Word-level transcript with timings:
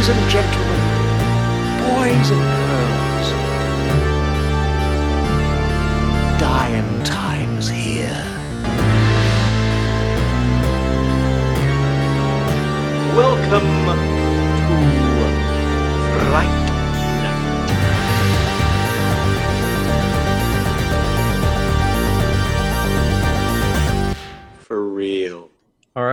Ladies 0.00 0.16
and 0.16 0.30
gentlemen, 0.30 0.80
boys 1.76 2.30
and 2.30 2.40
girls, 2.40 2.99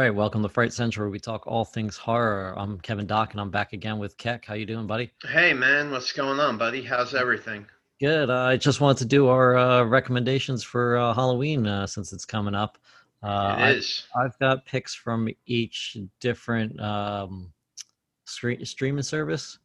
right, 0.07 0.15
welcome 0.15 0.41
to 0.41 0.47
Fright 0.47 0.71
Central. 0.71 1.05
where 1.05 1.11
We 1.11 1.19
talk 1.19 1.45
all 1.47 1.65
things 1.65 1.97
horror. 1.97 2.53
I'm 2.55 2.79
Kevin 2.79 3.05
Dock, 3.05 3.33
and 3.33 3.41
I'm 3.41 3.49
back 3.49 3.73
again 3.73 3.99
with 3.99 4.15
Keck. 4.17 4.45
How 4.45 4.53
you 4.53 4.65
doing, 4.65 4.87
buddy? 4.87 5.11
Hey 5.27 5.53
man, 5.53 5.91
what's 5.91 6.13
going 6.13 6.39
on, 6.39 6.57
buddy? 6.57 6.81
How's 6.81 7.13
everything? 7.13 7.65
Good. 7.99 8.29
Uh, 8.29 8.43
I 8.43 8.55
just 8.55 8.79
wanted 8.79 8.99
to 8.99 9.05
do 9.05 9.27
our 9.27 9.57
uh, 9.57 9.83
recommendations 9.83 10.63
for 10.63 10.95
uh, 10.95 11.13
Halloween 11.13 11.67
uh, 11.67 11.85
since 11.87 12.13
it's 12.13 12.23
coming 12.23 12.55
up. 12.55 12.77
Uh, 13.21 13.55
it 13.57 13.61
I, 13.61 13.69
is. 13.71 14.05
I've 14.15 14.39
got 14.39 14.65
picks 14.65 14.95
from 14.95 15.27
each 15.45 15.97
different 16.21 16.79
um, 16.79 17.51
stre- 18.25 18.65
streaming 18.65 19.03
service. 19.03 19.59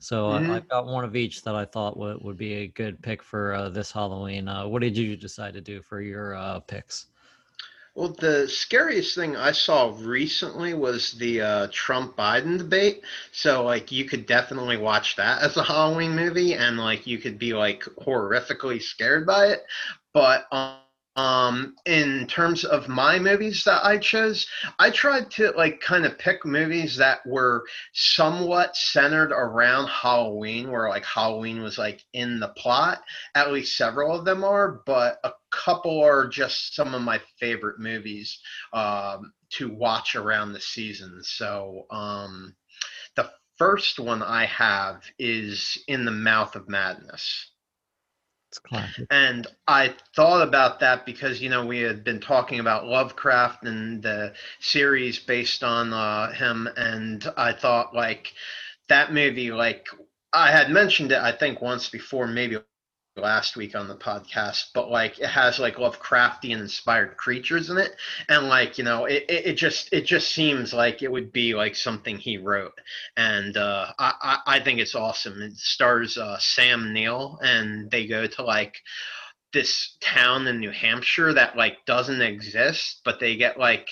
So 0.00 0.30
I- 0.32 0.40
Mhm. 0.40 0.50
I've 0.50 0.68
got 0.68 0.86
one 0.86 1.04
of 1.04 1.14
each 1.14 1.42
that 1.44 1.54
I 1.54 1.64
thought 1.66 1.96
would, 1.96 2.20
would 2.20 2.36
be 2.36 2.54
a 2.54 2.66
good 2.66 3.00
pick 3.00 3.22
for 3.22 3.54
uh, 3.54 3.68
this 3.68 3.92
Halloween. 3.92 4.48
Uh, 4.48 4.66
what 4.66 4.82
did 4.82 4.96
you 4.96 5.16
decide 5.16 5.54
to 5.54 5.60
do 5.60 5.80
for 5.82 6.00
your 6.00 6.34
uh, 6.34 6.58
picks? 6.60 7.06
Well, 7.94 8.08
the 8.08 8.48
scariest 8.48 9.14
thing 9.14 9.36
I 9.36 9.52
saw 9.52 9.94
recently 10.00 10.74
was 10.74 11.12
the 11.12 11.40
uh, 11.40 11.68
Trump 11.72 12.16
Biden 12.16 12.58
debate. 12.58 13.02
So, 13.32 13.64
like, 13.64 13.92
you 13.92 14.04
could 14.04 14.26
definitely 14.26 14.76
watch 14.76 15.14
that 15.16 15.42
as 15.42 15.56
a 15.56 15.62
Halloween 15.62 16.16
movie, 16.16 16.54
and 16.54 16.76
like, 16.78 17.06
you 17.06 17.18
could 17.18 17.38
be 17.38 17.52
like 17.54 17.84
horrifically 18.00 18.82
scared 18.82 19.26
by 19.26 19.46
it. 19.46 19.64
But 20.12 20.46
um, 20.52 20.78
um, 21.16 21.76
in 21.86 22.26
terms 22.26 22.64
of 22.64 22.88
my 22.88 23.18
movies 23.18 23.62
that 23.64 23.84
I 23.84 23.98
chose, 23.98 24.46
I 24.78 24.90
tried 24.90 25.30
to 25.32 25.52
like 25.56 25.80
kind 25.80 26.04
of 26.04 26.18
pick 26.18 26.44
movies 26.44 26.96
that 26.96 27.24
were 27.24 27.64
somewhat 27.92 28.76
centered 28.76 29.30
around 29.30 29.86
Halloween, 29.88 30.70
where 30.70 30.88
like 30.88 31.04
Halloween 31.04 31.62
was 31.62 31.78
like 31.78 32.02
in 32.12 32.40
the 32.40 32.48
plot. 32.48 33.02
At 33.34 33.52
least 33.52 33.76
several 33.76 34.16
of 34.18 34.24
them 34.24 34.42
are, 34.42 34.80
but 34.86 35.18
a 35.22 35.32
couple 35.52 36.02
are 36.02 36.26
just 36.26 36.74
some 36.74 36.94
of 36.94 37.02
my 37.02 37.20
favorite 37.38 37.78
movies 37.78 38.40
um, 38.72 39.32
to 39.50 39.72
watch 39.72 40.16
around 40.16 40.52
the 40.52 40.60
season. 40.60 41.20
So 41.22 41.86
um, 41.90 42.56
the 43.14 43.30
first 43.56 44.00
one 44.00 44.22
I 44.22 44.46
have 44.46 45.02
is 45.18 45.78
In 45.86 46.04
the 46.04 46.10
Mouth 46.10 46.56
of 46.56 46.68
Madness. 46.68 47.52
It's 48.54 48.60
classic. 48.60 49.06
And 49.10 49.48
I 49.66 49.94
thought 50.14 50.46
about 50.46 50.78
that 50.78 51.04
because, 51.04 51.42
you 51.42 51.50
know, 51.50 51.66
we 51.66 51.80
had 51.80 52.04
been 52.04 52.20
talking 52.20 52.60
about 52.60 52.86
Lovecraft 52.86 53.64
and 53.64 54.00
the 54.00 54.32
series 54.60 55.18
based 55.18 55.64
on 55.64 55.92
uh, 55.92 56.30
him. 56.32 56.68
And 56.76 57.26
I 57.36 57.52
thought, 57.52 57.96
like, 57.96 58.32
that 58.88 59.12
movie, 59.12 59.50
like, 59.50 59.88
I 60.32 60.52
had 60.52 60.70
mentioned 60.70 61.10
it, 61.10 61.18
I 61.18 61.32
think, 61.32 61.60
once 61.60 61.88
before, 61.88 62.28
maybe 62.28 62.58
last 63.16 63.56
week 63.56 63.76
on 63.76 63.88
the 63.88 63.94
podcast, 63.94 64.66
but 64.74 64.90
like 64.90 65.18
it 65.18 65.28
has 65.28 65.58
like 65.58 65.76
Lovecraftian 65.76 66.58
inspired 66.58 67.16
creatures 67.16 67.70
in 67.70 67.78
it. 67.78 67.94
And 68.28 68.48
like, 68.48 68.76
you 68.78 68.84
know, 68.84 69.04
it, 69.04 69.24
it, 69.28 69.46
it 69.46 69.54
just 69.54 69.92
it 69.92 70.04
just 70.04 70.32
seems 70.32 70.72
like 70.72 71.02
it 71.02 71.10
would 71.10 71.32
be 71.32 71.54
like 71.54 71.76
something 71.76 72.18
he 72.18 72.38
wrote. 72.38 72.78
And 73.16 73.56
uh 73.56 73.92
I, 73.98 74.38
I, 74.46 74.60
think 74.60 74.80
it's 74.80 74.94
awesome. 74.94 75.40
It 75.42 75.56
stars 75.56 76.18
uh 76.18 76.38
Sam 76.38 76.92
Neill 76.92 77.38
and 77.42 77.90
they 77.90 78.06
go 78.06 78.26
to 78.26 78.42
like 78.42 78.80
this 79.52 79.96
town 80.00 80.46
in 80.48 80.58
New 80.58 80.72
Hampshire 80.72 81.32
that 81.34 81.56
like 81.56 81.84
doesn't 81.86 82.20
exist, 82.22 83.00
but 83.04 83.20
they 83.20 83.36
get 83.36 83.58
like 83.58 83.88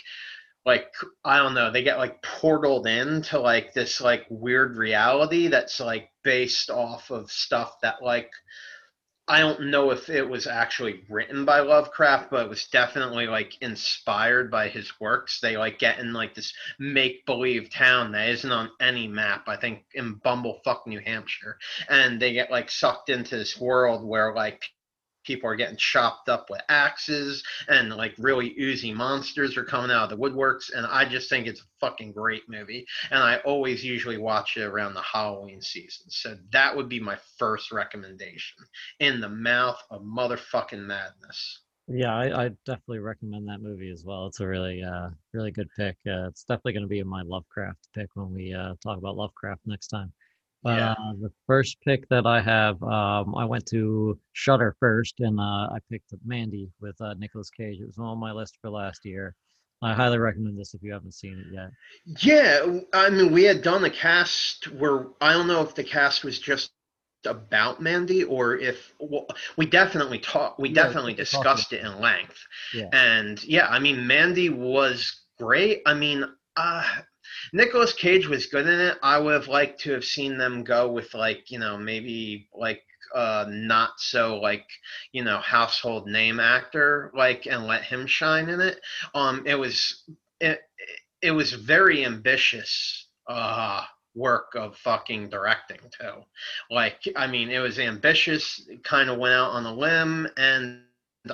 like 0.65 0.93
I 1.25 1.39
don't 1.39 1.55
know, 1.55 1.71
they 1.71 1.83
get 1.83 1.99
like 1.99 2.23
portaled 2.23 2.87
into 2.87 3.39
like 3.39 3.73
this 3.73 4.01
like 4.01 4.27
weird 4.29 4.77
reality 4.77 5.49
that's 5.49 5.81
like 5.81 6.11
based 6.23 6.71
off 6.71 7.11
of 7.11 7.31
stuff 7.31 7.81
that 7.83 8.03
like 8.03 8.31
I 9.29 9.39
don't 9.39 9.71
know 9.71 9.93
if 9.93 10.09
it 10.09 10.29
was 10.29 10.47
actually 10.49 11.05
written 11.09 11.45
by 11.45 11.61
Lovecraft, 11.61 12.31
but 12.31 12.45
it 12.45 12.49
was 12.49 12.67
definitely 12.67 13.29
like 13.29 13.57
inspired 13.63 14.51
by 14.51 14.69
his 14.69 15.01
works. 15.01 15.39
They 15.41 15.57
like 15.57 15.79
get 15.79 16.01
in 16.01 16.13
like 16.13 16.35
this 16.35 16.53
make 16.79 17.25
believe 17.25 17.71
town 17.71 18.13
that 18.13 18.29
isn't 18.31 18.51
on 18.51 18.71
any 18.81 19.07
map, 19.07 19.49
I 19.49 19.57
think 19.57 19.85
in 19.95 20.17
Bumblefuck, 20.17 20.87
New 20.87 21.01
Hampshire. 21.01 21.59
And 21.89 22.21
they 22.21 22.33
get 22.33 22.51
like 22.51 22.71
sucked 22.71 23.11
into 23.11 23.37
this 23.37 23.59
world 23.59 24.05
where 24.05 24.35
like 24.35 24.65
people 25.25 25.49
are 25.49 25.57
getting 25.57 25.77
chopped 25.77 26.29
up 26.29 26.49
with 26.51 26.61
axes 26.69 27.43
and 27.69 27.91
like 27.91 28.15
really 28.19 28.55
oozy 28.59 28.93
monsters 28.93 29.57
are 29.57 29.65
coming 29.65 29.91
out 29.91 30.11
of 30.11 30.19
the 30.19 30.23
woodworks. 30.23 30.73
And 30.75 30.87
I 30.87 31.05
just 31.05 31.29
think 31.29 31.47
it's 31.47 31.61
a 31.61 31.65
fucking 31.81 32.13
great 32.13 32.43
movie. 32.49 32.87
And 33.11 33.23
I 33.23 33.39
always 33.39 33.85
usually 33.85 34.19
watch 34.19 34.57
it 34.57 34.63
around 34.63 34.95
the 34.95 35.03
Halloween 35.03 35.61
season. 35.61 36.07
So 36.09 36.37
that 36.53 36.77
would 36.77 36.89
be 36.89 37.01
my 37.01 37.19
first 37.39 37.73
recommendation 37.73 38.65
in 39.01 39.21
the 39.21 39.29
mouth 39.29 39.79
of 39.91 40.03
motherfucking 40.03 40.85
madness. 40.85 41.61
Yeah, 41.89 42.15
I, 42.15 42.45
I 42.45 42.49
definitely 42.65 43.01
recommend 43.01 43.49
that 43.49 43.61
movie 43.61 43.91
as 43.91 44.05
well. 44.05 44.27
It's 44.27 44.41
a 44.41 44.47
really, 44.47 44.83
uh, 44.83 45.11
really 45.33 45.51
good 45.51 45.69
pick. 45.77 45.97
Uh, 46.07 46.29
it's 46.29 46.45
definitely 46.45 46.75
going 46.75 46.85
to 46.85 46.89
be 46.89 47.01
in 47.01 47.09
my 47.09 47.23
Lovecraft 47.23 47.89
pick 47.93 48.09
when 48.15 48.33
we 48.33 48.55
uh, 48.55 48.75
talk 48.83 48.99
about 48.99 49.17
Lovecraft 49.17 49.63
next 49.67 49.89
time. 49.89 50.13
Yeah. 50.65 50.93
uh, 50.93 51.13
the 51.21 51.33
first 51.47 51.79
pick 51.85 52.09
that 52.09 52.27
I 52.27 52.41
have, 52.41 52.83
um, 52.83 53.35
I 53.35 53.45
went 53.45 53.67
to 53.67 54.19
Shudder 54.33 54.77
first, 54.79 55.21
and 55.21 55.41
uh, 55.41 55.43
I 55.75 55.79
picked 55.91 56.15
Mandy 56.25 56.71
with 56.81 57.01
uh, 57.01 57.15
Nicolas 57.15 57.51
Cage. 57.51 57.81
It 57.81 57.87
was 57.87 57.99
on 57.99 58.19
my 58.19 58.33
list 58.33 58.59
for 58.61 58.71
last 58.71 59.05
year. 59.05 59.35
I 59.83 59.95
highly 59.95 60.19
recommend 60.19 60.57
this 60.57 60.75
if 60.75 60.83
you 60.83 60.93
haven't 60.93 61.15
seen 61.15 61.39
it 61.39 61.47
yet. 61.53 61.71
Yeah, 62.23 62.81
I 62.93 63.11
mean, 63.11 63.33
we 63.33 63.43
had 63.43 63.63
done 63.63 63.85
a 63.85 63.91
cast 63.91 64.71
where 64.73 65.07
I 65.21 65.33
don't 65.33 65.49
know 65.49 65.63
if 65.63 65.75
the 65.75 65.83
cast 65.83 66.23
was 66.23 66.39
just 66.39 66.71
about 67.25 67.81
Mandy 67.83 68.25
or 68.25 68.57
if 68.57 68.95
well, 69.01 69.27
we 69.57 69.67
definitely 69.67 70.21
talked, 70.21 70.61
we 70.61 70.69
Yeah, 70.69 70.85
definitely 70.85 71.15
discussed 71.15 71.73
it 71.73 71.85
in 71.85 72.01
length. 72.01 72.39
Yeah. 72.75 72.89
And 72.93 73.43
yeah, 73.45 73.67
I 73.67 73.81
mean, 73.81 74.07
Mandy 74.07 74.51
was 74.51 75.23
great. 75.39 75.83
I 75.85 75.95
mean, 75.95 76.25
uh, 76.57 76.85
Nicolas 77.53 77.93
Cage 77.93 78.27
was 78.27 78.47
good 78.47 78.67
in 78.67 78.81
it. 78.81 78.99
I 79.03 79.19
would 79.19 79.35
have 79.35 79.49
liked 79.49 79.81
to 79.81 79.93
have 79.93 80.05
seen 80.05 80.39
them 80.39 80.65
go 80.65 80.91
with 80.91 81.15
like, 81.15 81.51
you 81.51 81.59
know, 81.59 81.77
maybe 81.77 82.49
like 82.55 82.83
uh 83.15 83.45
not 83.49 83.91
so 83.99 84.39
like 84.39 84.67
you 85.13 85.23
know 85.23 85.39
household 85.39 86.07
name 86.07 86.41
actor 86.41 87.11
like 87.15 87.47
and 87.47 87.67
let 87.67 87.83
him 87.83 88.07
shine 88.07 88.49
in 88.49 88.61
it 88.61 88.81
um 89.15 89.43
it 89.47 89.55
was 89.55 90.05
it, 90.41 90.61
it 91.21 91.31
was 91.31 91.53
very 91.53 92.05
ambitious 92.05 93.09
uh 93.29 93.85
work 94.15 94.55
of 94.55 94.77
fucking 94.77 95.29
directing 95.29 95.79
too 95.99 96.23
like 96.71 97.01
i 97.17 97.27
mean 97.27 97.51
it 97.51 97.59
was 97.59 97.79
ambitious 97.79 98.67
kind 98.83 99.11
of 99.11 99.19
went 99.19 99.35
out 99.35 99.51
on 99.51 99.67
a 99.67 99.75
limb 99.75 100.27
and 100.37 100.83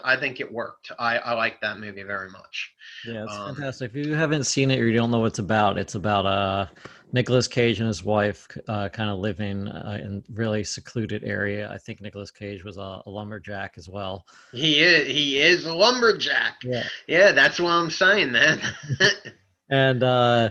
i 0.05 0.17
think 0.17 0.41
it 0.41 0.53
worked 0.53 0.93
i 0.99 1.19
i 1.19 1.33
like 1.35 1.61
that 1.61 1.79
movie 1.79 2.03
very 2.03 2.31
much 2.31 2.73
Yeah, 3.07 3.25
it's 3.25 3.37
Um, 3.39 3.55
fantastic. 3.55 3.91
If 3.95 4.07
you 4.07 4.15
haven't 4.15 4.45
seen 4.45 4.71
it 4.71 4.81
or 4.81 4.87
you 4.89 4.97
don't 4.97 5.11
know 5.11 5.21
what 5.21 5.27
it's 5.27 5.39
about, 5.39 5.79
it's 5.79 5.95
about 5.95 6.27
uh, 6.27 6.67
Nicolas 7.13 7.47
Cage 7.47 7.79
and 7.79 7.87
his 7.87 8.03
wife 8.05 8.47
uh, 8.67 8.89
kind 8.89 9.09
of 9.09 9.19
living 9.19 9.69
uh, 9.69 9.99
in 10.03 10.25
really 10.35 10.65
secluded 10.65 11.23
area. 11.25 11.71
I 11.71 11.79
think 11.79 12.01
Nicolas 12.01 12.31
Cage 12.33 12.65
was 12.65 12.77
a, 12.77 13.01
a 13.07 13.11
lumberjack 13.11 13.75
as 13.79 13.89
well. 13.89 14.27
he 14.53 14.81
is 14.81 15.07
he 15.07 15.41
is 15.41 15.65
a 15.65 15.73
lumberjack 15.75 16.55
Yeah. 16.65 16.85
yeah 17.07 17.33
that's 17.33 17.61
what 17.61 17.71
i'm 17.71 17.91
saying 17.91 18.33
man 18.33 18.61
And 19.71 20.03
uh, 20.03 20.51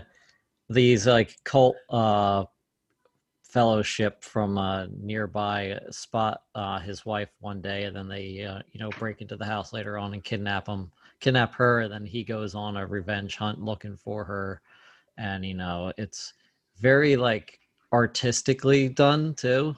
these 0.70 1.06
like 1.06 1.36
cult 1.44 1.76
uh, 1.90 2.44
fellowship 3.48 4.22
from 4.22 4.58
a 4.58 4.88
nearby 5.00 5.78
spot 5.90 6.42
uh, 6.54 6.78
his 6.80 7.04
wife 7.06 7.30
one 7.40 7.60
day, 7.60 7.84
and 7.84 7.96
then 7.96 8.08
they 8.08 8.44
uh, 8.44 8.60
you 8.72 8.80
know 8.80 8.90
break 8.98 9.20
into 9.20 9.36
the 9.36 9.44
house 9.44 9.72
later 9.72 9.98
on 9.98 10.12
and 10.14 10.24
kidnap 10.24 10.66
him, 10.68 10.90
kidnap 11.20 11.54
her, 11.54 11.80
and 11.80 11.92
then 11.92 12.04
he 12.04 12.22
goes 12.24 12.54
on 12.54 12.76
a 12.76 12.86
revenge 12.86 13.36
hunt 13.36 13.60
looking 13.60 13.96
for 13.96 14.24
her, 14.24 14.60
and 15.16 15.44
you 15.44 15.54
know 15.54 15.92
it's 15.96 16.34
very 16.78 17.16
like 17.16 17.58
artistically 17.92 18.88
done 18.88 19.34
too. 19.34 19.74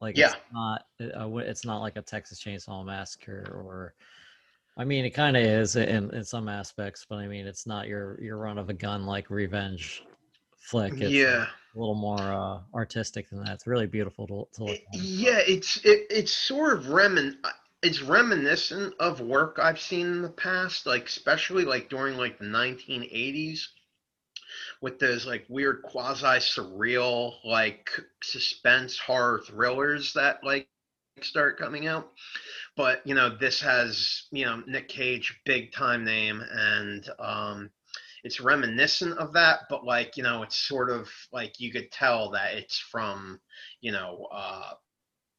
Like 0.00 0.18
it's 0.18 0.34
Yeah. 0.34 0.34
not 0.52 0.84
uh, 1.00 1.24
uh, 1.24 1.36
it's 1.38 1.64
not 1.64 1.80
like 1.80 1.96
a 1.96 2.02
Texas 2.02 2.42
Chainsaw 2.42 2.84
Massacre 2.84 3.42
or 3.64 3.94
I 4.76 4.84
mean, 4.84 5.04
it 5.04 5.10
kind 5.10 5.36
of 5.36 5.42
is 5.44 5.76
in, 5.76 6.12
in 6.12 6.24
some 6.24 6.48
aspects, 6.48 7.06
but 7.08 7.16
I 7.16 7.28
mean, 7.28 7.46
it's 7.46 7.66
not 7.66 7.86
your 7.86 8.20
your 8.20 8.38
run 8.38 8.58
of 8.58 8.70
a 8.70 8.74
gun 8.74 9.06
like 9.06 9.30
revenge 9.30 10.02
flick. 10.56 11.00
It's 11.00 11.14
yeah 11.14 11.46
a 11.74 11.78
little 11.78 11.94
more 11.94 12.18
uh, 12.20 12.60
artistic 12.74 13.28
than 13.30 13.44
that. 13.44 13.54
It's 13.54 13.66
really 13.66 13.86
beautiful 13.86 14.26
to, 14.26 14.46
to 14.54 14.64
look 14.64 14.74
It- 14.74 14.84
yeah 14.92 15.40
it's 15.46 15.78
it, 15.84 16.06
it's 16.10 16.32
sort 16.32 16.78
of 16.78 16.84
remin 16.86 17.36
it's 17.82 18.00
reminiscent 18.00 18.94
of 18.98 19.20
work 19.20 19.58
i've 19.60 19.80
seen 19.80 20.06
in 20.06 20.22
the 20.22 20.30
past 20.30 20.86
like 20.86 21.06
especially 21.06 21.64
like 21.64 21.90
during 21.90 22.16
like 22.16 22.38
the 22.38 22.46
1980s 22.46 23.66
with 24.80 24.98
those 24.98 25.26
like 25.26 25.44
weird 25.48 25.82
quasi 25.82 26.38
surreal 26.38 27.34
like 27.44 27.90
suspense 28.22 28.98
horror 28.98 29.42
thrillers 29.46 30.12
that 30.14 30.42
like 30.44 30.68
start 31.22 31.58
coming 31.58 31.86
out. 31.86 32.10
But 32.76 33.06
you 33.06 33.14
know, 33.14 33.36
this 33.36 33.60
has 33.60 34.24
you 34.30 34.44
know 34.44 34.62
Nick 34.66 34.88
Cage, 34.88 35.40
big 35.44 35.72
time 35.72 36.04
name, 36.04 36.42
and 36.50 37.08
um, 37.18 37.70
it's 38.24 38.40
reminiscent 38.40 39.18
of 39.18 39.34
that, 39.34 39.60
but 39.68 39.84
like 39.84 40.16
you 40.16 40.22
know, 40.22 40.42
it's 40.42 40.56
sort 40.56 40.90
of 40.90 41.08
like 41.32 41.60
you 41.60 41.70
could 41.70 41.92
tell 41.92 42.30
that 42.30 42.54
it's 42.54 42.78
from 42.78 43.40
you 43.80 43.92
know. 43.92 44.26
Uh, 44.32 44.72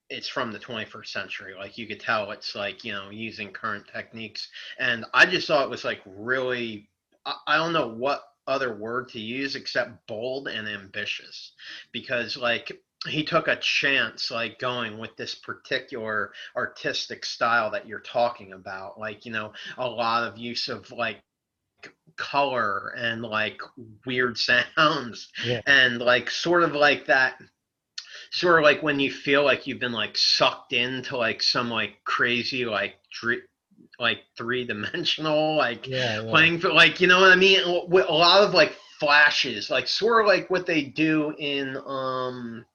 it's 0.09 0.27
from 0.27 0.51
the 0.51 0.59
21st 0.59 1.07
century. 1.07 1.53
Like 1.57 1.77
you 1.77 1.87
could 1.87 1.99
tell 1.99 2.29
it's 2.31 2.53
like 2.55 2.83
you 2.83 2.93
know 2.93 3.09
using 3.09 3.51
current 3.51 3.85
techniques. 3.91 4.47
And 4.77 5.05
i 5.13 5.25
just 5.25 5.47
thought 5.47 5.63
it 5.63 5.69
was 5.69 5.83
like 5.83 6.01
really 6.05 6.89
I, 7.25 7.35
I 7.47 7.57
don't 7.57 7.73
know 7.73 7.89
what 7.89 8.23
other 8.47 8.75
word 8.75 9.09
to 9.09 9.19
use 9.19 9.55
except 9.55 10.07
bold 10.07 10.47
and 10.47 10.67
ambitious. 10.67 11.53
Because 11.91 12.37
like 12.37 12.71
he 13.07 13.23
took 13.23 13.47
a 13.47 13.55
chance 13.57 14.31
like 14.31 14.59
going 14.59 14.97
with 14.97 15.15
this 15.15 15.35
particular 15.35 16.31
artistic 16.55 17.25
style 17.25 17.71
that 17.71 17.87
you're 17.87 17.99
talking 17.99 18.53
about. 18.53 18.99
Like 18.99 19.25
you 19.25 19.31
know 19.31 19.53
a 19.77 19.87
lot 19.87 20.23
of 20.23 20.37
use 20.37 20.67
of 20.69 20.91
like 20.91 21.17
color 22.17 22.93
and 22.97 23.21
like 23.21 23.59
weird 24.05 24.37
sounds 24.37 25.29
Yeah. 25.45 25.61
and 25.65 25.99
like 25.99 26.29
sort 26.29 26.63
of 26.63 26.73
like 26.73 27.07
that 27.07 27.35
sort 28.31 28.59
of 28.59 28.63
like 28.63 28.81
when 28.83 28.99
you 28.99 29.11
feel 29.11 29.43
like 29.43 29.67
you've 29.67 29.79
been 29.79 29.91
like 29.91 30.17
sucked 30.17 30.73
into 30.73 31.17
like 31.17 31.41
some 31.41 31.69
like 31.69 31.95
crazy 32.05 32.65
like 32.65 32.95
dr- 33.11 33.43
like 33.99 34.19
three 34.37 34.65
dimensional 34.65 35.55
like 35.55 35.87
Yeah, 35.87 36.21
yeah. 36.21 36.29
playing 36.29 36.59
for 36.59 36.71
like 36.71 36.99
you 37.01 37.07
know 37.07 37.19
what 37.21 37.31
I 37.31 37.35
mean 37.35 37.61
with 37.87 38.07
a 38.07 38.13
lot 38.13 38.43
of 38.43 38.53
like 38.53 38.75
flashes 38.99 39.69
like 39.69 39.87
sort 39.87 40.21
of 40.21 40.27
like 40.27 40.49
what 40.49 40.65
they 40.65 40.83
do 40.83 41.33
in 41.37 41.77
um 41.85 42.65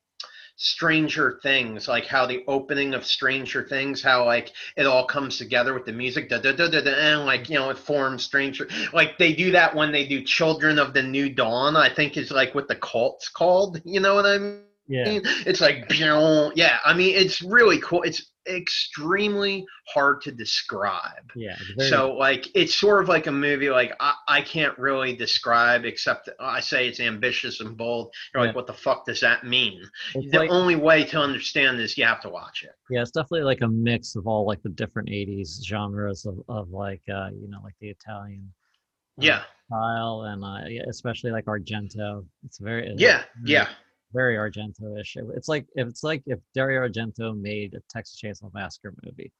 Stranger 0.63 1.41
Things 1.43 1.89
like 1.89 2.05
how 2.05 2.27
the 2.27 2.45
opening 2.47 2.93
of 2.93 3.07
Stranger 3.07 3.67
Things 3.67 4.03
how 4.03 4.27
like 4.27 4.53
it 4.77 4.85
all 4.85 5.07
comes 5.07 5.39
together 5.39 5.73
with 5.73 5.87
the 5.87 5.93
music 5.93 6.29
da, 6.29 6.37
da, 6.37 6.53
da, 6.53 6.69
da, 6.69 6.83
da, 6.83 6.91
and 6.91 7.25
like 7.25 7.49
you 7.49 7.55
know 7.55 7.71
it 7.71 7.79
forms 7.79 8.25
Stranger 8.25 8.69
like 8.93 9.17
they 9.17 9.33
do 9.33 9.53
that 9.53 9.75
when 9.75 9.91
they 9.91 10.07
do 10.07 10.23
Children 10.23 10.79
of 10.79 10.93
the 10.93 11.03
New 11.03 11.31
Dawn 11.31 11.77
I 11.77 11.89
think 11.89 12.19
is 12.19 12.31
like 12.31 12.55
what 12.55 12.69
the 12.69 12.77
cult's 12.77 13.31
called 13.31 13.81
you 13.87 14.01
know 14.01 14.15
what 14.15 14.27
I 14.27 14.37
mean 14.37 14.61
yeah. 14.91 15.21
it's 15.47 15.61
like 15.61 15.87
yeah 15.99 16.79
I 16.85 16.93
mean 16.95 17.15
it's 17.17 17.41
really 17.43 17.79
cool 17.81 18.03
it's 18.03 18.33
extremely 18.49 19.65
hard 19.87 20.21
to 20.23 20.33
describe 20.33 21.31
Yeah. 21.37 21.57
very- 21.77 21.89
so 21.91 22.15
like 22.15 22.49
it's 22.55 22.75
sort 22.75 23.03
of 23.03 23.09
like 23.09 23.27
a 23.27 23.33
movie 23.33 23.71
like 23.71 23.93
I, 24.01 24.15
I 24.29 24.41
can't 24.43 24.77
really 24.79 25.15
describe 25.15 25.85
except 25.85 26.29
I 26.41 26.59
say 26.61 26.89
it's 26.89 27.01
ambitious 27.01 27.61
and 27.61 27.77
bold. 27.77 28.13
You're 28.35 28.43
Yeah. 28.43 28.49
like, 28.49 28.57
what 28.57 28.67
the 28.67 28.73
fuck 28.73 29.05
does 29.07 29.21
that 29.21 29.45
mean? 29.45 29.83
it's 30.15 30.31
The 30.33 30.39
like- 30.39 30.51
only 30.51 30.75
way 30.75 31.05
to 31.05 31.19
understand 31.21 31.81
is 31.81 31.97
you 31.99 32.05
have 32.05 32.21
to 32.23 32.29
watch 32.31 32.63
it. 32.65 32.75
yeah, 32.91 33.03
it's 33.03 33.11
definitely 33.13 33.43
like 33.45 33.61
a 33.61 33.69
mix 33.69 34.17
of 34.17 34.27
all 34.27 34.47
like 34.47 34.63
the 34.63 34.71
different 34.71 35.09
'80s 35.11 35.63
genres 35.65 36.25
of, 36.27 36.43
of 36.49 36.71
like 36.71 37.03
uh, 37.09 37.29
you 37.33 37.49
know 37.49 37.61
like 37.63 37.75
the 37.81 37.91
Italian 37.91 38.53
uh, 39.19 39.23
Yeah, 39.29 39.43
style 39.67 40.23
and 40.23 40.43
uh, 40.45 40.89
especially 40.89 41.31
like 41.31 41.45
Argento. 41.45 42.25
It's 42.45 42.59
very 42.59 42.95
yeah, 42.97 43.25
yeah, 43.45 43.69
very 44.13 44.37
Argento-ish. 44.37 45.17
It- 45.17 45.25
It's 45.37 45.49
like 45.49 45.67
if 45.75 45.87
it's 45.89 46.03
like 46.03 46.23
if 46.27 46.39
Dario 46.55 46.87
Argento 46.87 47.39
made 47.39 47.75
a 47.75 47.81
Texas 47.91 48.21
Chainsaw 48.23 48.53
Massacre 48.53 48.95
movie. 49.05 49.33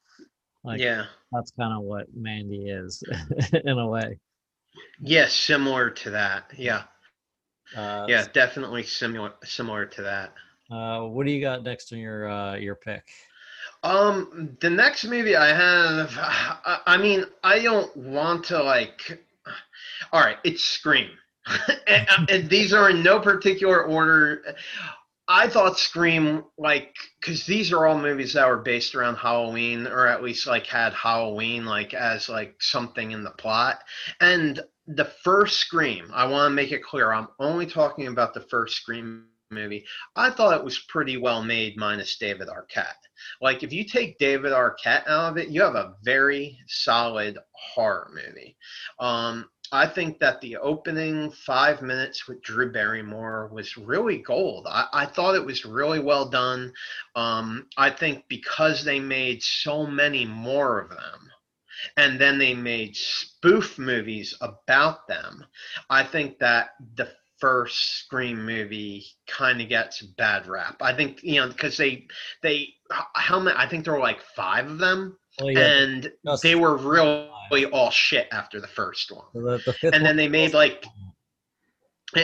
Like 0.63 0.81
yeah, 0.81 1.07
that's 1.33 1.53
kind 1.59 1.73
of 1.73 1.83
what 1.83 2.07
Mandy 2.15 2.69
is 2.69 3.03
in 3.65 3.79
a 3.79 3.87
way. 3.87 4.19
yeah. 5.01 5.27
Similar 5.29 5.91
to 5.91 6.11
that. 6.11 6.51
Yeah, 6.57 6.83
Uh, 7.75 8.05
yeah. 8.09 8.27
Definitely 8.33 8.83
similar, 8.83 9.33
similar 9.45 9.87
to 9.87 10.03
that. 10.03 10.35
Uh, 10.71 11.01
what 11.07 11.25
do 11.27 11.33
you 11.33 11.41
got 11.41 11.63
next 11.63 11.93
on 11.93 11.99
your 11.99 12.29
uh, 12.29 12.57
your 12.57 12.75
pick? 12.77 13.05
Um, 13.83 14.57
the 14.61 14.69
next 14.71 15.05
movie 15.05 15.35
I 15.37 15.49
have, 15.55 16.13
I, 16.19 16.81
I 16.87 16.97
mean, 16.99 17.25
I 17.43 17.61
don't 17.61 17.95
want 17.97 18.45
to 18.47 18.63
like. 18.63 19.19
All 20.13 20.21
right, 20.21 20.37
it's 20.45 20.63
Scream, 20.63 21.09
and, 21.87 22.31
and 22.31 22.51
these 22.51 22.73
are 22.73 22.91
in 22.91 23.03
no 23.03 23.21
particular 23.21 23.85
order. 23.85 24.43
I 25.29 25.49
thought 25.49 25.79
Scream, 25.79 26.45
like, 26.59 26.93
because 27.21 27.47
these 27.47 27.73
are 27.73 27.87
all 27.87 27.97
movies 27.97 28.33
that 28.33 28.49
were 28.49 28.57
based 28.57 28.97
around 28.97 29.15
Halloween, 29.15 29.87
or 29.87 30.09
at 30.09 30.25
least 30.25 30.49
like 30.49 30.67
had 30.67 30.93
Halloween 30.93 31.65
like 31.65 31.95
as 31.95 32.29
like 32.29 32.57
something 32.61 33.13
in 33.13 33.23
the 33.23 33.31
plot. 33.31 33.79
And 34.21 34.61
the 34.89 35.13
first 35.23 35.59
Scream, 35.61 36.11
I 36.13 36.27
want 36.27 36.51
to 36.51 36.55
make 36.55 36.73
it 36.73 36.83
clear, 36.83 37.13
I'm 37.13 37.29
only 37.39 37.67
talking 37.67 38.09
about 38.09 38.35
the 38.35 38.47
first 38.51 38.77
Scream 38.77 39.27
movie. 39.53 39.85
I 40.17 40.31
thought 40.31 40.57
it 40.57 40.65
was 40.65 40.81
pretty 40.89 41.17
well 41.17 41.43
made, 41.45 41.77
minus 41.77 42.17
David 42.19 42.49
Arquette. 42.49 42.87
Like, 43.41 43.63
if 43.63 43.73
you 43.73 43.85
take 43.85 44.19
David 44.19 44.53
Arquette 44.53 45.07
out 45.07 45.31
of 45.31 45.39
it, 45.39 45.49
you 45.49 45.63
have 45.63 45.77
a 45.77 45.95
very 46.03 46.59
solid 46.67 47.39
horror 47.53 48.11
movie. 48.13 48.57
Um, 48.99 49.49
I 49.73 49.87
think 49.87 50.19
that 50.19 50.41
the 50.41 50.57
opening 50.57 51.31
five 51.31 51.81
minutes 51.81 52.27
with 52.27 52.43
Drew 52.43 52.73
Barrymore 52.73 53.49
was 53.53 53.77
really 53.77 54.19
gold. 54.19 54.67
I, 54.69 54.87
I 54.93 55.07
thought 55.07 55.37
it 55.37 55.45
was 55.45 55.65
really 55.65 56.01
well 56.01 56.29
done. 56.29 56.73
Um, 57.15 57.69
I 57.77 57.91
think 57.91 58.25
because 58.29 58.85
they 58.85 58.99
made 58.99 59.43
so 59.43 59.87
many 59.87 60.27
more 60.27 60.81
of 60.81 60.89
them, 60.91 61.31
and 61.97 62.21
then 62.21 62.39
they 62.39 62.55
made 62.55 62.97
spoof 62.97 63.79
movies 63.79 64.37
about 64.41 65.07
them, 65.07 65.47
I 65.89 66.03
think 66.03 66.39
that 66.41 66.71
the 66.97 67.11
first 67.39 68.01
Scream 68.01 68.45
movie 68.45 69.07
kind 69.27 69.61
of 69.61 69.69
gets 69.69 70.03
a 70.03 70.09
bad 70.17 70.47
rap. 70.47 70.77
I 70.81 70.95
think 70.95 71.23
you 71.23 71.41
know 71.41 71.49
because 71.49 71.77
they 71.77 72.07
they 72.43 72.75
how 73.15 73.41
many? 73.41 73.57
I 73.57 73.69
think 73.69 73.85
there 73.85 73.95
were 73.95 74.01
like 74.01 74.21
five 74.37 74.69
of 74.71 74.79
them, 74.79 75.17
Well, 75.41 75.51
yeah, 75.51 75.61
and 75.61 76.13
they 76.43 76.55
were 76.55 76.77
really 76.77 77.65
all 77.73 77.91
shit 77.91 78.29
after 78.33 78.61
the 78.61 78.67
first 78.69 79.11
one. 79.11 79.25
The, 79.35 79.75
the 79.83 79.91
and 79.95 80.05
then 80.05 80.17
they 80.17 80.29
made 80.29 80.53
like 80.53 80.85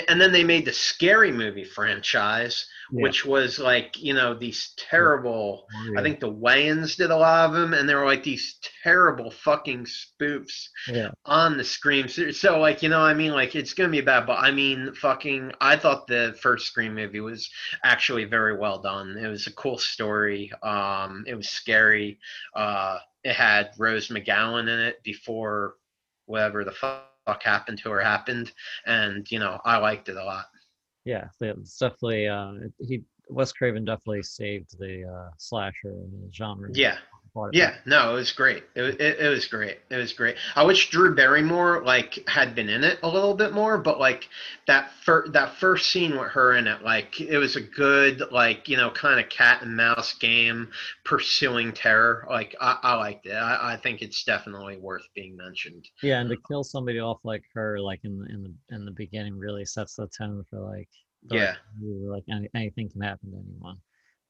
and 0.08 0.20
then 0.20 0.32
they 0.32 0.42
made 0.44 0.64
the 0.64 0.72
scary 0.72 1.30
movie 1.30 1.64
franchise 1.64 2.66
Yeah. 2.90 3.02
which 3.02 3.24
was 3.24 3.58
like 3.58 3.96
you 3.98 4.14
know 4.14 4.34
these 4.34 4.72
terrible 4.76 5.66
Oh, 5.74 5.98
i 5.98 6.02
think 6.02 6.20
the 6.20 6.32
wayans 6.32 6.96
did 6.96 7.10
a 7.10 7.16
lot 7.16 7.46
of 7.48 7.52
them 7.54 7.72
and 7.74 7.88
they 7.88 7.94
were 7.94 8.04
like 8.04 8.22
these 8.24 8.58
terrible 8.82 9.30
fucking 9.30 9.86
spoofs 9.86 10.68
yeah, 10.88 11.10
on 11.24 11.56
the 11.56 11.64
scream 11.64 12.08
so, 12.08 12.30
so 12.30 12.58
like 12.58 12.82
you 12.82 12.88
know 12.88 13.00
i 13.00 13.14
mean? 13.14 13.32
Like 13.32 13.54
it's 13.56 13.74
gonna 13.74 13.88
be 13.90 14.00
bad 14.00 14.26
but 14.26 14.38
i 14.38 14.50
mean 14.50 14.92
fucking 14.94 15.52
i 15.60 15.76
thought 15.76 16.06
the 16.06 16.36
first 16.40 16.66
scream 16.66 16.94
movie 16.94 17.20
was 17.20 17.48
actually 17.84 18.24
very 18.24 18.56
well 18.56 18.80
done. 18.80 19.16
It 19.16 19.28
was 19.28 19.46
a 19.46 19.52
cool 19.52 19.78
story. 19.78 20.50
Um 20.62 21.24
it 21.26 21.34
was 21.34 21.48
scary. 21.48 22.18
Uh 22.54 22.98
it 23.24 23.34
had 23.34 23.70
rose 23.78 24.08
mcgowan 24.08 24.62
in 24.62 24.78
it 24.80 25.02
before 25.02 25.74
whatever 26.26 26.64
the 26.64 26.72
fuck 26.72 27.10
happened 27.42 27.78
to 27.78 27.90
her 27.90 28.00
happened 28.00 28.52
and 28.86 29.30
you 29.30 29.38
know 29.38 29.60
i 29.64 29.76
liked 29.76 30.08
it 30.08 30.16
a 30.16 30.24
lot 30.24 30.46
yeah, 31.06 31.28
it's 31.40 31.78
definitely 31.78 32.26
uh, 32.26 32.54
he 32.80 33.04
Wes 33.28 33.52
Craven 33.52 33.84
definitely 33.84 34.24
saved 34.24 34.76
the 34.78 35.04
uh, 35.04 35.30
slasher 35.38 35.94
genre. 36.34 36.68
yeah 36.72 36.98
It 37.44 37.52
Yeah, 37.52 37.70
back. 37.70 37.80
no, 37.86 38.10
it 38.12 38.14
was 38.14 38.32
great. 38.32 38.64
It, 38.74 39.00
it, 39.00 39.20
it 39.20 39.28
was 39.28 39.46
great. 39.46 39.78
It 39.88 39.96
was 39.96 40.12
great. 40.12 40.36
I 40.56 40.64
wish 40.64 40.90
Drew 40.90 41.14
Barrymore 41.14 41.82
like 41.84 42.18
had 42.28 42.56
been 42.56 42.68
in 42.68 42.82
it 42.82 42.98
a 43.04 43.08
little 43.08 43.34
bit 43.34 43.52
more, 43.52 43.78
but 43.78 44.00
like 44.00 44.28
that 44.66 44.90
first 45.04 45.32
that 45.32 45.54
first 45.56 45.90
scene 45.90 46.18
with 46.18 46.32
her 46.32 46.54
in 46.54 46.66
it, 46.66 46.82
like 46.82 47.20
it 47.20 47.38
was 47.38 47.54
a 47.54 47.60
good 47.60 48.20
like 48.32 48.68
you 48.68 48.76
know 48.76 48.90
kind 48.90 49.20
of 49.20 49.28
cat 49.30 49.62
and 49.62 49.76
mouse 49.76 50.14
game 50.14 50.70
pursuing 51.04 51.72
terror. 51.72 52.26
Like 52.28 52.56
I, 52.60 52.78
I 52.82 52.94
liked 52.96 53.26
it. 53.26 53.32
I, 53.34 53.74
I 53.74 53.76
think 53.76 54.02
it's 54.02 54.24
definitely 54.24 54.78
worth 54.78 55.06
being 55.14 55.36
mentioned. 55.36 55.86
yeah, 56.02 56.20
and 56.20 56.30
to 56.30 56.36
kill 56.48 56.64
somebody 56.64 56.98
off 57.00 57.18
like 57.24 57.42
her, 57.54 57.80
like 57.80 58.00
in 58.04 58.18
the 58.18 58.26
in 58.26 58.42
the 58.42 58.74
in 58.76 58.84
the 58.84 58.90
beginning, 58.90 59.38
really 59.38 59.64
sets 59.64 59.94
the 59.96 60.08
tone 60.08 60.44
for 60.50 60.60
like 60.60 60.88
Yeah. 61.22 61.54
of 61.54 61.56
like 61.80 62.24
anything 62.54 62.90
can 62.90 63.00
happen 63.00 63.30
to 63.30 63.38
anyone. 63.38 63.78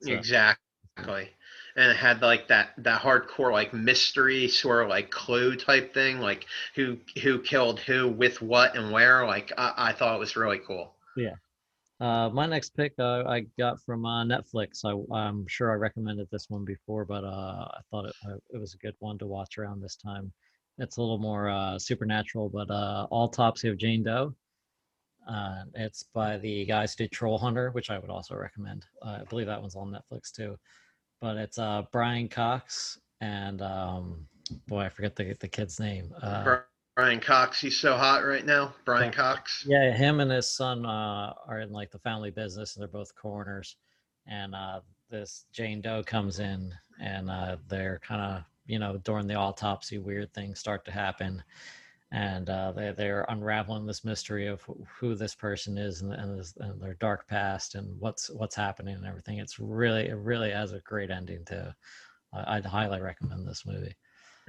So, 0.01 0.13
Exactly. 0.13 0.63
And 1.77 1.91
it 1.91 1.97
had 1.97 2.23
like 2.23 2.49
that 2.49 2.71
that 2.79 3.03
hardcore 3.03 3.53
like 3.53 3.75
mystery 3.75 4.49
sort 4.49 4.85
of 4.85 4.89
like 4.89 5.11
clue 5.11 5.57
type 5.57 5.93
thing, 5.93 6.21
like 6.21 6.47
who 6.75 6.97
who 7.23 7.41
killed 7.43 7.81
who 7.81 8.09
with 8.09 8.41
what 8.41 8.77
and 8.77 8.91
where. 8.91 9.27
Like 9.27 9.53
I, 9.59 9.75
I 9.77 9.93
thought 9.93 10.17
it 10.17 10.19
was 10.19 10.37
really 10.37 10.61
cool. 10.67 10.95
Yeah. 11.17 11.35
Uh, 11.99 12.29
my 12.29 12.47
next 12.47 12.77
pick 12.77 12.93
uh, 12.99 13.25
I 13.27 13.47
got 13.59 13.81
from 13.83 14.05
uh, 14.05 14.25
Netflix. 14.25 14.85
I, 14.85 15.15
I'm 15.15 15.47
sure 15.49 15.71
I 15.71 15.75
recommended 15.75 16.29
this 16.31 16.49
one 16.51 16.65
before, 16.65 17.05
but 17.05 17.25
uh, 17.25 17.69
I 17.71 17.81
thought 17.91 18.07
it, 18.07 18.15
uh, 18.27 18.37
it 18.51 18.59
was 18.59 18.75
a 18.75 18.79
good 18.79 18.95
one 18.99 19.19
to 19.19 19.27
watch 19.27 19.57
around 19.57 19.81
this 19.81 19.97
time. 19.97 20.33
It's 20.79 20.99
a 20.99 21.01
little 21.01 21.19
more 21.19 21.49
uh, 21.49 21.79
supernatural, 21.79 22.51
but 22.51 22.71
Autopsy 22.71 23.69
of 23.69 23.79
Jane 23.79 24.03
Doe. 24.03 24.35
Uh, 25.27 25.65
it's 25.75 26.05
by 26.15 26.39
the 26.39 26.65
guys 26.67 26.95
who 26.95 27.05
did 27.05 27.13
Troll 27.13 27.39
Hunter, 27.39 27.71
which 27.71 27.91
I 27.91 27.99
would 27.99 28.11
also 28.11 28.37
recommend. 28.37 28.85
Uh, 29.03 29.19
I 29.21 29.25
believe 29.29 29.47
that 29.47 29.61
one's 29.61 29.75
on 29.75 29.91
Netflix 29.91 30.31
too. 30.31 30.57
But 31.21 31.37
it's 31.37 31.59
uh, 31.59 31.83
Brian 31.93 32.29
Cox 32.29 32.99
and 33.21 33.63
um, 33.63 34.27
boy, 34.69 34.83
I 34.83 34.89
forget 34.89 35.17
the 35.17 35.35
the 35.41 35.49
kid's 35.49 35.81
name. 35.81 36.13
Uh, 36.23 36.59
Brian 36.95 37.21
Cox, 37.21 37.61
he's 37.61 37.79
so 37.79 37.97
hot 37.97 38.25
right 38.25 38.45
now. 38.47 38.75
Brian 38.85 39.13
Yeah. 39.13 39.19
Cox. 39.19 39.65
Yeah, 39.69 39.93
him 39.93 40.21
and 40.21 40.31
his 40.31 40.49
son 40.51 40.87
uh, 40.87 41.35
are 41.47 41.61
in 41.61 41.71
like 41.71 41.91
the 41.91 41.99
family 41.99 42.31
business, 42.31 42.75
and 42.75 42.81
they're 42.81 42.89
both 42.89 43.15
coroners. 43.15 43.77
And 44.27 44.55
uh, 44.55 44.81
this 45.11 45.45
Jane 45.53 45.81
Doe 45.81 46.03
comes 46.03 46.41
in, 46.41 46.73
and 47.01 47.31
uh, 47.31 47.57
they're 47.69 48.01
kind 48.03 48.21
of 48.23 48.45
you 48.67 48.79
know 48.79 48.99
during 49.05 49.27
the 49.27 49.35
autopsy, 49.35 49.99
weird 49.99 50.33
things 50.33 50.59
start 50.59 50.85
to 50.87 50.91
happen, 50.91 51.43
and 52.17 52.49
uh, 52.49 52.73
they 52.73 52.93
they're 52.93 53.27
unraveling 53.29 53.85
this 53.85 54.03
mystery 54.05 54.47
of 54.47 54.63
who, 54.99 55.15
this 55.15 55.35
person 55.35 55.77
is 55.77 56.01
and, 56.01 56.15
and, 56.15 56.39
this, 56.39 56.55
and 56.59 56.81
their 56.81 56.95
dark 56.95 57.29
past 57.29 57.75
and 57.75 58.01
what's 58.01 58.31
what's 58.31 58.55
happening 58.57 58.95
and 58.97 59.05
everything. 59.07 59.39
It's 59.39 59.59
really 59.61 60.09
it 60.09 60.17
really 60.17 60.51
has 60.51 60.73
a 60.73 60.81
great 60.81 61.11
ending 61.11 61.45
too. 61.45 61.67
I 62.33 62.57
I'd 62.57 62.65
highly 62.65 63.03
recommend 63.03 63.47
this 63.47 63.67
movie. 63.67 63.95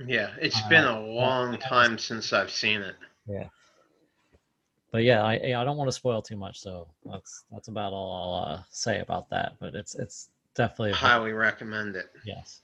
Yeah, 0.08 0.32
it's 0.40 0.62
Uh, 0.62 0.70
been 0.70 0.86
a 0.86 1.02
long 1.06 1.58
time 1.58 1.98
since 1.98 2.32
I've 2.32 2.52
seen 2.52 2.82
it. 2.82 2.96
Yeah. 3.28 3.50
But 4.92 5.04
yeah, 5.04 5.24
I 5.24 5.34
I 5.36 5.64
don't 5.66 5.78
want 5.78 5.90
to 5.90 5.94
spoil 5.94 6.22
too 6.22 6.38
much, 6.38 6.60
so 6.60 6.88
that's 7.06 7.44
that's 7.52 7.68
about 7.68 7.94
all 7.94 8.14
I'll 8.46 8.54
uh, 8.54 8.64
say 8.70 9.00
about 9.02 9.30
that. 9.30 9.54
But 9.60 9.76
it's 9.76 9.96
it's 9.96 10.30
definitely 10.56 10.92
a 10.92 10.96
Highly 10.96 11.34
recommend 11.34 11.96
it. 11.98 12.10
yes. 12.24 12.62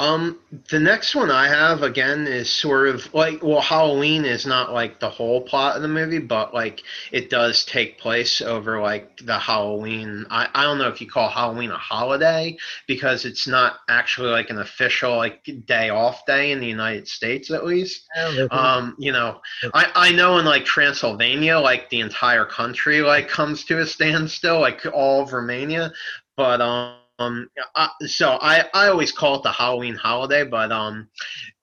Um, 0.00 0.38
the 0.70 0.78
next 0.78 1.16
one 1.16 1.30
I 1.30 1.48
have 1.48 1.82
again 1.82 2.28
is 2.28 2.48
sort 2.48 2.88
of 2.88 3.12
like 3.14 3.42
well, 3.42 3.60
Halloween 3.60 4.24
is 4.24 4.46
not 4.46 4.72
like 4.72 5.00
the 5.00 5.10
whole 5.10 5.40
plot 5.40 5.74
of 5.74 5.82
the 5.82 5.88
movie, 5.88 6.20
but 6.20 6.54
like 6.54 6.82
it 7.10 7.30
does 7.30 7.64
take 7.64 7.98
place 7.98 8.40
over 8.40 8.80
like 8.80 9.16
the 9.24 9.36
Halloween. 9.36 10.24
I, 10.30 10.48
I 10.54 10.62
don't 10.62 10.78
know 10.78 10.88
if 10.88 11.00
you 11.00 11.10
call 11.10 11.28
Halloween 11.28 11.72
a 11.72 11.78
holiday 11.78 12.56
because 12.86 13.24
it's 13.24 13.48
not 13.48 13.78
actually 13.88 14.30
like 14.30 14.50
an 14.50 14.60
official 14.60 15.16
like 15.16 15.48
day 15.66 15.90
off 15.90 16.24
day 16.26 16.52
in 16.52 16.60
the 16.60 16.68
United 16.68 17.08
States 17.08 17.50
at 17.50 17.66
least. 17.66 18.06
Um, 18.52 18.94
you 18.98 19.10
know, 19.10 19.40
I, 19.74 19.90
I 19.94 20.12
know 20.12 20.38
in 20.38 20.44
like 20.44 20.64
Transylvania, 20.64 21.58
like 21.58 21.90
the 21.90 22.00
entire 22.00 22.44
country 22.44 23.00
like 23.00 23.28
comes 23.28 23.64
to 23.64 23.80
a 23.80 23.86
standstill, 23.86 24.60
like 24.60 24.86
all 24.92 25.22
of 25.22 25.32
Romania. 25.32 25.92
But 26.36 26.60
um, 26.60 26.94
um 27.18 27.48
I, 27.74 27.88
so 28.06 28.38
I 28.40 28.64
I 28.74 28.88
always 28.88 29.12
call 29.12 29.36
it 29.36 29.42
the 29.42 29.52
Halloween 29.52 29.94
holiday. 29.94 30.44
But 30.44 30.72
um, 30.72 31.08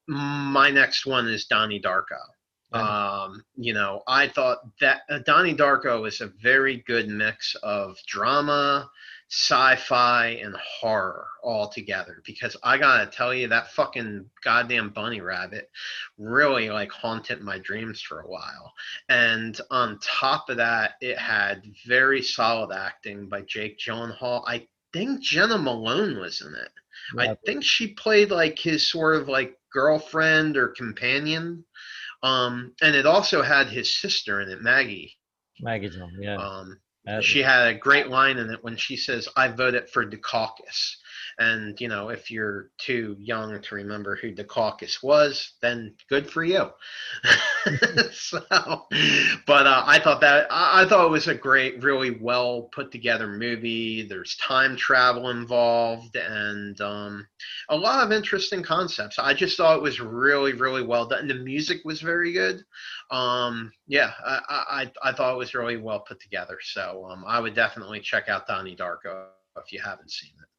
my 0.08 0.70
next 0.70 1.06
one 1.06 1.28
is 1.28 1.46
Donnie 1.46 1.82
Darko. 1.82 2.20
Um, 2.74 3.42
you 3.56 3.74
know, 3.74 4.04
I 4.06 4.28
thought 4.28 4.58
that 4.82 5.04
uh, 5.10 5.20
Donnie 5.20 5.56
Darko 5.56 6.06
is 6.08 6.20
a 6.20 6.32
very 6.42 6.84
good 6.86 7.08
mix 7.08 7.56
of 7.64 7.96
drama, 8.06 8.90
sci-fi, 9.30 10.40
and 10.44 10.54
horror 10.58 11.26
all 11.42 11.70
together. 11.70 12.22
Because 12.26 12.58
I 12.64 12.78
gotta 12.78 13.10
tell 13.10 13.34
you, 13.34 13.48
that 13.48 13.72
fucking 13.72 14.30
goddamn 14.44 14.90
bunny 14.90 15.22
rabbit 15.22 15.70
really 16.18 16.70
like 16.70 16.92
haunted 16.92 17.42
my 17.42 17.60
dreams 17.60 18.02
for 18.02 18.20
a 18.20 18.28
while. 18.28 18.74
And 19.08 19.58
on 19.72 20.00
top 20.02 20.50
of 20.50 20.58
that, 20.58 20.96
it 21.00 21.18
had 21.18 21.64
very 21.88 22.22
solid 22.22 22.76
acting 22.76 23.30
by 23.30 23.42
Jake 23.44 23.80
Gyllenhaal. 23.80 24.44
I 24.46 24.68
think 24.96 25.22
Jena 25.22 25.58
Malone 25.58 26.20
was 26.20 26.42
in 26.42 26.56
it. 26.56 26.72
Yeah, 27.16 27.32
I 27.32 27.38
think 27.46 27.64
she 27.64 27.88
played 27.88 28.32
like 28.32 28.58
his 28.58 28.90
sort 28.90 29.18
of 29.18 29.28
like 29.28 29.58
girlfriend 29.72 30.56
or 30.56 30.70
companion. 30.70 31.66
Um, 32.24 32.74
and 32.82 32.96
it 32.96 33.06
also 33.06 33.42
had 33.42 33.68
his 33.68 34.00
sister 34.00 34.42
in 34.42 34.50
it, 34.50 34.62
Maggie. 34.62 35.18
Maggie 35.60 35.92
yeah. 36.20 36.38
Um, 36.38 36.80
she 37.22 37.42
had 37.42 37.68
a 37.68 37.78
great 37.78 38.08
line 38.08 38.38
in 38.38 38.50
it 38.50 38.64
when 38.64 38.78
she 38.78 38.98
says, 38.98 39.28
"I 39.36 39.50
voted 39.50 39.90
for 39.90 40.06
Dukakis." 40.06 40.96
And 41.38 41.80
you 41.82 41.88
know, 41.90 42.10
if 42.10 42.32
you're 42.32 42.70
too 42.78 43.18
young 43.20 43.60
to 43.62 43.76
remember 43.76 44.16
who 44.16 44.34
Dukakis 44.34 45.04
was, 45.04 45.54
then 45.62 45.96
good 46.10 46.30
for 46.30 46.44
you. 46.44 46.70
so, 48.14 48.40
but 49.46 49.68
uh, 49.68 49.84
I 49.86 50.00
thought 50.02 50.22
that 50.22 50.48
I, 50.50 50.84
I 50.84 50.86
thought 50.88 51.06
it 51.06 51.12
was 51.12 51.28
a 51.28 51.36
great, 51.36 51.84
really 51.84 52.12
well 52.12 52.70
put 52.74 52.92
together 52.92 53.28
movie. 53.28 54.08
There's 54.08 54.38
time 54.38 54.78
travel 54.78 55.30
involved, 55.30 56.16
and 56.16 56.80
um, 56.80 57.28
a 57.70 57.76
lot 57.76 58.06
of 58.06 58.12
interesting 58.12 58.64
concepts. 58.64 59.20
I 59.20 59.34
just 59.34 59.58
thought 59.58 59.78
it 59.78 59.84
was 59.84 60.00
really, 60.00 60.54
really 60.54 60.84
well 60.84 61.06
done. 61.06 61.28
The 61.28 61.36
music 61.36 61.80
was 61.84 62.02
very 62.02 62.32
good. 62.32 62.64
Um, 63.12 63.72
yeah, 63.88 64.12
I, 64.26 64.40
I, 64.50 65.10
I 65.10 65.12
thought 65.12 65.34
it 65.34 65.38
was 65.38 65.54
really 65.54 65.78
well 65.78 66.00
put 66.00 66.22
together. 66.22 66.58
So 66.62 67.08
um, 67.10 67.24
I 67.28 67.40
would 67.40 67.56
definitely 67.56 68.00
check 68.00 68.30
out 68.30 68.48
Donnie 68.48 68.76
Darko 68.76 69.28
if 69.58 69.72
you 69.72 69.82
haven't 69.82 70.12
seen 70.12 70.32
it. 70.42 70.55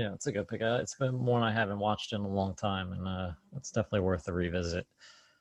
Yeah, 0.00 0.12
it's 0.14 0.26
a 0.26 0.32
good 0.32 0.48
pick. 0.48 0.62
Uh, 0.62 0.78
It's 0.80 0.94
been 0.94 1.24
one 1.24 1.42
I 1.42 1.52
haven't 1.52 1.78
watched 1.78 2.12
in 2.12 2.20
a 2.22 2.28
long 2.28 2.54
time, 2.54 2.92
and 2.92 3.06
uh, 3.06 3.30
it's 3.56 3.70
definitely 3.70 4.00
worth 4.00 4.26
a 4.28 4.32
revisit. 4.32 4.86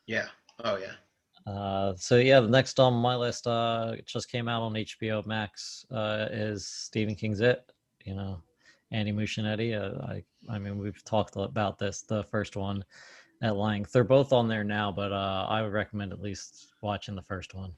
Yeah. 0.06 0.26
Oh 0.64 0.78
yeah. 0.78 1.52
Uh, 1.52 1.94
so 1.96 2.18
yeah, 2.18 2.42
the 2.42 2.48
next 2.50 2.80
on 2.80 2.94
my 2.94 3.16
list, 3.16 3.48
uh, 3.48 3.94
it 3.98 4.06
just 4.06 4.30
came 4.30 4.48
out 4.50 4.62
on 4.62 4.74
HBO 4.74 5.26
Max, 5.26 5.86
uh, 5.92 6.28
is 6.30 6.68
Stephen 6.68 7.16
King's 7.16 7.40
It. 7.40 7.72
You 8.06 8.16
know, 8.16 8.42
Andy 8.92 9.12
Muschietti. 9.14 9.74
Uh, 9.80 10.04
I, 10.06 10.24
I 10.54 10.60
mean, 10.60 10.78
we've 10.78 11.04
talked 11.06 11.36
about 11.38 11.80
this, 11.80 12.02
the 12.02 12.24
first 12.24 12.56
one 12.58 12.84
at 13.42 13.56
length. 13.56 13.94
They're 13.94 14.04
both 14.04 14.34
on 14.34 14.48
there 14.50 14.64
now, 14.66 14.92
but 14.92 15.12
uh, 15.14 15.46
I 15.50 15.62
would 15.62 15.72
recommend 15.72 16.12
at 16.12 16.22
least 16.22 16.74
watching 16.82 17.16
the 17.16 17.22
first 17.22 17.54
one. 17.56 17.72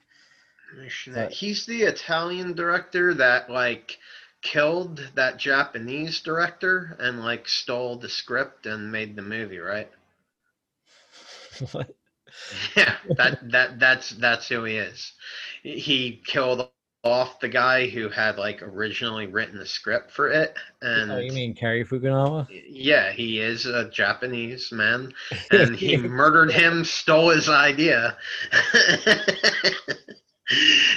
But- 1.13 1.31
He's 1.31 1.65
the 1.65 1.83
Italian 1.83 2.53
director 2.53 3.13
that 3.15 3.50
like 3.50 4.00
killed 4.41 5.12
that 5.15 5.38
Japanese 5.38 6.21
director 6.21 6.98
and 7.00 7.21
like 7.21 7.48
stole 7.48 7.98
the 7.98 8.10
script 8.10 8.65
and 8.65 8.91
made 8.91 9.15
the 9.15 9.21
movie, 9.21 9.60
right? 9.60 9.89
What? 11.71 11.95
Yeah, 12.77 12.95
that 13.17 13.51
that 13.51 13.79
that's 13.79 14.12
that's 14.12 14.48
who 14.48 14.63
he 14.63 14.77
is. 14.77 15.12
He 15.63 16.21
killed 16.25 16.69
off 17.03 17.39
the 17.39 17.50
guy 17.50 17.89
who 17.89 18.10
had 18.10 18.38
like 18.38 18.62
originally 18.62 19.27
written 19.27 19.57
the 19.57 19.65
script 19.65 20.12
for 20.12 20.29
it, 20.29 20.55
and 20.81 21.12
oh, 21.12 21.17
you 21.17 21.31
mean 21.31 21.55
Cary 21.55 21.83
Fukunaga? 21.83 22.48
yeah, 22.69 23.12
he 23.12 23.39
is 23.39 23.65
a 23.65 23.89
Japanese 23.89 24.71
man, 24.71 25.13
and 25.51 25.75
he 25.75 25.98
murdered 25.98 26.51
him, 26.51 26.86
stole 26.86 27.29
his 27.29 27.50
idea, 27.50 28.17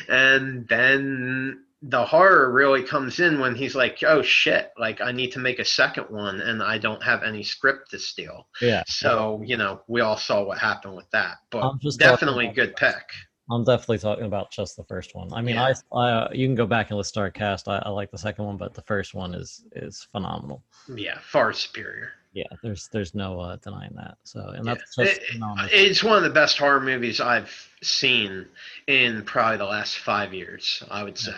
and 0.09 0.69
then 0.69 1.65
the 1.87 2.05
horror 2.05 2.51
really 2.51 2.83
comes 2.83 3.21
in 3.21 3.39
when 3.41 3.55
he's 3.55 3.75
like, 3.75 4.03
"Oh 4.07 4.23
shit! 4.23 4.73
Like 4.79 5.01
I 5.01 5.13
need 5.13 5.33
to 5.33 5.39
make 5.39 5.59
a 5.59 5.65
second 5.65 6.05
one, 6.09 6.41
and 6.41 6.63
I 6.63 6.79
don't 6.79 7.03
have 7.03 7.23
any 7.23 7.43
script 7.43 7.91
to 7.91 7.99
steal." 7.99 8.47
yeah. 8.61 8.83
So 8.87 9.43
you 9.45 9.57
know, 9.57 9.83
we 9.87 10.01
all 10.01 10.17
saw 10.17 10.43
what 10.43 10.59
happened 10.59 10.97
with 10.97 11.11
that, 11.11 11.37
but 11.51 11.75
definitely 11.99 12.49
good 12.49 12.75
pick. 12.77 13.03
I'm 13.51 13.63
definitely 13.63 13.99
talking 13.99 14.25
about 14.25 14.51
just 14.51 14.75
the 14.79 14.85
first 14.85 15.15
one. 15.15 15.31
I 15.35 15.43
mean, 15.43 15.57
Yeah. 15.57 15.75
I, 15.93 15.97
I 15.99 16.11
uh, 16.13 16.29
you 16.33 16.47
can 16.47 16.55
go 16.55 16.65
back 16.67 16.89
and 16.89 16.97
listen 16.97 17.13
to 17.15 17.21
our 17.21 17.31
cast. 17.31 17.69
I, 17.69 17.77
I 17.85 17.91
like 17.91 18.11
the 18.11 18.17
second 18.17 18.47
one, 18.47 18.57
but 18.57 18.73
the 18.73 18.81
first 18.83 19.13
one 19.15 19.35
is 19.35 19.65
is 19.77 20.09
phenomenal. 20.13 20.63
Yeah, 20.95 21.19
far 21.21 21.53
superior. 21.53 22.13
Yeah, 22.33 22.45
there's 22.63 22.89
there's 22.89 23.15
no 23.15 23.39
uh, 23.39 23.57
denying 23.57 23.93
that. 23.97 24.17
So, 24.25 24.41
and 24.41 24.65
Yeah. 24.65 24.75
that's 24.75 24.97
just 24.97 25.21
It- 25.21 25.41
It's 25.73 26.03
one 26.03 26.17
of 26.17 26.25
the 26.25 26.31
best 26.31 26.57
horror 26.57 26.81
movies 26.81 27.21
I've 27.21 27.53
seen 27.83 28.47
in 28.87 29.23
probably 29.25 29.59
the 29.59 29.67
last 29.67 29.99
five 29.99 30.33
years. 30.33 30.83
I 30.91 31.03
would 31.05 31.19
say 31.19 31.37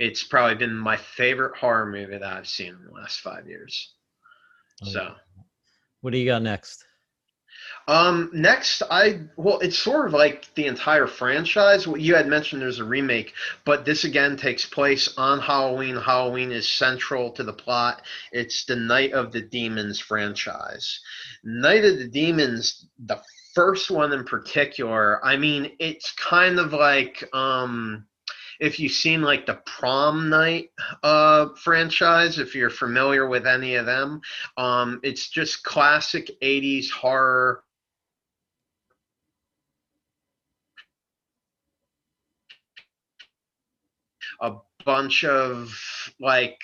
it's 0.00 0.24
probably 0.24 0.56
been 0.56 0.74
my 0.74 0.96
favorite 0.96 1.56
horror 1.56 1.84
movie 1.84 2.16
that 2.16 2.22
I've 2.22 2.48
seen 2.48 2.68
in 2.68 2.84
the 2.86 2.92
last 2.92 3.20
five 3.20 3.46
years. 3.46 3.92
Oh, 4.82 4.88
So. 4.88 5.14
What 6.00 6.12
do 6.12 6.18
you 6.18 6.24
got 6.24 6.40
next? 6.40 6.84
Um, 7.86 8.30
next, 8.32 8.82
I 8.90 9.20
well, 9.36 9.58
it's 9.58 9.78
sort 9.78 10.06
of 10.06 10.14
like 10.14 10.46
the 10.54 10.66
entire 10.66 11.06
franchise. 11.06 11.86
What 11.86 12.00
You 12.00 12.14
had 12.14 12.28
mentioned 12.28 12.62
there's 12.62 12.78
a 12.78 12.84
remake, 12.84 13.34
but 13.66 13.84
this 13.84 14.04
again 14.04 14.36
takes 14.36 14.64
place 14.64 15.12
on 15.18 15.38
Halloween. 15.38 15.96
Halloween 15.96 16.50
is 16.50 16.66
central 16.66 17.32
to 17.32 17.44
the 17.44 17.52
plot. 17.52 18.02
It's 18.32 18.64
the 18.64 18.76
Night 18.76 19.12
of 19.12 19.32
the 19.32 19.42
Demons 19.42 20.00
franchise. 20.00 21.00
Night 21.44 21.84
of 21.84 21.98
the 21.98 22.08
Demons, 22.08 22.86
the 22.98 23.20
first 23.54 23.90
one 23.90 24.12
in 24.12 24.24
particular. 24.24 25.22
I 25.24 25.36
mean, 25.36 25.72
it's 25.78 26.12
kind 26.12 26.58
of 26.58 26.72
like 26.72 27.28
um, 27.34 28.06
if 28.60 28.78
you've 28.78 28.92
seen 28.92 29.22
like 29.22 29.46
the 29.46 29.58
Prom 29.64 30.28
Night 30.28 30.70
uh, 31.02 31.48
franchise, 31.56 32.38
if 32.38 32.54
you're 32.54 32.70
familiar 32.70 33.26
with 33.26 33.46
any 33.46 33.74
of 33.74 33.86
them. 33.86 34.20
Um, 34.56 35.00
it's 35.02 35.30
just 35.30 35.64
classic 35.64 36.30
80s 36.42 36.90
horror. 36.90 37.64
A 44.42 44.52
bunch 44.84 45.24
of 45.24 45.74
like 46.20 46.60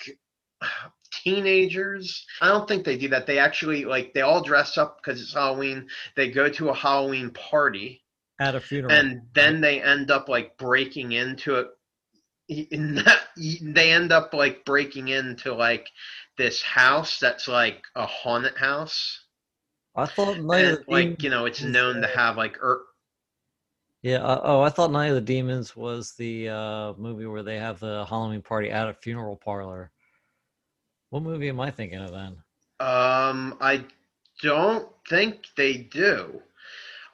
teenagers. 1.11 2.25
I 2.41 2.47
don't 2.49 2.67
think 2.67 2.85
they 2.85 2.97
do 2.97 3.09
that. 3.09 3.25
They 3.27 3.39
actually 3.39 3.85
like 3.85 4.13
they 4.13 4.21
all 4.21 4.43
dress 4.43 4.77
up 4.77 4.97
because 4.97 5.21
it's 5.21 5.33
Halloween. 5.33 5.87
They 6.15 6.31
go 6.31 6.49
to 6.49 6.69
a 6.69 6.73
Halloween 6.73 7.31
party 7.31 8.03
At 8.39 8.55
a 8.55 8.59
funeral. 8.59 8.91
and 8.91 9.21
then 9.33 9.61
they 9.61 9.81
end 9.81 10.09
up 10.09 10.29
like 10.29 10.57
breaking 10.57 11.11
into 11.11 11.55
it 11.55 11.67
they 12.49 13.91
end 13.91 14.11
up 14.11 14.33
like 14.33 14.63
breaking 14.65 15.09
into 15.09 15.53
like 15.53 15.89
this 16.37 16.61
house 16.61 17.19
that's 17.19 17.47
like 17.47 17.83
a 17.95 18.05
haunted 18.05 18.57
house 18.57 19.25
I 19.97 20.05
thought 20.05 20.39
Night 20.39 20.63
and 20.63 20.77
of 20.77 20.85
the 20.85 20.91
like 20.91 21.23
you 21.23 21.29
know 21.31 21.45
it's 21.45 21.63
known 21.63 22.01
to 22.01 22.07
have 22.07 22.37
like 22.37 22.61
er, 22.61 22.85
Yeah. 24.03 24.19
Uh, 24.19 24.41
oh, 24.43 24.61
I 24.61 24.69
thought 24.69 24.91
Night 24.91 25.07
of 25.07 25.15
the 25.15 25.21
Demons 25.21 25.75
was 25.75 26.13
the 26.13 26.49
uh, 26.49 26.93
movie 26.97 27.25
where 27.25 27.41
they 27.41 27.57
have 27.57 27.79
the 27.79 28.05
Halloween 28.05 28.43
party 28.43 28.69
at 28.69 28.87
a 28.87 28.93
funeral 28.93 29.35
parlor. 29.35 29.91
What 31.09 31.23
movie 31.23 31.49
am 31.49 31.59
I 31.59 31.71
thinking 31.71 31.99
of 31.99 32.11
then? 32.11 32.37
Um, 32.79 33.57
I 33.59 33.85
don't 34.43 34.87
think 35.09 35.47
they 35.55 35.77
do. 35.77 36.43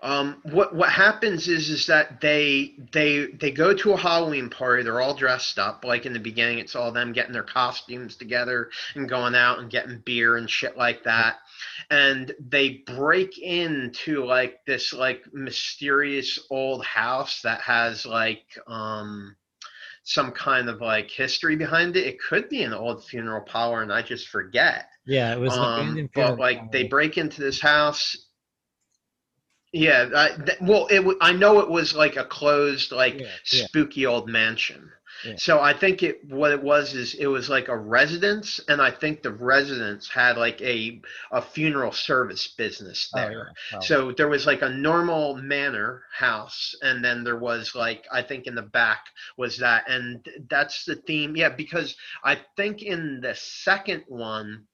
Um, 0.04 0.42
what 0.44 0.76
what 0.76 0.90
happens 0.90 1.48
is 1.48 1.70
is 1.70 1.88
that 1.88 2.20
they 2.20 2.74
they 2.92 3.28
they 3.28 3.52
go 3.52 3.74
to 3.74 3.94
a 3.94 3.98
Halloween 3.98 4.50
party. 4.50 4.84
They're 4.84 5.00
all 5.00 5.16
dressed 5.16 5.58
up. 5.58 5.86
Like 5.86 6.06
in 6.06 6.12
the 6.12 6.20
beginning, 6.20 6.60
it's 6.60 6.76
all 6.76 6.92
them 6.92 7.14
getting 7.14 7.32
their 7.32 7.42
costumes 7.42 8.18
together 8.18 8.70
and 8.96 9.08
going 9.08 9.34
out 9.34 9.60
and 9.60 9.72
getting 9.72 10.00
beer 10.06 10.36
and 10.36 10.50
shit 10.50 10.76
like 10.76 11.06
that. 11.06 11.38
And 11.90 12.36
they 12.50 12.84
break 12.86 13.38
into 13.38 14.26
like 14.26 14.66
this 14.66 14.92
like 14.92 15.24
mysterious 15.32 16.38
old 16.50 16.84
house 16.84 17.42
that 17.44 17.62
has 17.62 18.06
like 18.06 18.44
um 18.68 19.38
some 20.04 20.32
kind 20.34 20.68
of 20.68 20.82
like 20.82 21.10
history 21.10 21.56
behind 21.56 21.96
it. 21.96 22.06
It 22.06 22.20
could 22.20 22.50
be 22.50 22.64
an 22.64 22.74
old 22.74 23.06
funeral 23.06 23.46
parlor, 23.46 23.82
and 23.82 23.94
I 23.94 24.02
just 24.02 24.28
forget. 24.28 24.90
Yeah, 25.06 25.34
it 25.34 25.40
was. 25.40 25.58
Um, 25.58 26.10
but 26.14 26.38
like 26.38 26.74
they 26.74 26.84
break 26.84 27.18
into 27.18 27.42
this 27.42 27.62
house. 27.62 28.18
Yeah, 29.74 30.10
I, 30.16 30.30
th- 30.46 30.60
well, 30.62 30.88
it 30.88 30.98
w- 30.98 31.18
I 31.20 31.34
know 31.34 31.60
it 31.60 31.70
was 31.70 31.96
like 31.96 32.16
a 32.16 32.26
closed, 32.26 32.92
like 32.92 33.16
Yeah, 33.20 33.28
yeah. 33.52 33.66
spooky 33.66 34.06
old 34.06 34.30
mansion. 34.30 34.90
Yeah. 35.26 35.36
So 35.38 35.60
I 35.62 35.74
think 35.74 36.04
it 36.04 36.20
what 36.28 36.52
it 36.52 36.62
was 36.62 36.94
is 36.96 37.14
it 37.14 37.28
was 37.28 37.48
like 37.50 37.70
a 37.70 37.78
residence, 37.78 38.60
and 38.68 38.82
I 38.82 38.92
think 38.92 39.22
the 39.24 39.32
residence 39.32 40.10
had 40.10 40.38
like 40.38 40.62
a 40.62 41.02
a 41.32 41.42
funeral 41.42 41.92
service 41.94 42.48
business 42.58 43.10
Oh, 43.16 43.20
there. 43.20 43.32
yeah, 43.32 43.44
probably. 43.72 43.88
So 43.88 44.12
there 44.12 44.28
was 44.28 44.46
like 44.46 44.62
a 44.64 44.70
normal 44.70 45.36
manor 45.38 46.04
house, 46.14 46.76
and 46.82 47.04
then 47.04 47.24
there 47.24 47.38
was 47.40 47.74
like 47.74 48.06
I 48.12 48.22
think 48.22 48.48
in 48.48 48.56
the 48.56 48.64
back 48.64 49.06
was 49.38 49.58
that, 49.60 49.86
and 49.90 50.28
that's 50.50 50.84
the 50.86 50.96
theme. 50.98 51.36
Yeah, 51.38 51.50
because 51.50 51.96
I 52.24 52.40
think 52.58 52.82
in 52.82 53.22
the 53.22 53.34
second 53.36 54.04
one, 54.08 54.66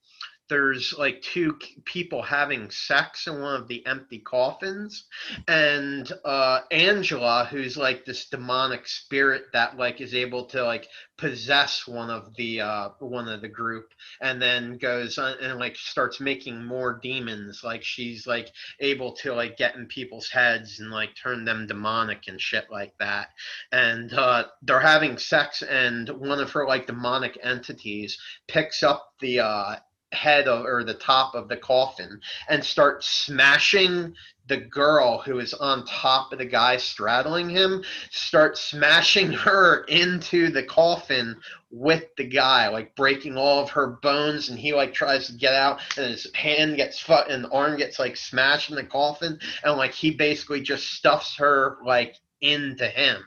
there's 0.49 0.93
like 0.97 1.21
two 1.21 1.57
people 1.85 2.21
having 2.21 2.71
sex 2.71 3.27
in 3.27 3.39
one 3.39 3.61
of 3.61 3.67
the 3.67 3.85
empty 3.85 4.19
coffins, 4.19 5.05
and 5.47 6.11
uh, 6.25 6.61
Angela, 6.71 7.47
who's 7.49 7.77
like 7.77 8.03
this 8.03 8.25
demonic 8.25 8.87
spirit 8.87 9.43
that 9.53 9.77
like 9.77 10.01
is 10.01 10.13
able 10.15 10.45
to 10.47 10.63
like 10.63 10.87
possess 11.17 11.85
one 11.87 12.09
of 12.09 12.35
the 12.35 12.61
uh, 12.61 12.89
one 12.99 13.27
of 13.27 13.41
the 13.41 13.47
group, 13.47 13.89
and 14.21 14.41
then 14.41 14.77
goes 14.77 15.17
on 15.17 15.35
and 15.41 15.59
like 15.59 15.75
starts 15.75 16.19
making 16.19 16.65
more 16.65 16.99
demons. 17.01 17.61
Like 17.63 17.83
she's 17.83 18.25
like 18.25 18.49
able 18.79 19.13
to 19.17 19.33
like 19.33 19.57
get 19.57 19.75
in 19.75 19.85
people's 19.85 20.29
heads 20.29 20.79
and 20.79 20.89
like 20.89 21.11
turn 21.15 21.45
them 21.45 21.67
demonic 21.67 22.23
and 22.27 22.41
shit 22.41 22.65
like 22.71 22.93
that. 22.99 23.29
And 23.71 24.11
uh, 24.13 24.45
they're 24.63 24.79
having 24.79 25.17
sex, 25.17 25.61
and 25.61 26.09
one 26.09 26.39
of 26.39 26.51
her 26.51 26.67
like 26.67 26.87
demonic 26.87 27.37
entities 27.43 28.17
picks 28.47 28.81
up 28.81 29.13
the 29.19 29.41
uh, 29.41 29.75
head 30.11 30.47
of 30.47 30.65
or 30.65 30.83
the 30.83 30.93
top 30.93 31.35
of 31.35 31.47
the 31.47 31.57
coffin 31.57 32.19
and 32.49 32.63
start 32.63 33.03
smashing 33.03 34.13
the 34.47 34.57
girl 34.57 35.19
who 35.19 35.37
is 35.37 35.53
on 35.53 35.85
top 35.85 36.33
of 36.33 36.39
the 36.39 36.45
guy 36.45 36.75
straddling 36.75 37.47
him 37.47 37.83
start 38.09 38.57
smashing 38.57 39.31
her 39.31 39.83
into 39.83 40.49
the 40.49 40.63
coffin 40.63 41.35
with 41.71 42.05
the 42.17 42.23
guy 42.23 42.67
like 42.67 42.95
breaking 42.95 43.37
all 43.37 43.61
of 43.61 43.69
her 43.69 43.99
bones 44.01 44.49
and 44.49 44.57
he 44.57 44.73
like 44.73 44.93
tries 44.93 45.27
to 45.27 45.33
get 45.33 45.53
out 45.53 45.79
and 45.97 46.07
his 46.07 46.27
hand 46.33 46.75
gets 46.75 46.99
fu- 46.99 47.13
and 47.13 47.45
arm 47.51 47.77
gets 47.77 47.99
like 47.99 48.17
smashed 48.17 48.71
in 48.71 48.75
the 48.75 48.83
coffin 48.83 49.39
and 49.63 49.77
like 49.77 49.91
he 49.91 50.09
basically 50.09 50.61
just 50.61 50.93
stuffs 50.93 51.37
her 51.37 51.77
like 51.85 52.15
into 52.41 52.87
him. 52.87 53.17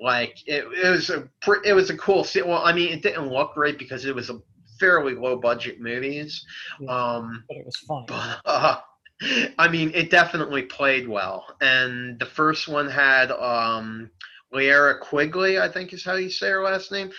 Like 0.00 0.36
it, 0.46 0.64
it 0.64 0.90
was 0.90 1.10
a 1.10 1.28
it 1.64 1.72
was 1.72 1.90
a 1.90 1.96
cool 1.96 2.24
scene. 2.24 2.46
Well 2.46 2.62
i 2.64 2.72
mean 2.72 2.92
it 2.92 3.02
didn't 3.02 3.30
look 3.30 3.54
great 3.54 3.78
because 3.78 4.04
it 4.04 4.14
was 4.14 4.30
a 4.30 4.40
fairly 4.78 5.14
low 5.14 5.36
budget 5.36 5.80
movies 5.80 6.44
um 6.88 7.44
but 7.48 7.56
it 7.56 7.64
was 7.66 7.76
fun. 7.78 8.04
but 8.06 8.40
uh, 8.44 8.76
I 9.58 9.68
mean, 9.68 9.92
it 9.94 10.10
definitely 10.10 10.60
played 10.64 11.08
well. 11.08 11.46
And 11.62 12.18
the 12.18 12.26
first 12.26 12.68
one 12.68 12.86
had 12.86 13.30
um, 13.30 14.10
Linnea 14.52 15.00
Quigley, 15.00 15.58
I 15.58 15.68
think 15.70 15.94
is 15.94 16.04
how 16.04 16.16
you 16.16 16.28
say 16.28 16.50
her 16.50 16.62
last 16.62 16.92
name. 16.92 17.10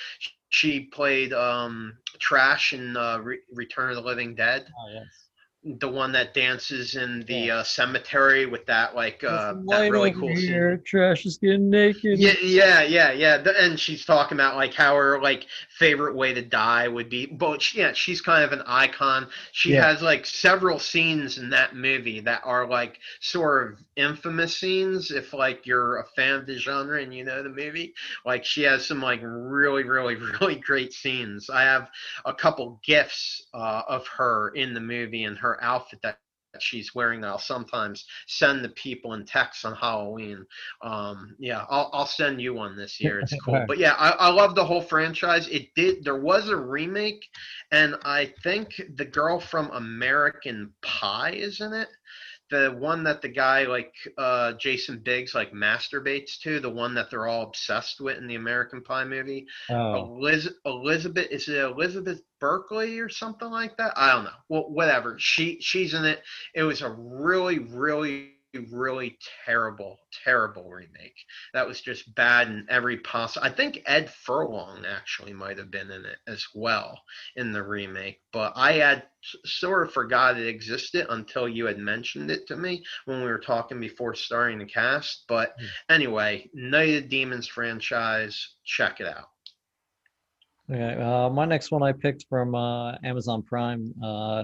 She 0.50 0.82
played 0.82 1.34
um, 1.34 1.98
Trash 2.20 2.74
in 2.74 2.96
uh, 2.96 3.18
Re- 3.18 3.40
Return 3.52 3.90
of 3.90 3.96
the 3.96 4.04
Living 4.04 4.36
Dead, 4.36 4.68
Oh, 4.80 4.94
yes. 4.94 5.78
the 5.80 5.90
one 5.90 6.12
that 6.12 6.36
dances 6.36 6.96
in 6.96 7.22
the 7.22 7.34
Yeah. 7.36 7.56
uh, 7.58 7.64
cemetery 7.64 8.46
with 8.46 8.68
that 8.68 8.96
like 8.96 9.24
uh, 9.24 9.56
that 9.68 9.90
really 9.92 10.12
cool 10.12 10.36
scene. 10.36 10.48
here. 10.48 10.78
Trash 10.86 11.26
is 11.26 11.40
getting 11.40 11.68
naked. 11.72 12.20
Yeah, 12.20 12.34
yeah, 12.44 12.84
yeah, 12.84 13.12
yeah. 13.12 13.44
And 13.60 13.80
she's 13.80 14.06
talking 14.06 14.38
about 14.38 14.56
like 14.56 14.74
how 14.76 14.96
her 14.96 15.20
like 15.20 15.48
favorite 15.80 16.16
way 16.16 16.34
to 16.34 16.42
die 16.42 16.88
would 16.88 17.10
be. 17.10 17.26
But 17.26 17.62
she, 17.62 17.80
yeah, 17.80 17.94
she's 17.94 18.22
kind 18.22 18.44
of 18.44 18.52
an 18.52 18.64
icon. 18.66 19.28
She 19.52 19.74
Yeah. 19.74 19.86
has 19.86 20.02
like 20.02 20.26
several 20.26 20.80
scenes 20.80 21.38
in 21.38 21.50
that 21.52 21.76
movie 21.76 22.20
that 22.22 22.42
are 22.44 22.68
like 22.68 23.00
sort 23.22 23.74
of 23.74 23.80
infamous 23.96 24.58
scenes. 24.58 25.12
If 25.12 25.34
like 25.34 25.66
you're 25.66 25.98
a 25.98 26.06
fan 26.16 26.36
of 26.36 26.46
the 26.46 26.58
genre 26.58 27.02
and 27.02 27.14
you 27.14 27.24
know 27.24 27.44
the 27.44 27.50
movie, 27.50 27.94
like 28.26 28.46
she 28.46 28.64
has 28.64 28.86
some 28.86 29.02
like 29.02 29.22
really, 29.24 29.84
really, 29.84 30.16
really 30.42 30.56
great 30.56 30.94
scenes. 30.94 31.50
I 31.50 31.62
have 31.64 31.90
a 32.26 32.34
couple 32.34 32.80
gifs 32.84 33.48
uh, 33.54 33.84
of 33.88 34.08
her 34.18 34.50
in 34.56 34.74
the 34.74 34.82
movie 34.82 35.24
and 35.24 35.38
her 35.40 35.62
outfit 35.64 36.00
that 36.04 36.20
she's 36.60 36.96
wearing 36.96 37.24
I'll 37.24 37.40
sometimes 37.40 38.06
send 38.28 38.64
the 38.64 38.70
people 38.70 39.14
in 39.14 39.26
text 39.26 39.66
on 39.66 39.76
Halloween. 39.76 40.46
Um, 40.82 41.36
yeah, 41.40 41.66
I'll, 41.70 41.90
I'll 41.94 42.06
send 42.06 42.42
you 42.42 42.54
one 42.54 42.76
this 42.76 43.00
year. 43.00 43.20
It's 43.20 43.34
cool. 43.44 43.64
But 43.68 43.80
yeah, 43.80 43.94
I, 43.94 44.10
I 44.12 44.30
love 44.30 44.56
the 44.56 44.66
whole 44.66 44.82
franchise. 44.82 45.48
It 45.50 45.74
did. 45.76 46.04
There 46.04 46.20
was 46.20 46.50
a 46.50 46.56
remake, 46.56 47.26
and 47.72 47.96
I 48.04 48.34
think 48.44 48.70
the 48.96 49.06
girl 49.06 49.40
from 49.40 49.70
American 49.72 50.72
Pie 50.82 51.32
is 51.32 51.60
in 51.60 51.74
it. 51.74 51.90
The 52.50 52.74
one 52.80 53.04
that 53.04 53.22
the 53.22 53.28
guy 53.28 53.64
like 53.64 53.94
uh, 54.18 54.54
Jason 54.54 55.00
Biggs 55.00 55.36
like 55.36 55.52
masturbates 55.52 56.40
to, 56.44 56.62
the 56.62 56.70
one 56.70 56.94
that 56.94 57.10
they're 57.10 57.28
all 57.28 57.44
obsessed 57.44 58.00
with 58.00 58.18
in 58.18 58.28
the 58.28 58.36
American 58.36 58.82
Pie 58.82 59.04
movie. 59.04 59.46
Oh, 59.70 60.18
Eliz- 60.18 60.54
Elizabeth 60.66 61.28
is 61.30 61.50
it 61.50 61.58
Elizabeth 61.58 62.22
Berkley 62.40 63.00
or 63.00 63.10
something 63.10 63.50
like 63.50 63.78
that? 63.78 63.94
I 63.96 64.14
don't 64.14 64.26
know. 64.26 64.32
Well, 64.50 64.70
whatever. 64.70 65.18
She 65.20 65.60
she's 65.62 65.94
in 65.94 66.06
it. 66.06 66.22
It 66.56 66.64
was 66.64 66.82
a 66.82 66.90
really 66.92 67.60
really 67.60 68.34
really 68.72 69.18
terrible 69.46 70.00
terrible 70.24 70.70
remake. 70.70 71.16
That 71.54 71.68
was 71.68 71.82
just 71.82 72.16
bad 72.16 72.48
in 72.48 72.66
every 72.70 72.98
possible. 72.98 73.46
I 73.46 73.50
think 73.52 73.82
Ed 73.86 74.10
Furlong 74.10 74.84
actually 74.86 75.34
might 75.34 75.58
have 75.58 75.70
been 75.70 75.92
in 75.92 76.06
it 76.06 76.18
as 76.28 76.46
well 76.56 77.00
in 77.36 77.52
the 77.52 77.62
remake, 77.64 78.20
but 78.32 78.54
I 78.56 78.74
had 78.74 79.04
sort 79.46 79.88
of 79.88 79.94
forgot 79.94 80.38
it 80.40 80.48
existed 80.48 81.06
until 81.10 81.48
you 81.48 81.66
had 81.66 81.78
mentioned 81.78 82.32
it 82.32 82.48
to 82.48 82.56
me 82.56 82.84
when 83.06 83.22
we 83.22 83.28
were 83.30 83.38
talking 83.40 83.80
before 83.80 84.16
starting 84.16 84.60
the 84.60 84.66
cast. 84.66 85.26
But 85.28 85.54
Hmm. 85.58 85.68
anyway, 85.90 86.50
Night 86.54 87.04
of 87.04 87.10
Demons 87.10 87.48
franchise, 87.48 88.56
check 88.66 89.00
it 89.02 89.08
out. 89.08 89.28
Okay, 90.70 91.02
uh, 91.02 91.30
my 91.30 91.46
next 91.46 91.72
one 91.72 91.82
I 91.82 91.94
picked 91.94 92.26
from 92.28 92.54
uh, 92.54 92.98
Amazon 93.04 93.42
Prime. 93.42 93.94
Uh, 94.04 94.44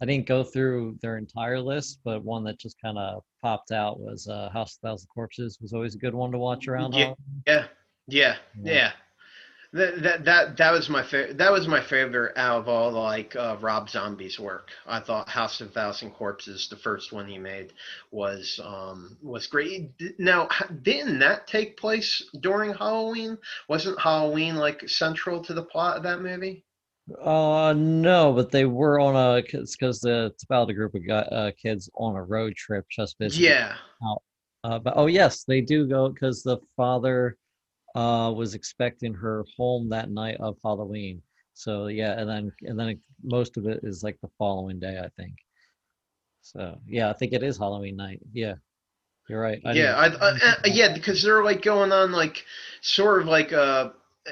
I 0.00 0.06
didn't 0.06 0.26
go 0.26 0.42
through 0.42 0.98
their 1.02 1.18
entire 1.18 1.60
list, 1.60 2.00
but 2.02 2.24
one 2.24 2.42
that 2.44 2.58
just 2.58 2.80
kind 2.80 2.96
of 2.96 3.22
popped 3.42 3.70
out 3.70 4.00
was 4.00 4.26
uh, 4.26 4.48
House 4.50 4.76
of 4.76 4.88
Thousand 4.88 5.08
Corpses. 5.08 5.58
Was 5.60 5.74
always 5.74 5.94
a 5.94 5.98
good 5.98 6.14
one 6.14 6.32
to 6.32 6.38
watch 6.38 6.66
around. 6.66 6.94
Yeah. 6.94 7.12
Yeah, 7.46 7.66
yeah, 8.06 8.36
Yeah. 8.64 8.92
That 9.72 10.02
that 10.02 10.24
that 10.26 10.56
that 10.58 10.70
was 10.72 10.88
my 10.88 11.02
favorite. 11.02 11.38
That 11.38 11.50
was 11.50 11.66
my 11.66 11.80
favorite 11.80 12.36
out 12.36 12.58
of 12.60 12.68
all 12.68 12.92
like 12.92 13.34
uh, 13.34 13.56
Rob 13.60 13.90
Zombie's 13.90 14.38
work. 14.38 14.70
I 14.86 15.00
thought 15.00 15.28
House 15.28 15.60
of 15.60 15.72
Thousand 15.72 16.12
Corpses, 16.12 16.68
the 16.68 16.76
first 16.76 17.12
one 17.12 17.26
he 17.26 17.36
made, 17.38 17.72
was 18.12 18.60
um 18.62 19.18
was 19.22 19.48
great. 19.48 19.90
Now, 20.18 20.48
didn't 20.82 21.18
that 21.20 21.48
take 21.48 21.76
place 21.76 22.22
during 22.40 22.74
Halloween? 22.74 23.38
Wasn't 23.68 24.00
Halloween 24.00 24.54
like 24.54 24.88
central 24.88 25.42
to 25.42 25.52
the 25.54 25.64
plot 25.64 25.96
of 25.96 26.02
that 26.04 26.20
movie? 26.20 26.64
Uh, 27.22 27.72
no, 27.76 28.32
but 28.32 28.50
they 28.50 28.64
were 28.64 29.00
on 29.00 29.16
a 29.16 29.42
because 29.42 30.00
the 30.00 30.26
it's 30.26 30.44
about 30.44 30.70
a 30.70 30.74
group 30.74 30.94
of 30.94 31.02
uh, 31.10 31.50
kids 31.60 31.90
on 31.94 32.14
a 32.16 32.22
road 32.22 32.54
trip 32.54 32.86
just 32.88 33.18
visiting. 33.18 33.56
Yeah, 33.56 33.76
Uh, 34.64 34.78
but 34.78 34.94
oh 34.96 35.06
yes, 35.06 35.44
they 35.44 35.60
do 35.60 35.86
go 35.88 36.08
because 36.08 36.42
the 36.42 36.58
father 36.76 37.36
uh 37.94 38.32
was 38.34 38.54
expecting 38.54 39.14
her 39.14 39.44
home 39.56 39.88
that 39.88 40.10
night 40.10 40.36
of 40.40 40.56
Halloween. 40.62 41.22
So 41.54 41.88
yeah, 41.88 42.18
and 42.18 42.28
then 42.28 42.52
and 42.62 42.78
then 42.78 42.88
it, 42.90 42.98
most 43.22 43.56
of 43.56 43.66
it 43.66 43.80
is 43.82 44.02
like 44.02 44.18
the 44.20 44.30
following 44.38 44.80
day, 44.80 44.98
I 44.98 45.08
think. 45.20 45.34
So 46.42 46.78
yeah, 46.86 47.10
I 47.10 47.12
think 47.12 47.32
it 47.32 47.42
is 47.42 47.58
Halloween 47.58 47.96
night. 47.96 48.20
Yeah, 48.32 48.54
you're 49.28 49.40
right. 49.40 49.60
I 49.64 49.72
yeah, 49.72 49.94
I, 49.96 50.06
I, 50.06 50.30
uh, 50.30 50.54
yeah, 50.64 50.94
because 50.94 51.22
they're 51.22 51.44
like 51.44 51.62
going 51.62 51.92
on 51.92 52.12
like 52.12 52.44
sort 52.80 53.22
of 53.22 53.28
like 53.28 53.52
uh 53.52 53.90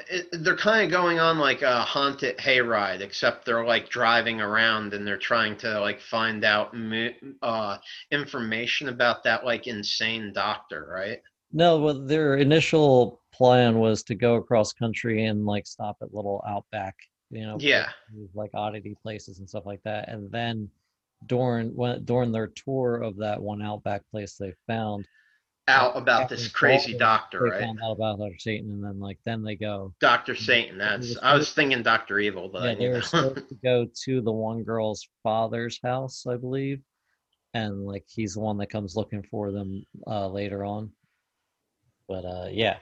it, 0.09 0.27
they're 0.43 0.55
kind 0.55 0.85
of 0.85 0.91
going 0.91 1.19
on 1.19 1.39
like 1.39 1.61
a 1.61 1.81
haunted 1.81 2.37
hayride, 2.37 3.01
except 3.01 3.45
they're 3.45 3.65
like 3.65 3.89
driving 3.89 4.41
around 4.41 4.93
and 4.93 5.05
they're 5.05 5.17
trying 5.17 5.55
to 5.57 5.79
like 5.79 6.01
find 6.01 6.43
out 6.43 6.75
uh 7.41 7.77
information 8.11 8.89
about 8.89 9.23
that 9.23 9.45
like 9.45 9.67
insane 9.67 10.33
doctor, 10.33 10.87
right? 10.91 11.21
No, 11.51 11.79
well, 11.79 12.05
their 12.05 12.37
initial 12.37 13.21
plan 13.39 13.79
was 13.79 14.03
to 14.03 14.15
go 14.15 14.35
across 14.35 14.73
country 14.73 15.25
and 15.25 15.45
like 15.45 15.65
stop 15.65 15.95
at 16.01 16.13
little 16.13 16.43
outback, 16.45 16.93
you 17.31 17.45
know, 17.45 17.55
Yeah. 17.57 17.87
places, 18.11 18.35
like 18.35 18.51
oddity 18.53 18.95
places 19.01 19.39
and 19.39 19.47
stuff 19.47 19.65
like 19.65 19.81
that. 19.85 20.09
And 20.09 20.29
then 20.29 20.69
during 21.25 21.73
when 21.73 22.03
during 22.03 22.33
their 22.33 22.47
tour 22.47 22.97
of 23.01 23.15
that 23.17 23.41
one 23.41 23.61
outback 23.61 24.01
place 24.11 24.35
they 24.35 24.53
found, 24.67 25.07
Out 25.69 25.95
about 25.95 26.27
this 26.27 26.49
crazy 26.49 26.93
doctor, 26.97 27.39
they 27.43 27.49
right? 27.51 27.59
found 27.61 27.79
out 27.81 27.91
about 27.93 28.19
Dr. 28.19 28.37
Satan, 28.39 28.71
and 28.71 28.83
then 28.83 28.99
like 28.99 29.19
then 29.23 29.41
they 29.41 29.55
go. 29.55 29.93
Dr. 30.01 30.35
Satan. 30.35 30.77
That's 30.77 31.07
was 31.07 31.17
I 31.19 31.33
was 31.35 31.53
thinking 31.53 31.81
Dr. 31.81 32.19
Evil, 32.19 32.49
but 32.49 32.63
Yeah, 32.63 32.75
they 32.75 32.89
were 32.89 33.01
supposed 33.01 33.47
to 33.47 33.55
go 33.63 33.87
to 34.03 34.21
the 34.21 34.33
one 34.33 34.63
girl's 34.63 35.07
father's 35.23 35.79
house, 35.81 36.27
I 36.27 36.35
believe, 36.35 36.81
and 37.53 37.85
like 37.85 38.03
he's 38.05 38.33
the 38.33 38.41
one 38.41 38.57
that 38.57 38.69
comes 38.69 38.97
looking 38.97 39.23
for 39.23 39.51
them 39.51 39.85
uh, 40.07 40.27
later 40.27 40.65
on. 40.65 40.91
But 42.09 42.25
uh, 42.25 42.47
yeah, 42.51 42.77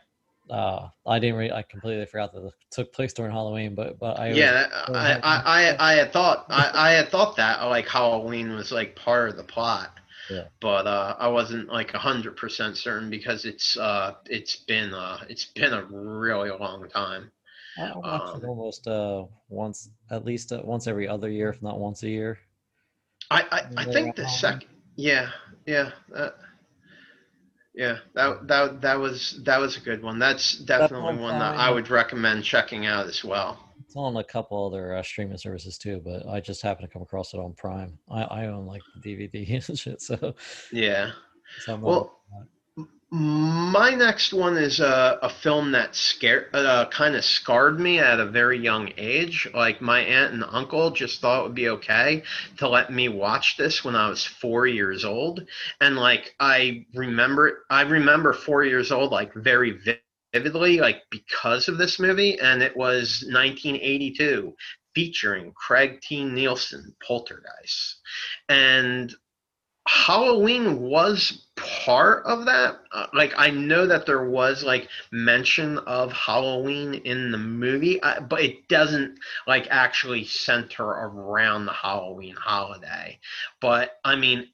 uh, 0.49 0.89
I 1.05 1.19
didn't. 1.19 1.37
Re- 1.37 1.51
I 1.51 1.61
completely 1.61 2.05
forgot 2.05 2.33
that 2.33 2.45
it 2.45 2.53
took 2.71 2.93
place 2.93 3.13
during 3.13 3.31
Halloween. 3.31 3.75
But 3.75 3.99
but 3.99 4.19
I 4.19 4.29
was- 4.29 4.37
yeah, 4.37 4.67
I, 4.89 5.19
I, 5.23 5.41
I, 5.45 5.91
I 5.91 5.93
had 5.93 6.13
thought 6.13 6.45
I, 6.49 6.71
I 6.73 6.91
had 6.91 7.09
thought 7.09 7.35
that 7.37 7.61
like 7.63 7.87
Halloween 7.87 8.51
was 8.51 8.71
like 8.71 8.95
part 8.95 9.29
of 9.29 9.37
the 9.37 9.43
plot. 9.43 9.91
Yeah. 10.29 10.43
But 10.59 10.87
uh, 10.87 11.15
I 11.19 11.27
wasn't 11.29 11.69
like 11.69 11.91
hundred 11.91 12.35
percent 12.35 12.77
certain 12.77 13.09
because 13.09 13.45
it's 13.45 13.77
uh 13.77 14.15
it's 14.25 14.55
been 14.57 14.93
uh 14.93 15.19
it's 15.29 15.45
been 15.45 15.73
a 15.73 15.83
really 15.83 16.49
long 16.49 16.89
time. 16.89 17.31
I 17.79 17.95
watch 17.95 18.35
it 18.37 18.43
um, 18.43 18.49
almost 18.49 18.87
uh, 18.87 19.25
once, 19.49 19.89
at 20.09 20.25
least 20.25 20.51
uh, 20.51 20.61
once 20.63 20.87
every 20.87 21.07
other 21.07 21.29
year, 21.29 21.49
if 21.49 21.61
not 21.61 21.79
once 21.79 22.01
a 22.03 22.09
year. 22.09 22.39
I 23.29 23.43
I, 23.51 23.81
I 23.81 23.85
think 23.85 24.15
the 24.15 24.27
second 24.27 24.67
yeah 24.95 25.29
yeah 25.65 25.91
that 26.09 26.37
yeah 27.77 27.97
that 28.15 28.47
that 28.47 28.81
that 28.81 28.99
was 28.99 29.39
that 29.45 29.59
was 29.59 29.77
a 29.77 29.79
good 29.79 30.03
one. 30.03 30.19
That's 30.19 30.57
definitely 30.57 31.09
on 31.09 31.19
one 31.19 31.39
that 31.39 31.55
I 31.55 31.69
would 31.69 31.89
recommend 31.89 32.43
checking 32.43 32.85
out 32.85 33.07
as 33.07 33.23
well. 33.23 33.63
It's 33.85 33.95
on 33.95 34.17
a 34.17 34.23
couple 34.23 34.65
other 34.65 34.95
uh, 34.95 35.03
streaming 35.03 35.37
services 35.37 35.77
too, 35.77 36.01
but 36.03 36.27
I 36.27 36.41
just 36.41 36.61
happened 36.61 36.89
to 36.89 36.93
come 36.93 37.03
across 37.03 37.33
it 37.33 37.39
on 37.39 37.53
Prime. 37.53 37.97
I, 38.11 38.23
I 38.23 38.45
own 38.47 38.65
like 38.65 38.81
the 39.01 39.15
DVD 39.15 39.69
and 39.69 39.79
shit, 39.79 40.01
so. 40.01 40.35
Yeah. 40.73 41.11
so 41.59 41.77
Well, 41.77 42.19
My 43.09 43.91
next 43.91 44.33
one 44.33 44.57
is 44.57 44.81
a, 44.81 45.17
a 45.21 45.29
film 45.29 45.71
that 45.71 45.95
scared, 45.95 46.53
uh, 46.53 46.87
kind 46.91 47.15
of 47.15 47.23
scarred 47.23 47.79
me 47.79 47.99
at 47.99 48.19
a 48.19 48.25
very 48.25 48.59
young 48.59 48.91
age. 48.97 49.47
Like 49.53 49.79
my 49.81 50.01
aunt 50.01 50.33
and 50.33 50.43
uncle 50.43 50.91
just 50.91 51.21
thought 51.21 51.39
it 51.39 51.43
would 51.43 51.55
be 51.55 51.69
okay 51.69 52.23
to 52.57 52.67
let 52.67 52.91
me 52.91 53.07
watch 53.07 53.55
this 53.55 53.81
when 53.81 53.95
I 53.95 54.09
was 54.09 54.25
four 54.25 54.67
years 54.67 55.05
old, 55.05 55.47
and 55.79 55.95
like 55.95 56.35
I 56.41 56.85
remember, 56.93 57.63
I 57.69 57.83
remember 57.83 58.33
four 58.33 58.65
years 58.65 58.91
old 58.91 59.13
like 59.13 59.33
very 59.33 59.79
vividly, 60.33 60.79
like 60.81 61.03
because 61.09 61.69
of 61.69 61.77
this 61.77 61.99
movie, 61.99 62.37
and 62.39 62.61
it 62.61 62.75
was 62.75 63.23
1982, 63.31 64.53
featuring 64.93 65.53
Craig 65.53 66.01
T. 66.01 66.25
Nielsen, 66.25 66.93
Poltergeist, 67.01 68.01
and 68.49 69.15
Halloween 69.87 70.81
was 70.81 71.47
part 71.55 72.25
of 72.25 72.45
that. 72.45 72.79
Uh, 72.91 73.07
like 73.13 73.33
I 73.37 73.49
know 73.49 73.87
that 73.87 74.05
there 74.05 74.29
was 74.29 74.61
like 74.61 74.89
mention 75.11 75.77
of 75.79 76.11
Halloween 76.11 76.93
in 76.93 77.31
the 77.31 77.37
movie, 77.37 78.01
uh, 78.01 78.19
but 78.19 78.41
it 78.41 78.67
doesn't 78.67 79.17
like 79.47 79.67
actually 79.69 80.25
center 80.25 80.83
around 80.83 81.65
the 81.65 81.73
Halloween 81.73 82.35
holiday. 82.35 83.17
But 83.61 83.97
I 84.03 84.17
mean, 84.17 84.47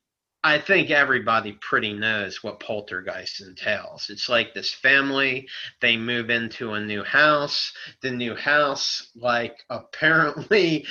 I 0.43 0.60
think 0.60 0.91
everybody 0.91 1.54
pretty 1.54 1.93
knows 1.93 2.43
what 2.43 2.60
Poltergeist 2.60 3.41
entails. 3.41 4.10
It's 4.10 4.30
like 4.30 4.54
this 4.54 4.72
family, 4.72 5.48
they 5.82 5.98
move 5.98 6.30
into 6.30 6.74
a 6.74 6.82
new 6.82 7.04
house. 7.04 7.74
The 8.02 8.12
new 8.12 8.36
house 8.36 9.10
like 9.15 9.63
apparently 9.72 10.86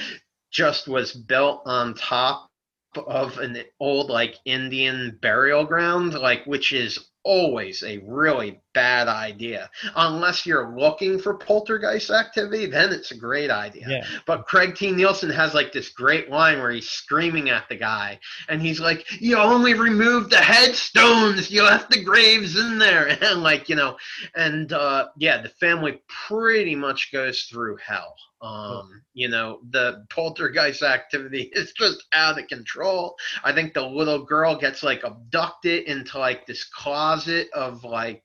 just 0.50 0.88
was 0.88 1.12
built 1.12 1.62
on 1.64 1.94
top 1.94 2.51
of 2.96 3.38
an 3.38 3.58
old 3.80 4.10
like 4.10 4.36
Indian 4.44 5.18
burial 5.20 5.64
ground, 5.64 6.14
like 6.14 6.44
which 6.46 6.72
is 6.72 6.98
always 7.24 7.82
a 7.82 7.98
really 7.98 8.60
bad 8.74 9.08
idea. 9.08 9.70
Unless 9.96 10.46
you're 10.46 10.76
looking 10.76 11.18
for 11.18 11.34
poltergeist 11.34 12.10
activity, 12.10 12.66
then 12.66 12.92
it's 12.92 13.10
a 13.10 13.16
great 13.16 13.50
idea. 13.50 13.86
yeah, 13.88 14.06
But 14.26 14.46
Craig 14.46 14.74
T. 14.74 14.90
Nielsen 14.90 15.30
has 15.30 15.54
like 15.54 15.72
this 15.72 15.90
great 15.90 16.30
line 16.30 16.58
where 16.58 16.70
he's 16.70 16.88
screaming 16.88 17.50
at 17.50 17.68
the 17.68 17.76
guy, 17.76 18.18
and 18.48 18.60
he's 18.62 18.80
like, 18.80 19.06
"You 19.20 19.36
only 19.38 19.74
removed 19.74 20.30
the 20.30 20.36
headstones. 20.36 21.50
You 21.50 21.62
left 21.64 21.90
the 21.90 22.02
graves 22.02 22.56
in 22.58 22.78
there." 22.78 23.18
And 23.22 23.42
like 23.42 23.68
you 23.68 23.76
know, 23.76 23.96
and 24.34 24.72
uh, 24.72 25.08
yeah, 25.16 25.40
the 25.42 25.48
family 25.48 26.02
pretty 26.26 26.74
much 26.74 27.12
goes 27.12 27.42
through 27.44 27.76
hell. 27.76 28.14
Um, 28.40 29.02
you 29.14 29.28
know, 29.28 29.60
the 29.70 30.04
poltergeist 30.10 30.82
activity 30.82 31.42
is 31.52 31.72
just 31.72 32.04
out 32.12 32.40
of 32.40 32.48
control. 32.48 33.14
I 33.44 33.52
think 33.52 33.72
the 33.72 33.86
little 33.86 34.24
girl 34.24 34.56
gets 34.56 34.82
like 34.82 35.04
abducted 35.04 35.84
into 35.84 36.18
like 36.18 36.44
this 36.46 36.64
closet 36.64 37.48
of 37.54 37.84
like 37.84 38.24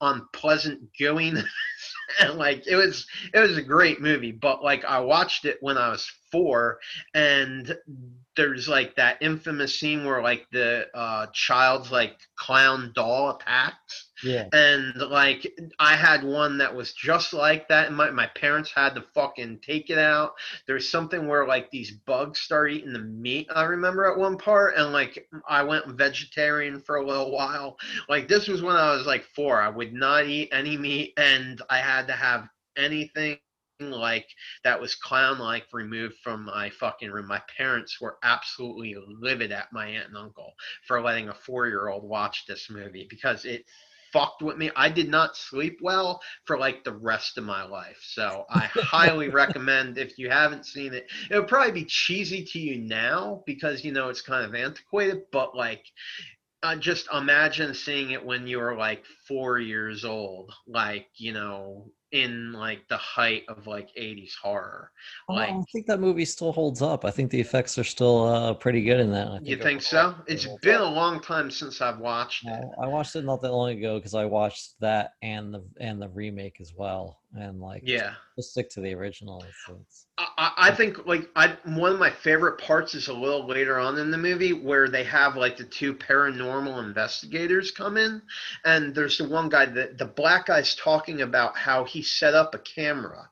unpleasant 0.00 0.80
going 0.98 1.36
like 2.34 2.66
it 2.66 2.76
was 2.76 3.06
it 3.34 3.40
was 3.40 3.56
a 3.56 3.62
great 3.62 4.00
movie 4.00 4.32
but 4.32 4.62
like 4.62 4.84
i 4.84 4.98
watched 4.98 5.44
it 5.44 5.58
when 5.60 5.76
i 5.76 5.88
was 5.88 6.10
four 6.30 6.78
and 7.14 7.76
there's 8.36 8.68
like 8.68 8.94
that 8.96 9.18
infamous 9.20 9.78
scene 9.78 10.04
where 10.04 10.22
like 10.22 10.46
the 10.52 10.86
uh 10.94 11.26
child's 11.32 11.90
like 11.90 12.16
clown 12.36 12.92
doll 12.94 13.36
attacks 13.36 14.07
yeah. 14.22 14.48
and 14.52 14.96
like 14.96 15.52
I 15.78 15.94
had 15.96 16.24
one 16.24 16.58
that 16.58 16.74
was 16.74 16.92
just 16.92 17.32
like 17.32 17.68
that, 17.68 17.88
and 17.88 17.96
my, 17.96 18.10
my 18.10 18.26
parents 18.26 18.72
had 18.74 18.94
to 18.94 19.04
fucking 19.14 19.60
take 19.60 19.90
it 19.90 19.98
out. 19.98 20.34
There's 20.66 20.88
something 20.88 21.26
where 21.26 21.46
like 21.46 21.70
these 21.70 21.90
bugs 21.90 22.40
start 22.40 22.72
eating 22.72 22.92
the 22.92 22.98
meat. 22.98 23.48
I 23.54 23.64
remember 23.64 24.10
at 24.10 24.18
one 24.18 24.38
part, 24.38 24.76
and 24.76 24.92
like 24.92 25.28
I 25.48 25.62
went 25.62 25.86
vegetarian 25.86 26.80
for 26.80 26.96
a 26.96 27.06
little 27.06 27.30
while. 27.30 27.76
Like 28.08 28.28
this 28.28 28.48
was 28.48 28.62
when 28.62 28.76
I 28.76 28.94
was 28.94 29.06
like 29.06 29.24
four. 29.34 29.60
I 29.60 29.68
would 29.68 29.92
not 29.92 30.26
eat 30.26 30.48
any 30.52 30.76
meat, 30.76 31.14
and 31.16 31.60
I 31.70 31.78
had 31.78 32.06
to 32.08 32.14
have 32.14 32.48
anything 32.76 33.38
like 33.80 34.26
that 34.64 34.80
was 34.80 34.94
clown 34.94 35.38
like 35.38 35.64
removed 35.72 36.16
from 36.22 36.44
my 36.44 36.70
fucking 36.70 37.10
room. 37.10 37.28
My 37.28 37.40
parents 37.56 38.00
were 38.00 38.18
absolutely 38.22 38.96
livid 39.06 39.52
at 39.52 39.72
my 39.72 39.86
aunt 39.86 40.08
and 40.08 40.16
uncle 40.16 40.54
for 40.86 41.00
letting 41.00 41.28
a 41.28 41.34
four 41.34 41.68
year 41.68 41.88
old 41.88 42.02
watch 42.02 42.44
this 42.46 42.68
movie 42.70 43.06
because 43.08 43.44
it 43.44 43.64
fucked 44.18 44.42
with 44.42 44.56
me. 44.56 44.70
I 44.74 44.88
did 44.88 45.08
not 45.08 45.36
sleep 45.36 45.78
well 45.80 46.20
for 46.44 46.58
like 46.58 46.82
the 46.82 46.92
rest 46.92 47.38
of 47.38 47.44
my 47.44 47.64
life. 47.64 47.98
So 48.02 48.44
I 48.50 48.66
highly 48.74 49.28
recommend 49.42 49.96
if 49.96 50.18
you 50.18 50.28
haven't 50.28 50.66
seen 50.66 50.92
it. 50.92 51.08
It 51.30 51.36
would 51.36 51.48
probably 51.48 51.72
be 51.72 51.84
cheesy 51.84 52.44
to 52.44 52.58
you 52.58 52.78
now 52.78 53.42
because 53.46 53.84
you 53.84 53.92
know 53.92 54.08
it's 54.08 54.22
kind 54.22 54.44
of 54.44 54.54
antiquated, 54.54 55.22
but 55.30 55.54
like 55.54 55.84
uh, 56.62 56.74
just 56.74 57.06
imagine 57.12 57.74
seeing 57.74 58.10
it 58.10 58.24
when 58.24 58.46
you 58.46 58.58
were 58.58 58.76
like 58.76 59.04
four 59.28 59.58
years 59.58 60.04
old, 60.04 60.52
like 60.66 61.06
you 61.14 61.32
know, 61.32 61.90
in 62.12 62.52
like 62.52 62.86
the 62.88 62.96
height 62.96 63.44
of 63.48 63.66
like 63.66 63.88
80s 63.96 64.32
horror. 64.42 64.90
Oh, 65.28 65.34
I 65.36 65.62
think 65.72 65.86
that 65.86 66.00
movie 66.00 66.24
still 66.24 66.52
holds 66.52 66.80
up. 66.80 67.04
I 67.04 67.10
think 67.10 67.30
the 67.30 67.40
effects 67.40 67.78
are 67.78 67.84
still 67.84 68.24
uh, 68.24 68.54
pretty 68.54 68.82
good 68.82 69.00
in 69.00 69.12
that. 69.12 69.28
I 69.28 69.38
you 69.42 69.56
think 69.56 69.82
so? 69.82 70.14
it 70.26 70.32
It's 70.34 70.46
been 70.62 70.76
up. 70.76 70.80
a 70.80 70.84
long 70.90 71.20
time 71.20 71.50
since 71.50 71.80
I've 71.80 71.98
watched 71.98 72.46
it. 72.46 72.64
I 72.80 72.84
I 72.84 72.86
watched 72.88 73.14
it 73.16 73.24
not 73.24 73.42
that 73.42 73.52
long 73.52 73.70
ago 73.70 73.98
because 73.98 74.14
I 74.14 74.24
watched 74.24 74.74
that 74.80 75.12
and 75.22 75.52
the 75.52 75.62
and 75.80 76.00
the 76.00 76.08
remake 76.08 76.60
as 76.60 76.72
well, 76.76 77.20
and 77.34 77.60
like 77.60 77.82
Yeah. 77.84 78.14
just 78.36 78.52
stick 78.52 78.70
to 78.70 78.80
the 78.80 78.94
original. 78.94 79.44
I, 80.16 80.26
I 80.38 80.52
I 80.68 80.74
think 80.74 81.06
like 81.06 81.28
I 81.36 81.56
one 81.64 81.92
of 81.92 81.98
my 81.98 82.10
favorite 82.10 82.58
parts 82.58 82.94
is 82.94 83.08
a 83.08 83.12
little 83.12 83.46
later 83.46 83.78
on 83.78 83.98
in 83.98 84.10
the 84.10 84.18
movie 84.18 84.52
where 84.52 84.88
they 84.88 85.04
have 85.04 85.36
like 85.36 85.56
the 85.56 85.64
two 85.64 85.94
paranormal 85.94 86.82
investigators 86.82 87.70
come 87.70 87.96
in, 87.96 88.22
and 88.64 88.94
there's 88.94 89.18
the 89.18 89.28
one 89.28 89.48
guy 89.48 89.66
that 89.66 89.98
the 89.98 90.06
black 90.06 90.46
guy's 90.46 90.74
talking 90.74 91.22
about 91.22 91.56
how 91.56 91.84
he 91.84 92.02
set 92.02 92.34
up 92.34 92.54
a 92.54 92.58
camera, 92.58 93.28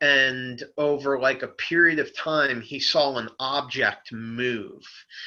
and 0.00 0.62
over 0.76 1.18
like 1.18 1.42
a 1.42 1.48
period 1.48 1.98
of 1.98 2.14
time 2.16 2.60
he 2.60 2.80
saw 2.80 3.16
an 3.16 3.28
object 3.38 4.12
move, 4.12 4.86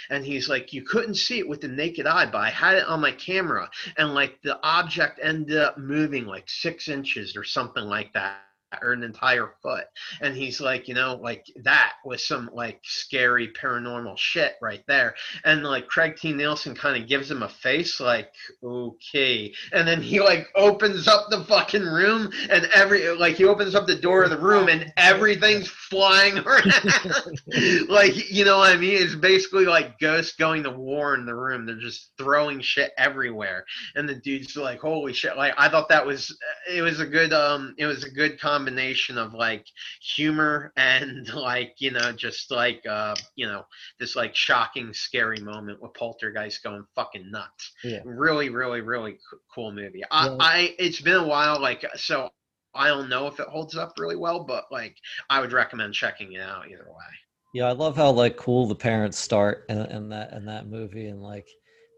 and 0.09 0.25
he's 0.25 0.49
like 0.49 0.73
you 0.73 0.83
couldn't 0.83 1.15
see 1.15 1.39
it 1.39 1.47
with 1.47 1.61
the 1.61 1.67
naked 1.67 2.07
eye, 2.07 2.25
but 2.25 2.39
I 2.39 2.49
had 2.49 2.75
it 2.75 2.87
on 2.87 3.01
my 3.01 3.11
camera, 3.11 3.69
and 3.97 4.13
like 4.13 4.41
the 4.41 4.59
object 4.63 5.19
ended 5.21 5.57
up 5.57 5.77
moving 5.77 6.25
like 6.25 6.49
six 6.49 6.87
inches 6.87 7.35
or 7.35 7.43
something 7.43 7.83
like 7.83 8.13
that 8.13 8.41
or 8.81 8.93
an 8.93 9.03
entire 9.03 9.53
foot. 9.61 9.85
And 10.21 10.35
he's 10.35 10.61
like 10.61 10.87
you 10.87 10.93
know 10.93 11.19
like 11.21 11.45
that 11.63 11.93
was 12.05 12.25
some 12.25 12.49
like 12.53 12.79
scary 12.83 13.49
paranormal 13.49 14.17
shit 14.17 14.55
right 14.61 14.83
there. 14.87 15.15
And 15.43 15.63
like 15.63 15.87
craig 15.87 16.15
t. 16.17 16.31
Nelson 16.31 16.75
kind 16.75 17.01
of 17.01 17.09
gives 17.09 17.29
him 17.29 17.43
a 17.43 17.49
face 17.49 17.99
like 17.99 18.31
okay. 18.63 19.53
And 19.73 19.87
then 19.87 20.01
he 20.01 20.19
like 20.19 20.47
opens 20.55 21.07
up 21.07 21.29
the 21.29 21.43
fucking 21.45 21.83
room 21.83 22.31
and 22.49 22.65
every 22.73 23.09
like 23.15 23.35
he 23.35 23.45
opens 23.45 23.75
up 23.75 23.87
the 23.87 23.95
door 23.95 24.23
of 24.23 24.29
the 24.29 24.39
room 24.39 24.69
and 24.69 24.91
everything's 24.97 25.67
flying 25.67 26.37
around. 26.45 27.41
Like 27.89 28.31
you 28.31 28.45
know 28.45 28.59
what 28.59 28.75
i 28.75 28.77
mean? 28.77 29.01
It's 29.01 29.15
basically 29.15 29.65
like 29.65 29.99
ghosts 29.99 30.35
going 30.35 30.63
to 30.63 30.71
war 30.71 31.15
in 31.15 31.25
the 31.25 31.35
room. 31.35 31.65
They're 31.65 31.75
just 31.75 32.11
throwing 32.17 32.61
shit 32.61 32.91
everywhere. 32.97 33.65
And 33.95 34.07
the 34.07 34.15
dude's 34.15 34.55
like 34.55 34.79
holy 34.79 35.13
shit. 35.13 35.37
Like 35.37 35.53
i 35.57 35.69
thought 35.69 35.89
that 35.89 36.05
was 36.05 36.35
it 36.69 36.81
was 36.81 36.99
a 36.99 37.05
good 37.05 37.33
um 37.33 37.73
it 37.77 37.85
was 37.85 38.03
a 38.03 38.09
good 38.09 38.39
combination 38.39 39.17
of 39.17 39.33
like 39.33 39.65
humor 40.01 40.71
and 40.77 41.27
like 41.33 41.73
you 41.79 41.91
know 41.91 42.11
just 42.11 42.51
like 42.51 42.81
uh 42.87 43.15
you 43.35 43.45
know 43.47 43.63
this 43.99 44.15
like 44.15 44.35
shocking 44.35 44.93
scary 44.93 45.39
moment 45.39 45.81
with 45.81 45.93
poltergeist 45.93 46.63
going 46.63 46.83
fucking 46.95 47.29
nuts 47.31 47.71
Yeah. 47.83 48.01
really 48.05 48.49
really 48.49 48.81
really 48.81 49.17
cool 49.53 49.71
movie 49.71 50.03
i 50.11 50.27
Yeah. 50.27 50.37
i 50.39 50.75
it's 50.79 51.01
been 51.01 51.15
a 51.15 51.27
while 51.27 51.59
like 51.59 51.85
so 51.95 52.29
I 52.73 52.87
don't 52.87 53.09
know 53.09 53.27
if 53.27 53.37
it 53.41 53.49
holds 53.49 53.75
up 53.75 53.99
really 53.99 54.15
well, 54.15 54.45
but 54.45 54.65
like 54.71 54.95
I 55.29 55.41
would 55.41 55.51
recommend 55.51 55.93
checking 55.93 56.33
it 56.33 56.39
out 56.41 56.67
either 56.71 56.85
way. 56.87 57.05
Yeah, 57.53 57.65
I 57.65 57.73
love 57.73 57.97
how 57.97 58.11
like 58.11 58.37
cool 58.37 58.65
the 58.65 58.75
parents 58.75 59.17
start 59.19 59.65
in, 59.67 59.77
in 59.77 60.09
that 60.09 60.31
in 60.31 60.45
that 60.45 60.67
movie, 60.67 61.07
and 61.07 61.21
like 61.21 61.47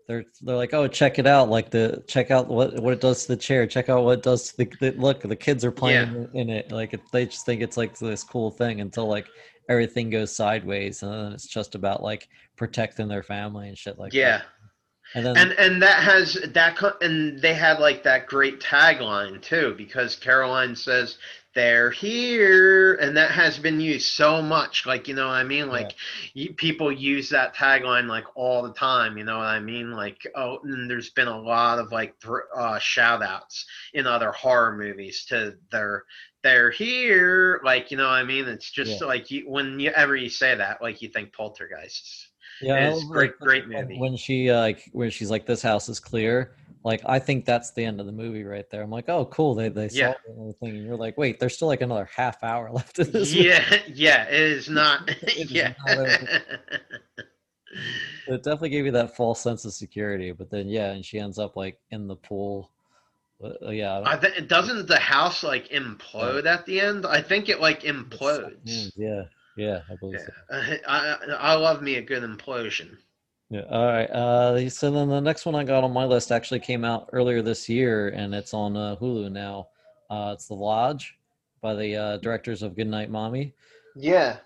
they're 0.07 0.25
they're 0.41 0.55
like, 0.55 0.73
oh, 0.73 0.87
check 0.87 1.19
it 1.19 1.27
out, 1.27 1.49
like 1.49 1.69
the 1.69 2.03
check 2.07 2.31
out 2.31 2.47
what 2.47 2.79
what 2.81 2.93
it 2.93 3.01
does 3.01 3.23
to 3.23 3.29
the 3.29 3.37
chair, 3.37 3.65
check 3.67 3.89
out 3.89 4.03
what 4.03 4.19
it 4.19 4.23
does 4.23 4.51
to 4.51 4.57
the, 4.57 4.71
the 4.79 4.91
look. 4.91 5.21
The 5.21 5.35
kids 5.35 5.63
are 5.63 5.71
playing 5.71 6.29
in 6.33 6.49
it, 6.49 6.71
like 6.71 6.93
it, 6.93 7.01
they 7.11 7.25
just 7.25 7.45
think 7.45 7.61
it's 7.61 7.77
like 7.77 7.97
this 7.97 8.23
cool 8.23 8.51
thing 8.51 8.81
until 8.81 9.07
like 9.07 9.27
everything 9.69 10.09
goes 10.09 10.35
sideways, 10.35 11.03
and 11.03 11.11
then 11.11 11.31
it's 11.33 11.47
just 11.47 11.75
about 11.75 12.03
like 12.03 12.27
protecting 12.57 13.07
their 13.07 13.23
family 13.23 13.69
and 13.69 13.77
shit 13.77 13.97
like 13.97 14.13
yeah. 14.13 14.37
that. 14.37 14.45
And 15.15 15.25
then 15.25 15.37
and 15.37 15.51
and 15.53 15.81
that 15.81 16.01
has 16.03 16.33
that 16.53 16.81
and 17.01 17.39
they 17.39 17.53
had 17.53 17.79
like 17.79 18.03
that 18.03 18.25
great 18.25 18.59
tagline 18.59 19.41
too 19.41 19.75
because 19.77 20.15
Carol 20.15 20.55
Anne 20.55 20.75
says 20.75 21.17
they're 21.55 21.91
here 21.91 22.95
and 22.95 23.15
that 23.15 23.31
has 23.31 23.59
been 23.59 23.79
used 23.79 24.07
so 24.07 24.41
much 24.41 24.85
like 24.85 25.07
you 25.07 25.13
know 25.13 25.27
what 25.27 25.33
i 25.35 25.43
mean 25.43 25.67
like 25.69 25.93
you, 26.33 26.53
people 26.53 26.91
use 26.91 27.29
that 27.29 27.55
tagline 27.55 28.07
like 28.07 28.25
all 28.35 28.63
the 28.63 28.73
time 28.73 29.17
you 29.17 29.23
know 29.23 29.37
what 29.37 29.45
i 29.45 29.59
mean 29.59 29.91
like 29.91 30.25
oh 30.35 30.59
and 30.63 30.89
there's 30.89 31.11
been 31.11 31.27
a 31.27 31.39
lot 31.39 31.79
of 31.79 31.91
like 31.91 32.19
thr- 32.19 32.49
uh, 32.57 32.79
shout 32.79 33.21
outs 33.21 33.65
in 33.93 34.07
other 34.07 34.31
horror 34.31 34.75
movies 34.75 35.25
to 35.25 35.55
their 35.71 36.03
they're 36.41 36.71
here 36.71 37.61
like 37.63 37.91
you 37.91 37.97
know 37.97 38.03
what 38.05 38.13
i 38.13 38.23
mean 38.23 38.47
it's 38.47 38.71
just 38.71 38.99
Yeah. 39.01 39.07
like 39.07 39.29
you 39.31 39.49
when 39.49 39.79
you 39.79 39.91
ever 39.91 40.15
you 40.15 40.29
say 40.29 40.55
that 40.55 40.81
like 40.81 41.01
you 41.01 41.09
think 41.09 41.33
poltergeists 41.33 42.29
yeah, 42.61 42.91
it's 42.91 43.03
great- 43.05 43.37
great 43.39 43.67
movie. 43.67 43.97
When 43.97 44.15
she 44.15 44.49
uh, 44.49 44.59
like 44.59 44.89
when 44.93 45.09
she's 45.09 45.29
like, 45.29 45.45
this 45.45 45.61
house 45.61 45.89
is 45.89 45.99
clear. 45.99 46.51
Like 46.83 47.01
I 47.05 47.19
think 47.19 47.45
that's 47.45 47.71
the 47.71 47.85
end 47.85 47.99
of 47.99 48.05
the 48.05 48.11
movie 48.11 48.43
right 48.43 48.69
there. 48.69 48.81
I'm 48.81 48.89
like, 48.91 49.09
oh, 49.09 49.25
cool. 49.27 49.55
They 49.55 49.69
they 49.69 49.89
Yeah. 49.89 50.13
solved 50.13 50.19
it 50.25 50.31
and 50.31 50.39
everything, 50.41 50.77
and 50.77 50.85
you're 50.85 50.97
like, 50.97 51.17
wait, 51.17 51.39
there's 51.39 51.55
still 51.55 51.69
like 51.69 51.81
another 51.81 52.09
half 52.15 52.43
hour 52.43 52.71
left 52.73 52.99
of 52.99 53.11
this. 53.13 53.33
movie. 53.35 53.47
yeah, 53.47 53.79
yeah, 53.93 54.25
it 54.27 54.33
is 54.33 54.69
not. 54.69 55.09
is 55.35 55.51
yeah. 55.51 55.73
not. 55.85 56.19
It 58.27 58.43
definitely 58.43 58.69
gave 58.69 58.85
you 58.85 58.91
that 58.91 59.15
false 59.15 59.41
sense 59.41 59.65
of 59.65 59.73
security, 59.73 60.31
but 60.31 60.49
then 60.49 60.67
yeah, 60.67 60.91
and 60.91 61.05
she 61.05 61.19
ends 61.19 61.39
up 61.39 61.55
like 61.55 61.79
in 61.91 62.07
the 62.07 62.15
pool. 62.15 62.69
Uh, 63.43 63.69
yeah, 63.69 64.01
I 64.05 64.17
th- 64.17 64.47
doesn't 64.47 64.87
the 64.87 64.99
house 64.99 65.43
like 65.43 65.69
implode 65.69 66.45
at 66.45 66.65
the 66.65 66.79
end? 66.79 67.05
I 67.05 67.21
think 67.21 67.49
it 67.49 67.59
like 67.59 67.81
implodes. 67.81 68.91
Yeah, 68.95 69.23
yeah, 69.55 69.81
I 69.89 69.95
believe 69.95 70.19
Yeah, 70.19 70.25
so. 70.25 70.33
I, 70.51 70.79
I 70.87 71.33
I 71.33 71.53
love 71.55 71.81
me 71.81 71.95
a 71.95 72.01
good 72.01 72.23
implosion. 72.23 72.97
Yeah. 73.49 73.65
All 73.69 73.85
right. 73.85 74.09
Uh, 74.09 74.69
so 74.69 74.89
then 74.89 75.09
the 75.09 75.19
next 75.19 75.45
one 75.45 75.53
I 75.53 75.63
got 75.63 75.83
on 75.83 75.93
my 75.93 76.05
list 76.05 76.31
actually 76.31 76.59
came 76.59 76.83
out 76.83 77.09
earlier 77.13 77.41
this 77.41 77.69
year, 77.69 78.09
and 78.09 78.33
it's 78.33 78.53
on 78.53 78.75
uh, 78.75 78.95
Hulu 78.99 79.31
now. 79.31 79.67
Uh, 80.09 80.31
it's 80.33 80.47
The 80.47 80.55
Lodge 80.55 81.17
by 81.61 81.75
the 81.75 81.95
uh, 81.95 82.17
directors 82.17 82.63
of 82.63 82.75
Goodnight 82.75 83.09
Mommy. 83.11 83.53
Yeah, 83.95 84.37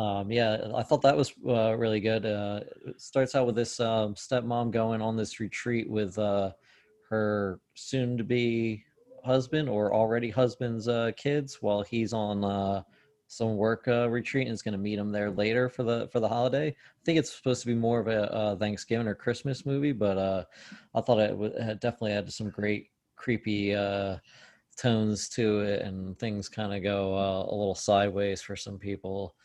Um, 0.00 0.32
yeah, 0.32 0.68
I 0.74 0.82
thought 0.82 1.02
that 1.02 1.16
was 1.16 1.34
uh, 1.46 1.74
really 1.76 2.00
good. 2.00 2.24
Uh, 2.24 2.60
it 2.86 2.98
starts 2.98 3.34
out 3.34 3.44
with 3.44 3.54
this 3.54 3.80
um, 3.80 4.14
stepmom 4.14 4.70
going 4.70 5.02
on 5.02 5.14
this 5.14 5.40
retreat 5.40 5.90
with 5.90 6.18
uh, 6.18 6.52
her 7.10 7.60
soon-to-be 7.74 8.82
husband 9.26 9.68
or 9.68 9.92
already 9.92 10.30
husband's 10.30 10.88
uh, 10.88 11.10
kids, 11.18 11.58
while 11.60 11.82
he's 11.82 12.14
on 12.14 12.42
uh, 12.44 12.82
some 13.30 13.56
work 13.56 13.86
uh, 13.86 14.10
retreat 14.10 14.48
and 14.48 14.54
is 14.54 14.60
going 14.60 14.72
to 14.72 14.78
meet 14.78 14.98
him 14.98 15.12
there 15.12 15.30
later 15.30 15.68
for 15.68 15.84
the 15.84 16.08
for 16.08 16.18
the 16.18 16.28
holiday. 16.28 16.68
I 16.68 17.04
think 17.04 17.16
it's 17.16 17.32
supposed 17.32 17.60
to 17.60 17.68
be 17.68 17.74
more 17.74 18.00
of 18.00 18.08
a 18.08 18.32
uh, 18.34 18.56
Thanksgiving 18.56 19.06
or 19.06 19.14
Christmas 19.14 19.64
movie, 19.64 19.92
but 19.92 20.18
uh, 20.18 20.44
I 20.96 21.00
thought 21.00 21.20
it, 21.20 21.30
w- 21.30 21.52
it 21.54 21.62
had 21.62 21.78
definitely 21.78 22.12
had 22.12 22.32
some 22.32 22.50
great 22.50 22.90
creepy 23.14 23.72
uh, 23.72 24.16
tones 24.76 25.28
to 25.30 25.60
it, 25.60 25.82
and 25.82 26.18
things 26.18 26.48
kind 26.48 26.74
of 26.74 26.82
go 26.82 27.14
uh, 27.14 27.44
a 27.44 27.54
little 27.54 27.76
sideways 27.76 28.42
for 28.42 28.56
some 28.56 28.78
people 28.78 29.36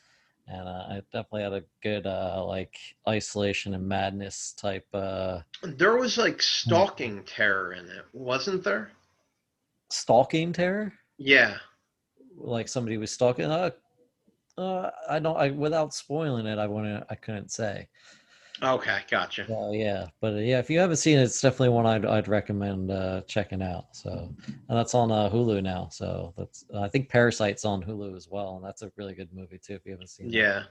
and 0.47 0.67
uh, 0.67 0.85
I 0.89 1.01
definitely 1.11 1.41
had 1.41 1.53
a 1.53 1.63
good 1.81 2.05
uh, 2.05 2.43
like 2.45 2.75
isolation 3.07 3.73
and 3.73 3.87
madness 3.87 4.53
type 4.53 4.85
uh, 4.93 5.39
there 5.63 5.97
was 5.97 6.17
like 6.17 6.41
stalking 6.41 7.23
terror 7.23 7.73
in 7.73 7.85
it, 7.85 8.05
wasn't 8.13 8.63
there? 8.63 8.91
stalking 9.89 10.53
terror. 10.53 10.93
Yeah, 11.17 11.57
Like 12.35 12.67
somebody 12.67 12.97
was 12.97 13.11
stalking. 13.11 13.45
Uh, 13.45 13.71
uh, 14.57 14.89
I 15.09 15.19
don't. 15.19 15.37
I 15.37 15.51
without 15.51 15.93
spoiling 15.93 16.45
it, 16.45 16.57
I 16.57 16.67
want 16.67 16.85
to. 16.87 17.05
I 17.09 17.15
couldn't 17.15 17.51
say. 17.51 17.87
okay, 18.63 18.99
gotcha. 19.09 19.45
Uh, 19.53 19.71
yeah, 19.71 20.07
but 20.21 20.33
uh, 20.33 20.37
yeah, 20.37 20.59
if 20.59 20.69
you 20.69 20.79
haven't 20.79 20.97
seen 20.97 21.17
it, 21.17 21.23
it's 21.23 21.41
definitely 21.41 21.69
one 21.69 21.85
I'd 21.85 22.05
I'd 22.05 22.27
recommend 22.27 22.91
uh, 22.91 23.21
checking 23.27 23.61
out. 23.61 23.95
So, 23.95 24.33
and 24.47 24.77
that's 24.77 24.93
on 24.93 25.11
uh, 25.11 25.29
Hulu 25.29 25.61
now. 25.61 25.89
So 25.91 26.33
that's 26.37 26.65
I 26.77 26.87
think 26.87 27.09
Parasite's 27.09 27.65
on 27.65 27.83
Hulu 27.83 28.15
as 28.15 28.29
well, 28.29 28.55
and 28.55 28.65
that's 28.65 28.81
a 28.81 28.91
really 28.95 29.13
good 29.13 29.29
movie 29.33 29.59
too. 29.59 29.75
If 29.75 29.85
you 29.85 29.91
haven't 29.91 30.09
seen. 30.09 30.27
that. 30.27 30.37
Yeah. 30.37 30.63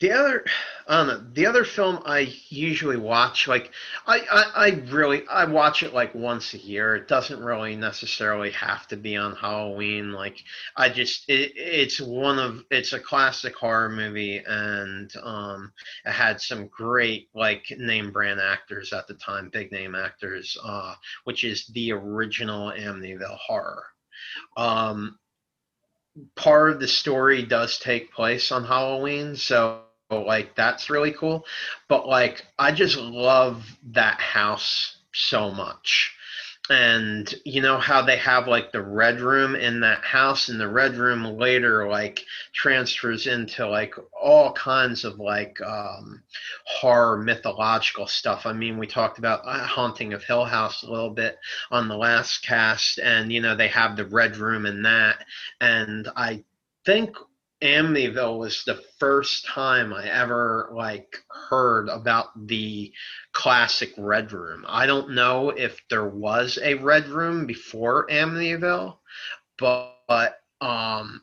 The 0.00 0.12
other, 0.12 0.44
I. 0.88 1.34
The 1.34 1.46
other 1.46 1.64
film 1.64 2.00
I 2.06 2.32
usually 2.48 2.96
watch, 2.96 3.46
like 3.46 3.72
I, 4.06 4.20
I, 4.20 4.44
I 4.56 4.68
really, 4.90 5.26
I 5.28 5.44
watch 5.44 5.82
it 5.82 5.92
like 5.92 6.14
once 6.14 6.54
a 6.54 6.58
year. 6.58 6.96
It 6.96 7.08
doesn't 7.08 7.40
really 7.40 7.76
necessarily 7.76 8.50
have 8.52 8.88
to 8.88 8.96
be 8.96 9.16
on 9.16 9.36
Halloween. 9.36 10.12
Like 10.12 10.42
I 10.76 10.88
just, 10.88 11.28
it, 11.28 11.52
it's 11.56 12.00
one 12.00 12.38
of, 12.38 12.64
it's 12.70 12.94
a 12.94 13.00
classic 13.00 13.54
horror 13.54 13.90
movie, 13.90 14.42
and 14.46 15.12
um, 15.22 15.72
it 16.06 16.12
had 16.12 16.40
some 16.40 16.68
great 16.68 17.28
like 17.34 17.66
name 17.76 18.10
brand 18.10 18.40
actors 18.40 18.92
at 18.94 19.06
the 19.06 19.14
time, 19.14 19.50
big 19.52 19.70
name 19.70 19.94
actors, 19.94 20.56
uh, 20.64 20.94
which 21.24 21.44
is 21.44 21.66
the 21.74 21.92
original 21.92 22.72
Amityville 22.72 23.36
Horror. 23.36 23.84
Um, 24.56 25.18
part 26.34 26.70
of 26.70 26.80
the 26.80 26.88
story 26.88 27.42
does 27.42 27.78
take 27.78 28.12
place 28.12 28.50
on 28.50 28.64
Halloween, 28.64 29.36
so 29.36 29.82
like 30.10 30.54
that's 30.54 30.90
really 30.90 31.12
cool. 31.12 31.44
But 31.88 32.08
like 32.08 32.46
I 32.58 32.72
just 32.72 32.96
love 32.96 33.64
that 33.92 34.20
house 34.20 34.96
so 35.12 35.50
much. 35.50 36.14
And 36.70 37.34
you 37.46 37.62
know 37.62 37.78
how 37.78 38.02
they 38.02 38.18
have 38.18 38.46
like 38.46 38.72
the 38.72 38.82
red 38.82 39.20
room 39.20 39.54
in 39.54 39.80
that 39.80 40.04
house 40.04 40.50
and 40.50 40.60
the 40.60 40.68
red 40.68 40.96
room 40.96 41.24
later 41.24 41.88
like 41.88 42.22
transfers 42.52 43.26
into 43.26 43.66
like 43.66 43.94
all 44.20 44.52
kinds 44.52 45.04
of 45.04 45.18
like 45.18 45.58
um 45.62 46.22
horror 46.66 47.18
mythological 47.22 48.06
stuff. 48.06 48.44
I 48.44 48.52
mean, 48.52 48.76
we 48.76 48.86
talked 48.86 49.18
about 49.18 49.40
uh, 49.46 49.64
Haunting 49.66 50.12
of 50.12 50.22
Hill 50.24 50.44
House 50.44 50.82
a 50.82 50.90
little 50.90 51.10
bit 51.10 51.38
on 51.70 51.88
the 51.88 51.96
last 51.96 52.42
cast 52.42 52.98
and 52.98 53.32
you 53.32 53.40
know 53.40 53.56
they 53.56 53.68
have 53.68 53.96
the 53.96 54.06
red 54.06 54.36
room 54.36 54.66
in 54.66 54.82
that 54.82 55.24
and 55.62 56.08
I 56.16 56.44
think 56.84 57.16
Amityville 57.62 58.38
was 58.38 58.62
the 58.64 58.82
first 58.98 59.46
time 59.46 59.92
I 59.92 60.06
ever 60.08 60.70
like 60.72 61.16
heard 61.48 61.88
about 61.88 62.46
the 62.46 62.92
classic 63.32 63.92
Red 63.98 64.32
Room. 64.32 64.64
I 64.68 64.86
don't 64.86 65.10
know 65.10 65.50
if 65.50 65.80
there 65.90 66.08
was 66.08 66.58
a 66.62 66.74
Red 66.74 67.08
Room 67.08 67.46
before 67.46 68.06
Amityville, 68.08 68.98
but, 69.58 69.96
but 70.06 70.40
um 70.60 71.22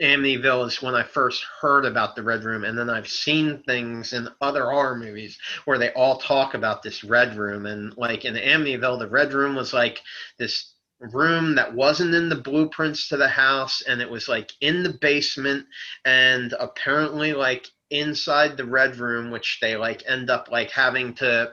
Amityville 0.00 0.66
is 0.66 0.82
when 0.82 0.94
I 0.94 1.04
first 1.04 1.44
heard 1.60 1.84
about 1.84 2.16
the 2.16 2.22
Red 2.22 2.44
Room, 2.44 2.64
and 2.64 2.76
then 2.76 2.90
I've 2.90 3.08
seen 3.08 3.62
things 3.62 4.12
in 4.12 4.28
other 4.40 4.64
horror 4.70 4.96
movies 4.96 5.38
where 5.64 5.78
they 5.78 5.92
all 5.92 6.18
talk 6.18 6.54
about 6.54 6.82
this 6.82 7.04
Red 7.04 7.36
Room, 7.36 7.66
and 7.66 7.96
like 7.96 8.24
in 8.24 8.34
Amityville, 8.34 8.98
the 8.98 9.08
Red 9.08 9.32
Room 9.32 9.54
was 9.54 9.72
like 9.72 10.00
this 10.38 10.71
room 11.12 11.54
that 11.56 11.74
wasn't 11.74 12.14
in 12.14 12.28
the 12.28 12.36
blueprints 12.36 13.08
to 13.08 13.16
the 13.16 13.28
house 13.28 13.82
and 13.88 14.00
it 14.00 14.10
was 14.10 14.28
like 14.28 14.52
in 14.60 14.82
the 14.82 14.96
basement 15.00 15.66
and 16.04 16.54
apparently 16.60 17.32
like 17.32 17.66
inside 17.90 18.56
the 18.56 18.64
red 18.64 18.96
room 18.96 19.30
which 19.30 19.58
they 19.60 19.76
like 19.76 20.02
end 20.06 20.30
up 20.30 20.48
like 20.50 20.70
having 20.70 21.14
to 21.14 21.50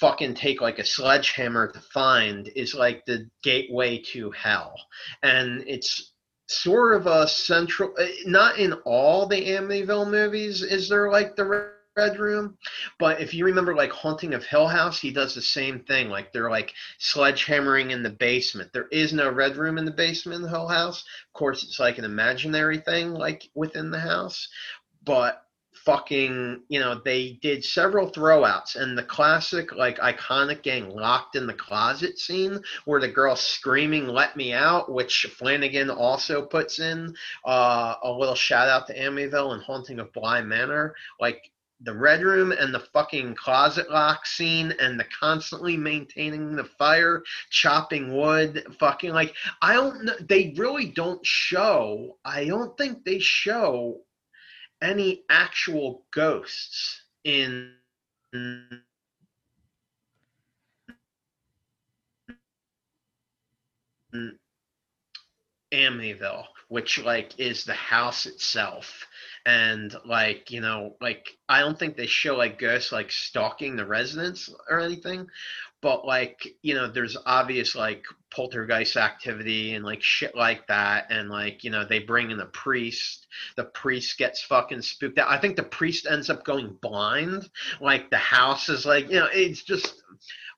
fucking 0.00 0.34
take 0.34 0.60
like 0.60 0.78
a 0.78 0.84
sledgehammer 0.84 1.70
to 1.72 1.80
find 1.80 2.50
is 2.56 2.74
like 2.74 3.04
the 3.06 3.28
gateway 3.42 3.98
to 3.98 4.30
hell. 4.32 4.74
And 5.22 5.64
it's 5.66 6.12
sort 6.48 6.94
of 6.94 7.06
a 7.06 7.26
central 7.26 7.94
uh, 7.98 8.06
not 8.26 8.58
in 8.58 8.74
all 8.84 9.26
the 9.26 9.48
amityville 9.48 10.10
movies 10.10 10.62
is 10.62 10.90
there 10.90 11.10
like 11.10 11.36
the 11.36 11.70
red 11.96 12.18
room 12.18 12.56
but 12.98 13.20
if 13.20 13.32
you 13.32 13.44
remember 13.44 13.74
like 13.74 13.92
haunting 13.92 14.34
of 14.34 14.44
hill 14.44 14.66
house 14.66 15.00
he 15.00 15.12
does 15.12 15.34
the 15.34 15.42
same 15.42 15.80
thing 15.80 16.08
like 16.08 16.32
they're 16.32 16.50
like 16.50 16.72
sledgehammering 17.00 17.90
in 17.90 18.02
the 18.02 18.10
basement. 18.10 18.72
There 18.72 18.88
is 18.88 19.12
no 19.12 19.30
red 19.30 19.56
room 19.56 19.78
in 19.78 19.84
the 19.84 19.90
basement 19.90 20.36
in 20.36 20.42
the 20.42 20.48
hill 20.48 20.68
house. 20.68 21.04
Of 21.28 21.32
course 21.38 21.62
it's 21.62 21.78
like 21.78 21.98
an 21.98 22.04
imaginary 22.04 22.78
thing 22.78 23.12
like 23.12 23.48
within 23.54 23.90
the 23.90 24.00
house 24.00 24.48
but 25.04 25.42
fucking 25.84 26.62
you 26.68 26.80
know 26.80 27.00
they 27.04 27.38
did 27.42 27.62
several 27.62 28.10
throwouts 28.10 28.76
and 28.76 28.96
the 28.96 29.02
classic 29.02 29.74
like 29.74 29.98
iconic 29.98 30.62
getting 30.62 30.88
locked 30.88 31.36
in 31.36 31.46
the 31.46 31.52
closet 31.52 32.18
scene 32.18 32.58
where 32.84 33.00
the 33.00 33.08
girl 33.08 33.36
screaming 33.36 34.06
let 34.06 34.36
me 34.36 34.52
out 34.52 34.90
which 34.90 35.26
flanagan 35.36 35.90
also 35.90 36.42
puts 36.42 36.78
in 36.78 37.14
uh, 37.44 37.96
a 38.02 38.10
little 38.10 38.36
shout 38.36 38.68
out 38.68 38.86
to 38.86 38.98
amityville 38.98 39.52
and 39.52 39.62
haunting 39.62 39.98
of 39.98 40.10
bly 40.12 40.40
manor 40.40 40.94
like 41.20 41.50
the 41.80 41.92
red 41.92 42.22
room 42.22 42.52
and 42.52 42.72
the 42.72 42.80
fucking 42.92 43.34
closet 43.34 43.90
lock 43.90 44.26
scene 44.26 44.72
and 44.80 44.98
the 44.98 45.04
constantly 45.18 45.76
maintaining 45.76 46.54
the 46.54 46.64
fire 46.64 47.22
chopping 47.50 48.16
wood 48.16 48.64
fucking 48.78 49.10
like 49.10 49.34
i 49.60 49.74
don't 49.74 50.04
know 50.04 50.14
they 50.28 50.54
really 50.56 50.86
don't 50.86 51.24
show 51.26 52.16
i 52.24 52.44
don't 52.44 52.76
think 52.78 53.04
they 53.04 53.18
show 53.18 54.00
any 54.82 55.22
actual 55.30 56.04
ghosts 56.12 57.02
in 57.24 57.72
Amityville, 65.72 66.44
which 66.68 67.02
like 67.02 67.38
is 67.38 67.64
the 67.64 67.74
house 67.74 68.26
itself. 68.26 69.06
And 69.46 69.94
like, 70.06 70.50
you 70.50 70.60
know, 70.60 70.96
like 71.00 71.28
I 71.48 71.60
don't 71.60 71.78
think 71.78 71.96
they 71.96 72.06
show 72.06 72.36
like 72.36 72.58
ghosts 72.58 72.92
like 72.92 73.12
stalking 73.12 73.76
the 73.76 73.84
residents 73.84 74.48
or 74.70 74.80
anything, 74.80 75.26
but 75.82 76.06
like, 76.06 76.46
you 76.62 76.74
know, 76.74 76.90
there's 76.90 77.16
obvious 77.26 77.74
like 77.74 78.04
poltergeist 78.34 78.96
activity 78.96 79.74
and 79.74 79.84
like 79.84 80.02
shit 80.02 80.34
like 80.34 80.66
that 80.66 81.06
and 81.10 81.30
like 81.30 81.62
you 81.62 81.70
know 81.70 81.84
they 81.84 82.00
bring 82.00 82.30
in 82.30 82.36
the 82.36 82.46
priest 82.46 83.26
the 83.56 83.64
priest 83.64 84.18
gets 84.18 84.42
fucking 84.42 84.82
spooked 84.82 85.18
out. 85.18 85.30
I 85.30 85.38
think 85.38 85.56
the 85.56 85.62
priest 85.62 86.06
ends 86.10 86.30
up 86.30 86.44
going 86.44 86.76
blind 86.82 87.48
like 87.80 88.10
the 88.10 88.16
house 88.16 88.68
is 88.68 88.84
like 88.84 89.08
you 89.08 89.20
know 89.20 89.28
it's 89.32 89.62
just 89.62 90.02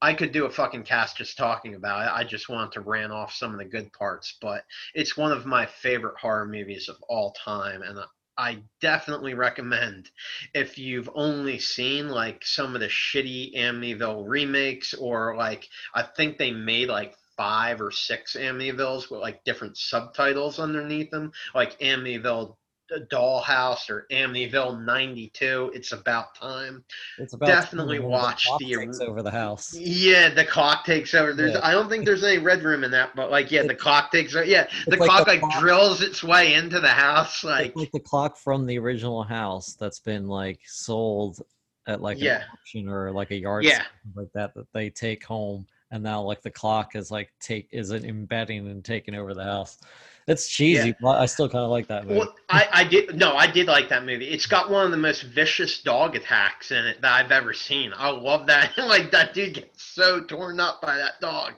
i 0.01 0.15
could 0.15 0.33
do 0.33 0.47
a 0.47 0.51
fucking 0.51 0.85
cast 0.85 1.19
just 1.19 1.37
talking 1.37 1.75
about 1.75 2.07
it. 2.07 2.13
I 2.15 2.25
just 2.25 2.49
want 2.49 2.73
to 2.73 2.81
ran 2.81 3.11
off 3.11 3.35
some 3.35 3.53
of 3.53 3.59
the 3.59 3.65
good 3.65 3.93
parts 3.93 4.39
but 4.41 4.65
it's 4.95 5.17
one 5.17 5.33
of 5.33 5.45
my 5.45 5.67
favorite 5.67 6.17
horror 6.19 6.47
movies 6.47 6.89
of 6.89 6.97
all 7.09 7.33
time 7.33 7.83
and 7.83 7.99
I 8.39 8.63
definitely 8.81 9.35
recommend 9.35 10.11
if 10.55 10.79
you've 10.79 11.09
only 11.15 11.59
seen 11.59 12.09
like 12.09 12.45
some 12.45 12.75
of 12.75 12.81
the 12.81 12.89
shitty 12.89 13.57
Amityville 13.57 14.25
remakes 14.27 14.93
or 14.95 15.37
like 15.37 15.69
I 15.95 16.03
think 16.03 16.37
they 16.37 16.51
made 16.51 16.89
like 16.89 17.15
five 17.37 17.81
or 17.81 17.91
six 17.91 18.35
Amityvilles 18.35 19.11
with 19.11 19.21
like 19.21 19.45
different 19.45 19.77
subtitles 19.77 20.59
underneath 20.59 21.11
them, 21.11 21.33
like 21.55 21.79
Amityville 21.81 22.57
The 22.89 23.07
dollhouse 23.11 23.91
or 23.91 24.07
Amityville 24.13 24.85
92. 24.85 25.73
It's 25.75 25.93
about 25.93 26.35
time. 26.35 26.85
It's 27.19 27.35
about 27.35 27.47
Definitely 27.47 27.99
watch 27.99 28.47
the, 28.59 28.67
the 28.67 28.77
takes 28.77 29.01
over 29.01 29.23
the 29.23 29.31
house. 29.31 29.75
Yeah, 29.75 30.29
the 30.29 30.45
clock 30.45 30.85
takes 30.85 31.15
over. 31.15 31.33
There's 31.33 31.55
yeah. 31.55 31.61
I 31.67 31.73
don't 31.73 31.89
think 31.89 32.05
there's 32.05 32.23
any 32.23 32.39
red 32.39 32.63
room 32.63 32.85
in 32.85 32.91
that, 32.93 33.17
but 33.17 33.31
like 33.31 33.51
yeah, 33.51 33.65
the 33.65 33.75
clock 33.75 34.13
takes 34.13 34.35
over. 34.35 34.45
Yeah, 34.45 34.69
the 34.87 34.97
like 34.97 35.09
clock 35.09 35.25
the 35.25 35.33
like 35.33 35.41
clock. 35.41 35.61
drills 35.61 36.03
its 36.03 36.23
way 36.23 36.55
into 36.55 36.81
the 36.81 36.89
house 36.89 37.45
like 37.45 37.67
it's 37.67 37.77
like 37.77 37.93
the 37.93 38.01
clock 38.01 38.37
from 38.37 38.67
the 38.67 38.79
original 38.79 39.23
house 39.23 39.75
that's 39.75 40.01
been 40.01 40.27
like 40.27 40.61
sold 40.65 41.41
at 41.87 42.01
like 42.01 42.19
yeah. 42.19 42.37
an 42.37 42.43
auction 42.53 42.89
or 42.89 43.13
like 43.13 43.31
a 43.31 43.37
yard 43.37 43.65
yeah. 43.65 43.83
like 44.15 44.31
that 44.33 44.55
that 44.55 44.67
they 44.73 44.91
take 44.91 45.25
home 45.25 45.67
and 45.91 46.03
now 46.03 46.21
like 46.21 46.43
the 46.43 46.51
clock 46.51 46.97
is 46.97 47.11
like 47.11 47.33
take 47.41 47.69
is 47.73 47.91
it 47.91 48.05
embedding 48.05 48.69
and 48.69 48.85
taking 48.85 49.15
over 49.15 49.35
the 49.35 49.45
house 49.45 49.79
it's 50.27 50.49
cheesy, 50.49 50.89
yeah. 50.89 50.95
but 51.01 51.21
I 51.21 51.27
still 51.27 51.49
kind 51.49 51.65
of 51.65 51.71
like 51.71 51.87
that 51.87 52.05
movie. 52.05 52.19
Well, 52.19 52.35
I, 52.49 52.69
I 52.73 52.85
did 52.85 53.17
no, 53.17 53.37
I 53.37 53.47
did 53.47 53.69
like 53.69 53.89
that 53.91 54.05
movie. 54.05 54.27
It's 54.27 54.47
got 54.47 54.69
one 54.71 54.85
of 54.85 54.91
the 54.91 54.97
most 54.97 55.23
vicious 55.23 55.81
dog 55.83 56.17
attacks 56.17 56.73
in 56.73 56.85
it 56.85 57.01
that 57.01 57.13
I've 57.13 57.31
ever 57.31 57.53
seen. 57.53 57.93
I 57.97 58.11
love 58.11 58.47
that. 58.49 58.77
like 58.79 59.13
that 59.13 59.35
dude 59.35 59.55
gets 59.55 59.85
so 59.85 60.21
torn 60.21 60.59
up 60.59 60.83
by 60.83 60.97
that 60.97 61.21
dog. 61.21 61.55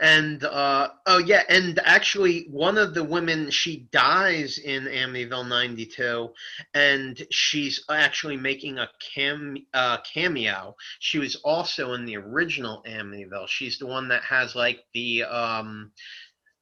And 0.00 0.44
uh, 0.44 0.90
oh 1.06 1.18
yeah, 1.18 1.42
and 1.48 1.80
actually 1.84 2.46
one 2.48 2.78
of 2.78 2.94
the 2.94 3.02
women 3.02 3.50
she 3.50 3.88
dies 3.90 4.58
in 4.58 4.84
Amityville 4.84 5.48
'92, 5.48 6.30
and 6.74 7.20
she's 7.32 7.84
actually 7.90 8.36
making 8.36 8.78
a 8.78 8.88
cam 9.00 9.56
uh, 9.74 9.98
cameo. 10.02 10.76
She 11.00 11.18
was 11.18 11.34
also 11.44 11.94
in 11.94 12.04
the 12.04 12.16
original 12.16 12.84
Amityville. 12.86 13.48
She's 13.48 13.78
the 13.78 13.86
one 13.86 14.06
that 14.08 14.22
has 14.22 14.54
like 14.54 14.84
the 14.94 15.24
um 15.24 15.90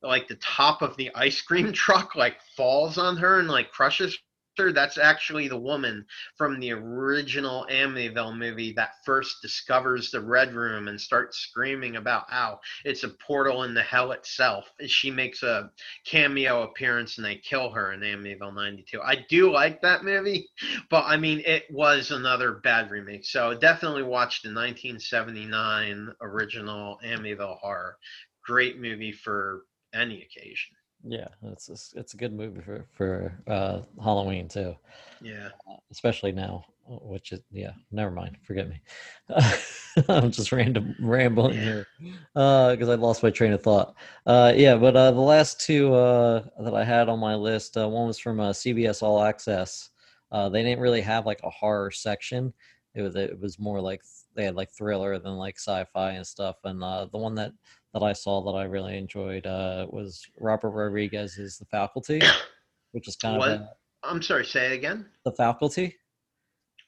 like 0.05 0.29
the 0.29 0.37
top 0.37 0.83
of 0.83 0.97
the 0.97 1.11
ice 1.15 1.41
cream 1.43 1.73
truck 1.75 2.15
like 2.15 2.37
falls 2.57 2.99
on 2.99 3.17
her 3.17 3.41
and 3.41 3.49
like 3.49 3.71
crushes 3.73 4.19
her. 4.59 4.73
That's 4.73 4.99
actually 4.99 5.49
the 5.49 5.59
woman 5.59 6.07
from 6.37 6.61
the 6.61 6.73
original 6.73 7.67
Amityville 7.71 8.37
movie 8.37 8.73
that 8.75 8.93
first 9.05 9.43
discovers 9.43 10.11
the 10.11 10.21
Red 10.21 10.55
Room 10.55 10.89
and 10.89 11.01
starts 11.01 11.39
screaming 11.39 11.97
about 11.97 12.31
how 12.31 12.61
it's 12.85 13.05
a 13.05 13.09
portal 13.09 13.65
in 13.65 13.75
the 13.75 13.83
hell 13.83 14.13
itself. 14.13 14.71
She 14.87 15.11
makes 15.11 15.43
a 15.43 15.71
cameo 16.07 16.63
appearance 16.63 17.17
and 17.17 17.25
they 17.25 17.37
kill 17.37 17.71
her 17.71 17.93
in 17.93 18.01
Amityville 18.01 18.55
92. 18.55 19.01
I 19.03 19.25
do 19.29 19.51
like 19.51 19.83
that 19.83 20.05
movie, 20.05 20.49
but 20.91 21.05
I 21.05 21.17
mean, 21.17 21.43
it 21.45 21.65
was 21.71 22.11
another 22.11 22.61
bad 22.63 22.91
remake. 22.91 23.25
So 23.25 23.55
definitely 23.55 24.05
watch 24.05 24.43
the 24.43 24.49
1979 24.49 26.15
original 26.21 26.99
Amityville 27.05 27.59
horror. 27.59 27.97
Great 28.45 28.79
movie 28.79 29.13
for 29.13 29.65
any 29.95 30.23
occasion. 30.23 30.77
Yeah, 31.07 31.29
it's 31.43 31.69
a, 31.69 31.99
it's 31.99 32.15
a 32.15 32.17
good 32.17 32.33
movie 32.33 32.63
for 32.63 32.87
for 32.93 33.39
uh, 33.47 33.81
Halloween 34.03 34.49
too. 34.49 34.75
Yeah, 35.21 35.49
uh, 35.71 35.77
especially 35.91 36.33
now, 36.33 36.65
which 36.87 37.33
is 37.33 37.41
yeah. 37.51 37.73
Never 37.93 38.11
mind, 38.11 38.39
forget 38.43 38.69
me. 38.69 38.81
I'm 40.09 40.31
just 40.31 40.51
random 40.51 40.97
rambling 41.01 41.57
yeah. 41.57 41.63
here 41.63 41.87
because 42.35 42.89
uh, 42.89 42.93
I 42.93 42.95
lost 42.95 43.23
my 43.23 43.31
train 43.31 43.53
of 43.53 43.63
thought. 43.63 43.95
Uh, 44.25 44.55
yeah, 44.57 44.77
but 44.77 44.97
uh, 44.97 45.11
the 45.11 45.21
last 45.21 45.61
two 45.61 45.93
uh, 45.95 46.45
that 46.61 46.75
I 46.75 46.85
had 46.85 47.11
on 47.11 47.19
my 47.19 47.35
list, 47.35 47.77
uh, 47.77 47.89
one 47.89 48.07
was 48.07 48.19
from 48.19 48.41
uh, 48.41 48.51
CBS 48.51 49.03
All 49.03 49.23
Access. 49.23 49.91
Uh, 50.33 50.49
they 50.49 50.63
didn't 50.63 50.81
really 50.81 51.03
have 51.03 51.27
like 51.27 51.41
a 51.45 51.51
horror 51.51 51.91
section. 51.91 52.53
It 52.95 53.03
was 53.03 53.15
it 53.15 53.39
was 53.39 53.59
more 53.59 53.81
like 53.81 54.03
they 54.35 54.45
had 54.45 54.57
like 54.57 54.71
thriller 54.71 55.19
than 55.19 55.35
like 55.35 55.59
sci-fi 55.59 56.13
and 56.13 56.27
stuff. 56.27 56.57
And 56.65 56.83
uh, 56.83 57.07
the 57.13 57.19
one 57.19 57.35
that 57.37 57.53
that 57.95 58.03
I 58.03 58.13
saw 58.13 58.43
that 58.43 58.59
I 58.59 58.65
really 58.65 58.99
enjoyed 58.99 59.47
uh, 59.47 59.87
was 59.89 60.27
Robert 60.39 60.71
Rodriguez's 60.71 61.59
The 61.59 61.65
Faculty, 61.67 62.21
which 62.93 63.09
is 63.09 63.17
kind 63.17 63.37
of 63.37 63.39
what? 63.39 63.51
of. 63.51 63.61
A, 63.61 63.69
I'm 64.03 64.21
sorry, 64.21 64.45
say 64.45 64.67
it 64.67 64.73
again. 64.73 65.07
The 65.25 65.33
Faculty. 65.33 65.97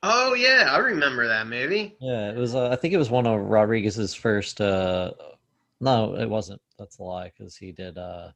Oh 0.02 0.34
yeah, 0.34 0.68
I 0.70 0.78
remember 0.78 1.26
that 1.26 1.46
movie. 1.46 1.96
Yeah, 2.00 2.30
it 2.30 2.36
was. 2.36 2.54
Uh, 2.54 2.68
I 2.70 2.76
think 2.76 2.92
it 2.92 2.98
was 2.98 3.10
one 3.10 3.26
of 3.26 3.40
Rodriguez's 3.40 4.14
first. 4.14 4.60
Uh, 4.60 5.12
no, 5.80 6.16
it 6.16 6.28
wasn't. 6.28 6.60
That's 6.78 6.98
a 6.98 7.02
lie 7.02 7.32
because 7.36 7.56
he 7.56 7.72
did 7.72 7.96
uh, 7.96 8.28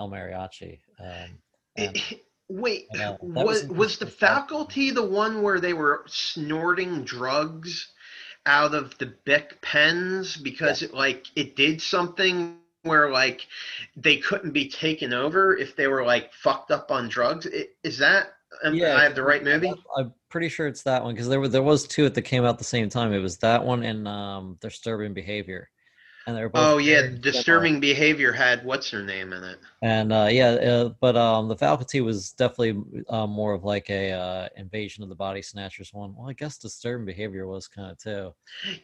El 0.00 0.08
Mariachi. 0.08 0.78
Um, 1.00 1.38
and, 1.76 2.02
Wait, 2.48 2.86
was 2.92 3.18
was, 3.22 3.66
was 3.66 3.98
the 3.98 4.06
faculty 4.06 4.90
the 4.90 5.04
one 5.04 5.42
where 5.42 5.58
they 5.58 5.72
were 5.72 6.04
snorting 6.06 7.02
drugs 7.02 7.92
out 8.46 8.74
of 8.74 8.96
the 8.98 9.14
Bic 9.24 9.60
pens 9.62 10.36
because 10.36 10.82
yeah. 10.82 10.88
it 10.88 10.94
like 10.94 11.26
it 11.36 11.56
did 11.56 11.80
something 11.80 12.58
where 12.82 13.10
like 13.10 13.46
they 13.96 14.16
couldn't 14.16 14.52
be 14.52 14.68
taken 14.68 15.12
over 15.12 15.56
if 15.56 15.76
they 15.76 15.86
were 15.86 16.04
like 16.04 16.32
fucked 16.32 16.70
up 16.70 16.90
on 16.90 17.08
drugs. 17.08 17.46
Is 17.84 17.98
that 17.98 18.34
yeah, 18.70 18.96
I 18.96 19.04
have 19.04 19.14
the 19.14 19.22
right 19.22 19.42
movie? 19.42 19.72
I'm 19.96 20.12
pretty 20.28 20.48
sure 20.48 20.66
it's 20.66 20.82
that 20.82 21.02
one 21.02 21.14
because 21.14 21.28
there 21.28 21.40
were 21.40 21.48
there 21.48 21.62
was 21.62 21.86
two 21.86 22.08
that 22.08 22.22
came 22.22 22.44
out 22.44 22.58
the 22.58 22.64
same 22.64 22.88
time. 22.88 23.12
It 23.12 23.18
was 23.18 23.38
that 23.38 23.64
one 23.64 23.82
and 23.84 24.06
um 24.08 24.58
Disturbing 24.60 25.14
Behavior 25.14 25.70
and 26.26 26.36
they're 26.36 26.48
both. 26.48 26.62
Oh 26.62 26.78
yeah, 26.78 27.08
disturbing 27.20 27.80
behavior 27.80 28.32
had 28.32 28.64
what's 28.64 28.90
her 28.90 29.02
name 29.02 29.32
in 29.32 29.42
it. 29.42 29.58
And 29.82 30.12
uh, 30.12 30.28
yeah, 30.30 30.50
uh, 30.50 30.88
but 31.00 31.16
um, 31.16 31.48
the 31.48 31.56
faculty 31.56 32.00
was 32.00 32.32
definitely 32.32 32.82
uh, 33.08 33.26
more 33.26 33.52
of 33.52 33.64
like 33.64 33.90
a 33.90 34.12
uh, 34.12 34.48
invasion 34.56 35.02
of 35.02 35.08
the 35.08 35.14
body 35.14 35.42
snatchers 35.42 35.92
one. 35.92 36.14
Well, 36.16 36.28
I 36.28 36.32
guess 36.32 36.58
disturbing 36.58 37.06
behavior 37.06 37.46
was 37.46 37.68
kind 37.68 37.90
of 37.90 37.98
too. 37.98 38.34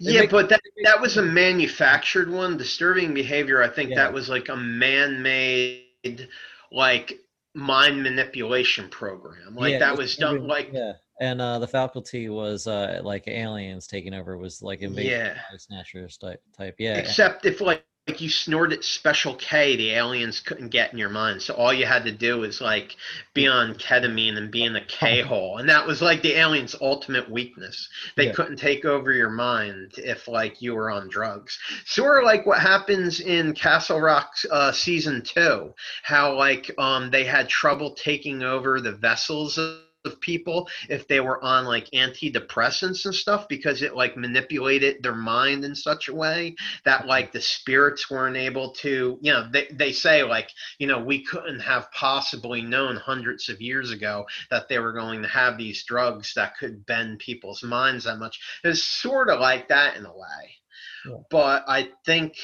They 0.00 0.12
yeah, 0.12 0.20
make, 0.20 0.30
but 0.30 0.48
that 0.48 0.60
that 0.84 1.00
was 1.00 1.16
a 1.16 1.22
manufactured 1.22 2.30
one. 2.30 2.56
Disturbing 2.56 3.14
behavior, 3.14 3.62
I 3.62 3.68
think 3.68 3.90
yeah. 3.90 3.96
that 3.96 4.12
was 4.12 4.28
like 4.28 4.48
a 4.48 4.56
man-made 4.56 6.28
like 6.72 7.18
mind 7.54 8.02
manipulation 8.02 8.88
program. 8.88 9.54
Like 9.54 9.72
yeah, 9.72 9.78
that 9.78 9.96
was 9.96 10.16
done. 10.16 10.46
Like 10.46 10.70
yeah 10.72 10.94
and 11.20 11.40
uh, 11.40 11.58
the 11.58 11.68
faculty 11.68 12.28
was 12.28 12.66
uh, 12.66 13.00
like 13.02 13.26
aliens 13.28 13.86
taking 13.86 14.14
over. 14.14 14.36
Was 14.38 14.62
like 14.62 14.80
invasion 14.80 15.12
Yeah. 15.12 15.38
snatchers 15.56 16.16
type. 16.18 16.42
type. 16.56 16.76
Yeah, 16.78 16.98
Except 16.98 17.46
if 17.46 17.60
like 17.60 17.84
like 18.08 18.22
you 18.22 18.30
snorted 18.30 18.82
special 18.82 19.34
K, 19.34 19.76
the 19.76 19.90
aliens 19.90 20.40
couldn't 20.40 20.70
get 20.70 20.90
in 20.92 20.98
your 20.98 21.10
mind. 21.10 21.42
So 21.42 21.52
all 21.54 21.74
you 21.74 21.84
had 21.84 22.04
to 22.06 22.10
do 22.10 22.38
was 22.38 22.58
like 22.58 22.96
be 23.34 23.46
on 23.46 23.74
ketamine 23.74 24.38
and 24.38 24.50
be 24.50 24.64
in 24.64 24.72
the 24.72 24.80
K 24.80 25.20
hole, 25.20 25.58
and 25.58 25.68
that 25.68 25.86
was 25.86 26.00
like 26.00 26.22
the 26.22 26.32
aliens' 26.34 26.74
ultimate 26.80 27.30
weakness. 27.30 27.86
They 28.16 28.26
Yeah. 28.26 28.32
couldn't 28.32 28.56
take 28.56 28.86
over 28.86 29.12
your 29.12 29.28
mind 29.28 29.92
if 29.98 30.26
like 30.26 30.62
you 30.62 30.74
were 30.74 30.90
on 30.90 31.10
drugs. 31.10 31.58
Sort 31.84 32.18
of 32.18 32.24
like 32.24 32.46
what 32.46 32.60
happens 32.60 33.20
in 33.20 33.52
Castle 33.54 34.00
Rock 34.00 34.32
uh, 34.50 34.72
season 34.72 35.20
two, 35.22 35.74
how 36.02 36.34
like 36.34 36.70
um 36.78 37.10
they 37.10 37.24
had 37.24 37.50
trouble 37.50 37.92
taking 37.92 38.42
over 38.42 38.80
the 38.80 38.92
vessels 38.92 39.58
of 39.58 39.80
of 40.04 40.20
people 40.20 40.68
if 40.88 41.08
they 41.08 41.20
were 41.20 41.42
on 41.42 41.64
like 41.64 41.90
antidepressants 41.90 43.04
and 43.04 43.14
stuff 43.14 43.48
because 43.48 43.82
it 43.82 43.96
like 43.96 44.16
manipulated 44.16 45.02
their 45.02 45.14
mind 45.14 45.64
in 45.64 45.74
such 45.74 46.08
a 46.08 46.14
way 46.14 46.54
that 46.84 47.00
mm-hmm. 47.00 47.08
like 47.08 47.32
the 47.32 47.40
spirits 47.40 48.10
weren't 48.10 48.36
able 48.36 48.70
to 48.70 49.18
you 49.20 49.32
know 49.32 49.48
they, 49.52 49.66
they 49.72 49.92
say 49.92 50.22
like 50.22 50.50
you 50.78 50.86
know 50.86 50.98
we 50.98 51.22
couldn't 51.24 51.60
have 51.60 51.90
possibly 51.92 52.62
known 52.62 52.96
hundreds 52.96 53.48
of 53.48 53.60
years 53.60 53.90
ago 53.90 54.24
that 54.50 54.68
they 54.68 54.78
were 54.78 54.92
going 54.92 55.22
to 55.22 55.28
have 55.28 55.58
these 55.58 55.84
drugs 55.84 56.32
that 56.34 56.56
could 56.56 56.86
bend 56.86 57.18
people's 57.18 57.62
minds 57.62 58.04
that 58.04 58.18
much. 58.18 58.38
It's 58.64 58.82
sort 58.82 59.28
of 59.28 59.40
like 59.40 59.68
that 59.68 59.96
in 59.96 60.06
a 60.06 60.12
way 60.12 60.57
Yeah. 61.06 61.16
but 61.30 61.64
i 61.68 61.88
think 62.04 62.34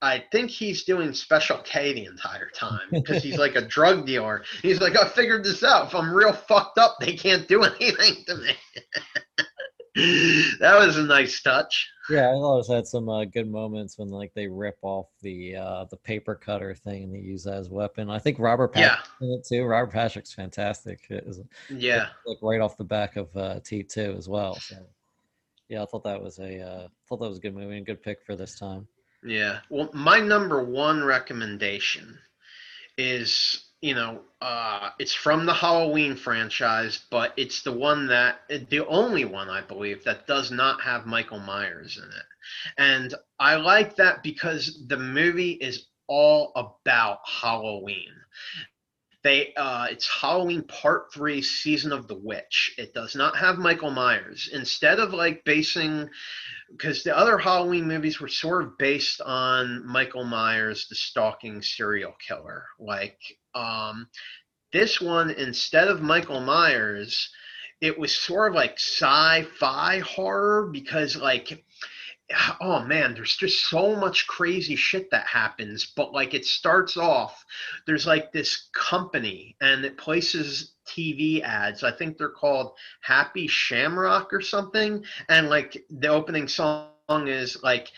i 0.00 0.22
think 0.32 0.50
he's 0.50 0.84
doing 0.84 1.12
special 1.12 1.58
k 1.58 1.92
the 1.92 2.06
entire 2.06 2.50
time 2.50 2.88
because 2.90 3.22
he's 3.22 3.38
like 3.38 3.54
a 3.56 3.62
drug 3.66 4.06
dealer 4.06 4.44
he's 4.62 4.80
like 4.80 4.96
i 4.96 5.08
figured 5.08 5.44
this 5.44 5.62
out 5.62 5.88
if 5.88 5.94
i'm 5.94 6.12
real 6.12 6.32
fucked 6.32 6.78
up 6.78 6.96
they 7.00 7.14
can't 7.14 7.48
do 7.48 7.62
anything 7.80 8.24
to 8.26 8.36
me 8.36 8.54
that 9.94 10.78
was 10.78 10.96
a 10.96 11.02
nice 11.02 11.42
touch 11.42 11.90
Yeah, 12.08 12.28
I 12.28 12.32
always 12.32 12.68
had 12.68 12.86
some 12.86 13.08
uh, 13.08 13.24
good 13.26 13.50
moments 13.50 13.98
when 13.98 14.08
like 14.08 14.32
they 14.34 14.46
rip 14.46 14.78
off 14.82 15.06
the 15.20 15.56
uh, 15.56 15.84
the 15.90 15.98
paper 15.98 16.34
cutter 16.34 16.74
thing 16.74 17.04
and 17.04 17.14
they 17.14 17.18
use 17.18 17.44
that 17.44 17.54
as 17.54 17.68
a 17.68 17.72
weapon. 17.72 18.10
I 18.10 18.18
think 18.18 18.38
Robert 18.38 18.72
yeah 18.74 18.98
it 19.20 19.46
too. 19.46 19.64
Robert 19.64 19.92
Patrick's 19.92 20.32
fantastic. 20.32 21.00
Is, 21.10 21.40
yeah 21.68 22.06
like 22.26 22.38
right 22.42 22.60
off 22.60 22.76
the 22.76 22.84
back 22.84 23.16
of 23.16 23.36
uh, 23.36 23.60
T 23.64 23.82
two 23.82 24.14
as 24.16 24.28
well. 24.28 24.54
So 24.56 24.76
yeah, 25.72 25.82
I 25.82 25.86
thought 25.86 26.04
that 26.04 26.22
was 26.22 26.38
a 26.38 26.60
uh, 26.60 26.88
thought 27.08 27.20
that 27.20 27.28
was 27.30 27.38
a 27.38 27.40
good 27.40 27.54
movie 27.54 27.78
and 27.78 27.88
a 27.88 27.90
good 27.90 28.02
pick 28.02 28.22
for 28.26 28.36
this 28.36 28.58
time. 28.58 28.86
Yeah. 29.24 29.60
Well, 29.70 29.88
my 29.94 30.20
number 30.20 30.62
one 30.62 31.02
recommendation 31.02 32.18
is, 32.98 33.68
you 33.80 33.94
know, 33.94 34.20
uh, 34.42 34.90
it's 34.98 35.14
from 35.14 35.46
the 35.46 35.54
Halloween 35.54 36.14
franchise, 36.14 37.00
but 37.10 37.32
it's 37.38 37.62
the 37.62 37.72
one 37.72 38.06
that, 38.08 38.40
the 38.68 38.86
only 38.86 39.24
one 39.24 39.48
I 39.48 39.62
believe 39.62 40.04
that 40.04 40.26
does 40.26 40.50
not 40.50 40.82
have 40.82 41.06
Michael 41.06 41.38
Myers 41.38 41.96
in 41.96 42.04
it. 42.04 42.26
And 42.76 43.14
I 43.38 43.56
like 43.56 43.96
that 43.96 44.22
because 44.22 44.86
the 44.88 44.98
movie 44.98 45.52
is 45.52 45.86
all 46.06 46.52
about 46.54 47.20
Halloween. 47.24 48.12
They, 49.22 49.54
uh, 49.54 49.86
it's 49.90 50.08
Halloween 50.08 50.62
Part 50.64 51.12
Three, 51.12 51.42
Season 51.42 51.92
of 51.92 52.08
the 52.08 52.18
Witch. 52.18 52.74
It 52.76 52.92
does 52.92 53.14
not 53.14 53.36
have 53.36 53.58
Michael 53.58 53.90
Myers. 53.90 54.50
Instead 54.52 54.98
of 54.98 55.14
like 55.14 55.44
basing 55.44 56.08
because 56.70 57.02
the 57.02 57.16
other 57.16 57.38
Halloween 57.38 57.86
movies 57.86 58.20
were 58.20 58.28
sort 58.28 58.64
of 58.64 58.78
based 58.78 59.20
on 59.20 59.86
Michael 59.86 60.24
Myers, 60.24 60.86
the 60.88 60.96
stalking 60.96 61.62
serial 61.62 62.14
killer. 62.26 62.64
Like 62.80 63.18
um, 63.54 64.08
this 64.72 65.00
one, 65.00 65.30
instead 65.30 65.88
of 65.88 66.00
Michael 66.00 66.40
Myers, 66.40 67.30
it 67.80 67.98
was 67.98 68.14
sort 68.14 68.52
of 68.52 68.56
like 68.56 68.78
sci-fi 68.78 69.98
horror 70.00 70.70
because 70.72 71.16
like 71.16 71.64
oh 72.60 72.80
man 72.84 73.14
there's 73.14 73.36
just 73.36 73.68
so 73.68 73.94
much 73.96 74.26
crazy 74.26 74.76
shit 74.76 75.10
that 75.10 75.26
happens 75.26 75.86
but 75.96 76.12
like 76.12 76.34
it 76.34 76.44
starts 76.44 76.96
off 76.96 77.44
there's 77.86 78.06
like 78.06 78.32
this 78.32 78.68
company 78.72 79.56
and 79.60 79.84
it 79.84 79.98
places 79.98 80.72
tv 80.86 81.42
ads 81.42 81.82
i 81.82 81.92
think 81.92 82.16
they're 82.16 82.28
called 82.28 82.72
happy 83.00 83.46
shamrock 83.46 84.32
or 84.32 84.40
something 84.40 85.04
and 85.28 85.48
like 85.48 85.84
the 85.90 86.08
opening 86.08 86.48
song 86.48 86.88
is 87.08 87.62
like 87.62 87.90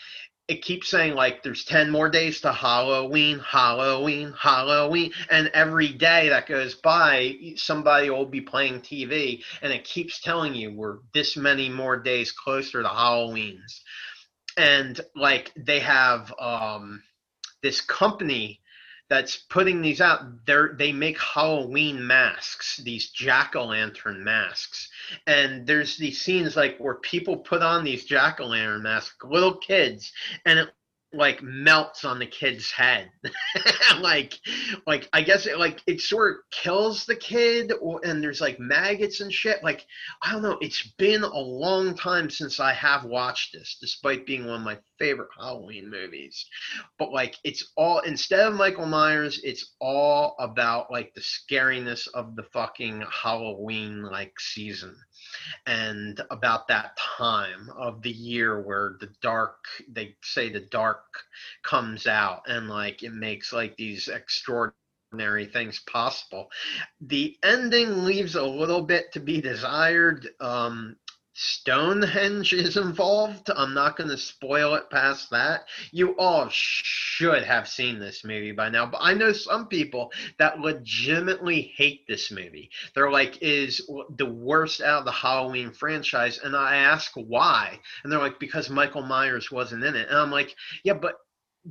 it 0.47 0.61
keeps 0.61 0.89
saying 0.89 1.15
like 1.15 1.41
there's 1.41 1.65
10 1.65 1.89
more 1.89 2.09
days 2.09 2.41
to 2.41 2.51
halloween 2.51 3.39
halloween 3.39 4.33
halloween 4.37 5.11
and 5.31 5.49
every 5.53 5.89
day 5.89 6.29
that 6.29 6.47
goes 6.47 6.75
by 6.75 7.35
somebody 7.55 8.09
will 8.09 8.25
be 8.25 8.41
playing 8.41 8.79
tv 8.81 9.41
and 9.61 9.71
it 9.71 9.83
keeps 9.83 10.19
telling 10.19 10.53
you 10.53 10.71
we're 10.71 10.97
this 11.13 11.35
many 11.35 11.69
more 11.69 11.97
days 11.97 12.31
closer 12.31 12.81
to 12.81 12.89
halloween's 12.89 13.81
and 14.57 15.01
like 15.15 15.51
they 15.55 15.79
have 15.79 16.33
um 16.39 17.01
this 17.61 17.81
company 17.81 18.61
that's 19.09 19.37
putting 19.37 19.81
these 19.81 20.01
out. 20.01 20.45
They're 20.45 20.75
they 20.77 20.91
make 20.91 21.19
halloween 21.19 22.05
masks 22.05 22.77
these 22.77 23.09
jack-o'-lantern 23.09 24.19
masks. 24.19 24.89
And 25.27 25.67
there's 25.67 25.97
these 25.97 26.21
scenes 26.21 26.55
like 26.55 26.77
where 26.79 26.95
people 26.95 27.37
put 27.37 27.61
on 27.61 27.83
these 27.83 28.05
jack-o'-lantern 28.05 28.81
masks 28.81 29.15
little 29.23 29.57
kids 29.57 30.11
and 30.45 30.59
it 30.59 30.69
like 31.15 31.41
melts 31.41 32.03
on 32.05 32.19
the 32.19 32.25
kid's 32.25 32.71
head. 32.71 33.09
Like 34.01 34.39
like 34.85 35.07
i 35.13 35.21
guess 35.21 35.45
it 35.45 35.57
like 35.57 35.81
it 35.87 36.01
sort 36.01 36.31
of 36.31 36.37
kills 36.51 37.05
the 37.05 37.15
kid 37.15 37.71
or, 37.81 38.01
and 38.03 38.21
there's 38.21 38.41
like 38.41 38.59
maggots 38.59 39.21
and 39.21 39.31
shit. 39.31 39.63
Like 39.63 39.85
i 40.21 40.31
don't 40.31 40.41
know 40.41 40.57
it's 40.59 40.83
been 40.97 41.23
a 41.23 41.39
long 41.39 41.95
time 41.95 42.29
since 42.29 42.59
i 42.59 42.73
have 42.73 43.05
watched 43.05 43.53
this 43.53 43.77
despite 43.79 44.25
being 44.25 44.45
one 44.45 44.59
of 44.59 44.65
my 44.65 44.77
favorite 44.99 45.29
halloween 45.37 45.89
movies. 45.89 46.45
But 46.99 47.11
like 47.13 47.37
it's 47.43 47.71
all 47.77 47.99
instead 47.99 48.47
of 48.47 48.55
michael 48.55 48.85
myers 48.85 49.39
it's 49.43 49.75
all 49.79 50.35
about 50.39 50.91
like 50.91 51.13
the 51.13 51.21
scariness 51.21 52.07
of 52.13 52.35
the 52.35 52.43
fucking 52.43 53.03
halloween 53.09 54.03
like 54.03 54.37
season 54.39 54.95
and 55.65 56.21
about 56.31 56.67
that 56.67 56.97
time 56.97 57.69
of 57.77 58.01
the 58.01 58.11
year 58.11 58.61
where 58.61 58.95
the 58.99 59.09
dark 59.21 59.57
they 59.89 60.15
say 60.23 60.49
the 60.49 60.61
dark 60.71 61.03
comes 61.63 62.07
out 62.07 62.41
and 62.47 62.69
like 62.69 63.03
it 63.03 63.13
makes 63.13 63.53
like 63.53 63.75
these 63.77 64.07
extraordinary 64.07 65.45
things 65.45 65.79
possible. 65.91 66.49
The 67.01 67.37
ending 67.43 68.03
leaves 68.05 68.35
a 68.35 68.43
little 68.43 68.81
bit 68.81 69.11
to 69.13 69.19
be 69.19 69.41
desired 69.41 70.27
um 70.39 70.95
Stonehenge 71.37 72.53
is 72.53 72.77
involved. 72.77 73.49
I'm 73.53 73.73
not 73.73 73.97
going 73.97 74.09
to 74.09 74.17
spoil 74.17 74.73
it 74.75 74.89
past 74.89 75.29
that. 75.31 75.65
You 75.91 76.17
all 76.17 76.47
should 76.49 77.43
have 77.43 77.67
seen 77.67 77.99
this 77.99 78.23
movie 78.23 78.53
by 78.53 78.69
now, 78.69 78.85
but 78.85 79.01
I 79.01 79.13
know 79.13 79.33
some 79.33 79.67
people 79.67 80.13
that 80.39 80.61
legitimately 80.61 81.73
hate 81.75 82.07
this 82.07 82.31
movie. 82.31 82.71
They're 82.93 83.11
like, 83.11 83.41
is 83.41 83.85
the 84.15 84.25
worst 84.25 84.79
out 84.79 84.99
of 84.99 85.05
the 85.05 85.11
Halloween 85.11 85.71
franchise. 85.71 86.39
And 86.41 86.55
I 86.55 86.77
ask 86.77 87.11
why. 87.15 87.79
And 88.03 88.11
they're 88.11 88.19
like, 88.19 88.39
because 88.39 88.69
Michael 88.69 89.03
Myers 89.03 89.51
wasn't 89.51 89.83
in 89.83 89.95
it. 89.95 90.07
And 90.07 90.17
I'm 90.17 90.31
like, 90.31 90.55
yeah, 90.85 90.93
but 90.93 91.15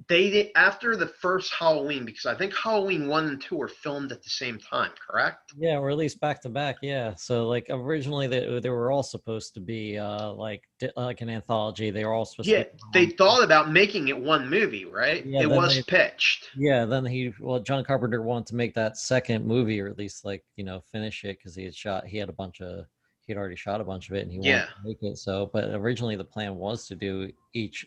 they 0.09 0.29
did 0.31 0.51
after 0.57 0.97
the 0.97 1.07
first 1.07 1.53
Halloween, 1.57 2.05
because 2.05 2.27
I 2.27 2.35
think 2.35 2.53
Halloween 2.55 3.07
1 3.07 3.27
and 3.29 3.41
2 3.41 3.55
were 3.57 3.69
filmed 3.69 4.11
at 4.11 4.23
the 4.25 4.31
same 4.31 4.59
time, 4.59 4.91
correct? 5.09 5.53
Yeah, 5.57 5.79
or 5.79 5.89
at 5.91 5.97
least 5.97 6.21
back 6.21 6.43
to 6.43 6.49
back. 6.49 6.79
Yeah. 6.83 7.15
So 7.15 7.47
like 7.47 7.67
originally 7.71 8.27
they 8.27 8.59
they 8.61 8.71
were 8.71 8.91
all 8.91 9.05
supposed 9.05 9.55
to 9.55 9.61
be 9.61 9.97
uh 9.99 10.33
like 10.33 10.63
like 10.97 11.21
an 11.21 11.31
anthology. 11.31 11.91
They 11.91 12.05
were 12.05 12.13
all 12.13 12.25
supposed 12.25 12.49
Yeah, 12.49 12.65
to. 12.65 12.71
Be 12.93 13.07
they 13.07 13.13
thought 13.13 13.45
about 13.45 13.71
making 13.71 14.09
it 14.09 14.19
one 14.19 14.51
movie, 14.51 14.85
right? 14.85 15.25
Yeah, 15.25 15.43
it 15.43 15.51
was 15.51 15.77
they- 15.77 15.83
pitched. 15.83 16.51
Yeah, 16.57 16.85
then 16.87 17.05
he 17.05 17.33
well 17.39 17.61
John 17.61 17.85
Carpenter 17.85 18.23
wanted 18.23 18.47
to 18.49 18.57
make 18.57 18.75
that 18.75 18.97
second 18.97 19.47
movie 19.47 19.81
or 19.81 19.89
at 19.89 19.97
least 19.99 20.25
like 20.25 20.43
you 20.57 20.65
know 20.65 20.83
finish 20.91 21.23
it 21.25 21.39
because 21.39 21.55
he 21.55 21.65
had 21.65 21.75
shot 21.75 22.07
he 22.07 22.19
had 22.19 22.29
a 22.29 22.33
bunch 22.33 22.61
of 22.61 22.87
he 23.27 23.33
had 23.33 23.39
already 23.39 23.57
shot 23.57 23.81
a 23.81 23.85
bunch 23.85 24.11
of 24.11 24.17
it 24.17 24.23
and 24.23 24.33
he 24.33 24.39
Yeah. 24.41 24.67
wanted 24.67 24.67
to 24.75 24.89
make 24.89 25.13
it 25.13 25.19
so 25.19 25.49
but 25.53 25.71
originally 25.71 26.17
the 26.17 26.25
plan 26.25 26.57
was 26.57 26.87
to 26.89 26.97
do 26.97 27.31
each 27.55 27.87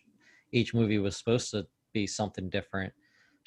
each 0.54 0.74
movie 0.74 0.98
was 1.00 1.18
supposed 1.18 1.52
to 1.52 1.68
be 2.02 2.08
something 2.08 2.50
different. 2.50 2.94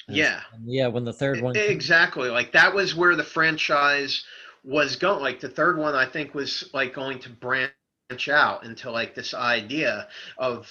And 0.07 0.17
Yeah. 0.17 0.41
yeah. 0.65 0.87
When 0.87 1.05
the 1.05 1.13
third 1.13 1.41
one, 1.41 1.53
came- 1.55 1.71
Exactly. 1.71 2.29
Like 2.29 2.51
that 2.53 2.73
was 2.73 2.95
where 2.95 3.15
the 3.15 3.23
franchise 3.23 4.23
was 4.63 4.95
going. 4.95 5.21
Like 5.21 5.39
the 5.39 5.49
third 5.49 5.77
one, 5.77 5.95
I 5.95 6.05
think, 6.05 6.33
was 6.33 6.69
like 6.73 6.93
going 6.93 7.19
to 7.19 7.29
branch 7.29 7.71
out 8.29 8.65
into 8.65 8.91
like 8.91 9.15
this 9.15 9.33
idea 9.33 10.07
of 10.37 10.67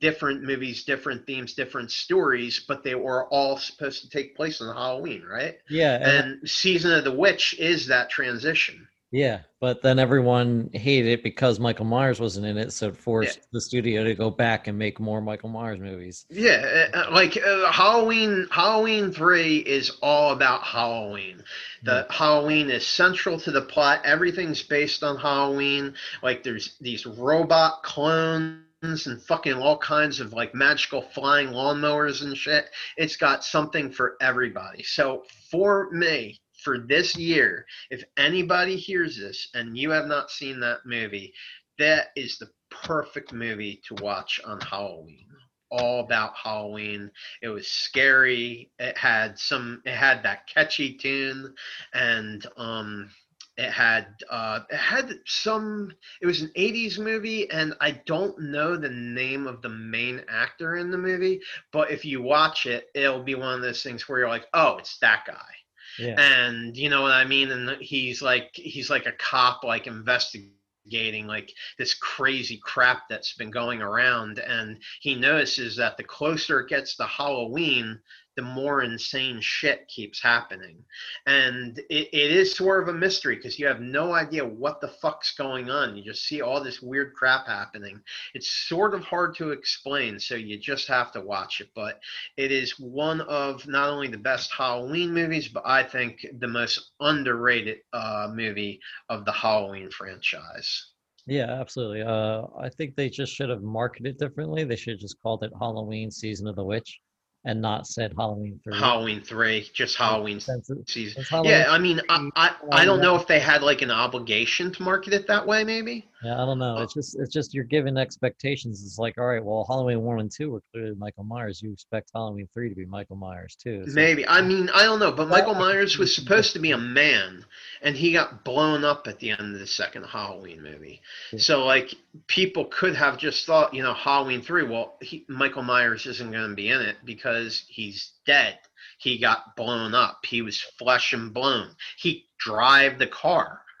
different 0.00 0.44
movies, 0.44 0.84
different 0.84 1.26
themes, 1.26 1.54
different 1.54 1.90
stories, 1.90 2.64
but 2.68 2.84
they 2.84 2.94
were 2.94 3.26
all 3.28 3.56
supposed 3.58 4.02
to 4.02 4.08
take 4.08 4.36
place 4.36 4.60
on 4.60 4.74
Halloween, 4.74 5.24
right? 5.24 5.58
yeah, 5.68 5.96
and 5.96 6.32
And 6.40 6.48
Season 6.48 6.92
of 6.92 7.02
the 7.04 7.12
Witch 7.12 7.54
is 7.58 7.88
that 7.88 8.08
transition. 8.08 8.86
Yeah, 9.16 9.40
but 9.60 9.80
then 9.80 9.98
everyone 9.98 10.68
hated 10.74 11.10
it 11.10 11.22
because 11.22 11.58
Michael 11.58 11.86
Myers 11.86 12.20
wasn't 12.20 12.44
in 12.44 12.58
it, 12.58 12.70
so 12.70 12.88
it 12.88 12.98
forced 12.98 13.50
the 13.50 13.62
studio 13.62 14.04
to 14.04 14.14
go 14.14 14.28
back 14.28 14.68
and 14.68 14.78
make 14.78 15.00
more 15.00 15.22
Michael 15.22 15.48
Myers 15.48 15.80
movies. 15.80 16.26
Yeah, 16.28 16.88
uh, 16.92 16.98
uh, 16.98 17.10
like 17.12 17.34
uh, 17.38 17.72
Halloween. 17.72 18.46
Halloween 18.50 19.10
three 19.10 19.56
is 19.56 19.96
all 20.02 20.32
about 20.32 20.64
Halloween. 20.64 21.42
The 21.82 22.06
Halloween 22.10 22.68
is 22.68 22.86
central 22.86 23.40
to 23.40 23.50
the 23.50 23.62
plot. 23.62 24.02
Everything's 24.04 24.62
based 24.62 25.02
on 25.02 25.16
Halloween. 25.16 25.94
Like 26.22 26.42
there's 26.42 26.76
these 26.82 27.06
robot 27.06 27.82
clones 27.84 28.60
and 28.82 29.22
fucking 29.22 29.54
all 29.54 29.78
kinds 29.78 30.20
of 30.20 30.34
like 30.34 30.54
magical 30.54 31.00
flying 31.00 31.48
lawnmowers 31.48 32.20
and 32.20 32.36
shit. 32.36 32.66
It's 32.98 33.16
got 33.16 33.44
something 33.44 33.90
for 33.90 34.18
everybody. 34.20 34.82
So 34.82 35.24
for 35.50 35.90
me, 35.90 36.38
for 36.66 36.80
this 36.80 37.14
year, 37.14 37.64
if 37.90 38.02
anybody 38.16 38.76
hears 38.76 39.16
this 39.16 39.50
and 39.54 39.78
you 39.78 39.88
have 39.90 40.06
not 40.06 40.32
seen 40.32 40.58
that 40.58 40.80
movie, 40.84 41.32
that 41.78 42.08
is 42.16 42.38
the 42.38 42.50
perfect 42.72 43.32
movie 43.32 43.80
to 43.86 43.94
watch 44.02 44.40
on 44.44 44.60
Halloween. 44.60 45.28
All 45.70 46.00
about 46.00 46.36
Halloween. 46.36 47.08
It 47.40 47.50
was 47.50 47.68
scary. 47.68 48.72
It 48.80 48.98
had 48.98 49.38
some. 49.38 49.80
It 49.84 49.94
had 49.94 50.24
that 50.24 50.48
catchy 50.48 50.94
tune, 50.94 51.54
and 51.94 52.44
um, 52.56 53.10
it 53.56 53.70
had 53.70 54.08
uh, 54.28 54.60
it 54.68 54.76
had 54.76 55.20
some. 55.24 55.92
It 56.20 56.26
was 56.26 56.42
an 56.42 56.50
'80s 56.56 56.98
movie, 56.98 57.48
and 57.52 57.74
I 57.80 57.92
don't 58.06 58.40
know 58.40 58.76
the 58.76 58.90
name 58.90 59.46
of 59.46 59.62
the 59.62 59.68
main 59.68 60.22
actor 60.28 60.76
in 60.76 60.90
the 60.90 60.98
movie. 60.98 61.40
But 61.72 61.92
if 61.92 62.04
you 62.04 62.22
watch 62.22 62.66
it, 62.66 62.88
it'll 62.94 63.22
be 63.22 63.36
one 63.36 63.54
of 63.54 63.60
those 63.60 63.84
things 63.84 64.08
where 64.08 64.18
you're 64.18 64.28
like, 64.28 64.46
"Oh, 64.52 64.78
it's 64.78 64.98
that 64.98 65.24
guy." 65.28 65.54
Yeah. 65.98 66.14
and 66.18 66.76
you 66.76 66.90
know 66.90 67.02
what 67.02 67.12
I 67.12 67.24
mean. 67.24 67.50
And 67.50 67.80
he's 67.80 68.22
like 68.22 68.50
he's 68.54 68.90
like 68.90 69.06
a 69.06 69.12
cop, 69.12 69.64
like 69.64 69.86
investigating 69.86 71.26
like 71.26 71.52
this 71.78 71.94
crazy 71.94 72.60
crap 72.62 73.08
that's 73.08 73.34
been 73.34 73.50
going 73.50 73.82
around, 73.82 74.38
and 74.38 74.78
he 75.00 75.14
notices 75.14 75.76
that 75.76 75.96
the 75.96 76.04
closer 76.04 76.60
it 76.60 76.68
gets 76.68 76.96
to 76.96 77.04
Halloween, 77.04 77.98
the 78.36 78.42
more 78.42 78.82
insane 78.82 79.40
shit 79.40 79.88
keeps 79.88 80.22
happening. 80.22 80.84
And 81.26 81.78
it, 81.90 82.08
it 82.12 82.30
is 82.30 82.54
sort 82.54 82.82
of 82.82 82.94
a 82.94 82.98
mystery 82.98 83.36
because 83.36 83.58
you 83.58 83.66
have 83.66 83.80
no 83.80 84.12
idea 84.12 84.44
what 84.44 84.80
the 84.80 84.88
fuck's 84.88 85.34
going 85.34 85.70
on. 85.70 85.96
You 85.96 86.04
just 86.04 86.24
see 86.24 86.42
all 86.42 86.62
this 86.62 86.82
weird 86.82 87.14
crap 87.14 87.46
happening. 87.46 88.00
It's 88.34 88.50
sort 88.68 88.94
of 88.94 89.02
hard 89.02 89.34
to 89.36 89.50
explain, 89.50 90.20
so 90.20 90.34
you 90.34 90.58
just 90.58 90.86
have 90.88 91.12
to 91.12 91.20
watch 91.20 91.60
it. 91.60 91.70
But 91.74 91.98
it 92.36 92.52
is 92.52 92.78
one 92.78 93.22
of 93.22 93.66
not 93.66 93.88
only 93.88 94.08
the 94.08 94.18
best 94.18 94.52
Halloween 94.52 95.12
movies, 95.12 95.48
but 95.48 95.62
I 95.66 95.82
think 95.82 96.26
the 96.38 96.48
most 96.48 96.92
underrated 97.00 97.78
uh, 97.92 98.28
movie 98.32 98.80
of 99.08 99.24
the 99.24 99.32
Halloween 99.32 99.90
franchise. 99.90 100.92
Yeah, 101.26 101.60
absolutely. 101.60 102.02
Uh, 102.02 102.42
I 102.60 102.68
think 102.68 102.94
they 102.94 103.08
just 103.08 103.32
should 103.32 103.50
have 103.50 103.62
marketed 103.62 104.16
differently. 104.16 104.62
They 104.62 104.76
should 104.76 104.92
have 104.92 105.00
just 105.00 105.20
called 105.22 105.42
it 105.42 105.52
Halloween 105.58 106.10
Season 106.10 106.46
of 106.46 106.54
the 106.54 106.64
Witch 106.64 107.00
and 107.46 107.62
not 107.62 107.86
said 107.86 108.12
Halloween 108.18 108.60
3. 108.64 108.76
Halloween 108.76 109.22
three, 109.22 109.70
just 109.72 109.96
Halloween 109.96 110.40
Since 110.40 110.70
season. 110.86 111.14
since 111.14 111.28
Halloween 111.28 111.52
Yeah, 111.52 111.66
I 111.68 111.78
mean, 111.78 112.00
I, 112.08 112.28
I, 112.34 112.50
I 112.72 112.84
don't 112.84 113.00
know 113.00 113.14
if 113.14 113.26
they 113.28 113.38
had 113.38 113.62
like 113.62 113.82
an 113.82 113.90
obligation 113.92 114.72
to 114.72 114.82
market 114.82 115.14
it 115.14 115.28
that 115.28 115.46
way, 115.46 115.62
maybe. 115.62 116.08
Yeah, 116.26 116.42
I 116.42 116.44
don't 116.44 116.58
know. 116.58 116.78
It's 116.78 116.92
just 116.94 117.16
it's 117.20 117.32
just 117.32 117.54
you're 117.54 117.62
given 117.62 117.96
expectations. 117.96 118.82
It's 118.84 118.98
like, 118.98 119.16
all 119.16 119.26
right, 119.26 119.44
well, 119.44 119.64
Halloween 119.68 120.02
one 120.02 120.18
and 120.18 120.30
two 120.30 120.50
were 120.50 120.62
clearly 120.72 120.96
Michael 120.96 121.22
Myers. 121.22 121.62
You 121.62 121.72
expect 121.72 122.10
Halloween 122.12 122.48
three 122.52 122.68
to 122.68 122.74
be 122.74 122.84
Michael 122.84 123.14
Myers 123.14 123.54
too. 123.54 123.84
So- 123.86 123.92
Maybe. 123.94 124.26
I 124.26 124.42
mean, 124.42 124.68
I 124.74 124.82
don't 124.82 124.98
know, 124.98 125.12
but 125.12 125.28
Michael 125.28 125.54
Myers 125.54 125.98
was 125.98 126.12
supposed 126.12 126.52
to 126.54 126.58
be 126.58 126.72
a 126.72 126.78
man, 126.78 127.44
and 127.80 127.94
he 127.96 128.12
got 128.12 128.44
blown 128.44 128.82
up 128.82 129.06
at 129.06 129.20
the 129.20 129.30
end 129.30 129.54
of 129.54 129.60
the 129.60 129.66
second 129.68 130.02
Halloween 130.04 130.62
movie. 130.64 131.00
Yeah. 131.32 131.38
So, 131.38 131.64
like, 131.64 131.94
people 132.26 132.64
could 132.64 132.96
have 132.96 133.18
just 133.18 133.46
thought, 133.46 133.72
you 133.72 133.84
know, 133.84 133.94
Halloween 133.94 134.42
3, 134.42 134.64
well, 134.64 134.96
he, 135.00 135.24
Michael 135.28 135.62
Myers 135.62 136.06
isn't 136.06 136.32
going 136.32 136.50
to 136.50 136.56
be 136.56 136.70
in 136.70 136.80
it 136.80 136.96
because 137.04 137.64
he's 137.68 138.10
dead. 138.26 138.58
He 138.98 139.18
got 139.18 139.54
blown 139.54 139.94
up. 139.94 140.24
He 140.24 140.42
was 140.42 140.58
flesh 140.60 141.12
and 141.12 141.32
bone. 141.32 141.70
He 141.98 142.24
drive 142.38 142.98
the 142.98 143.06
car. 143.06 143.60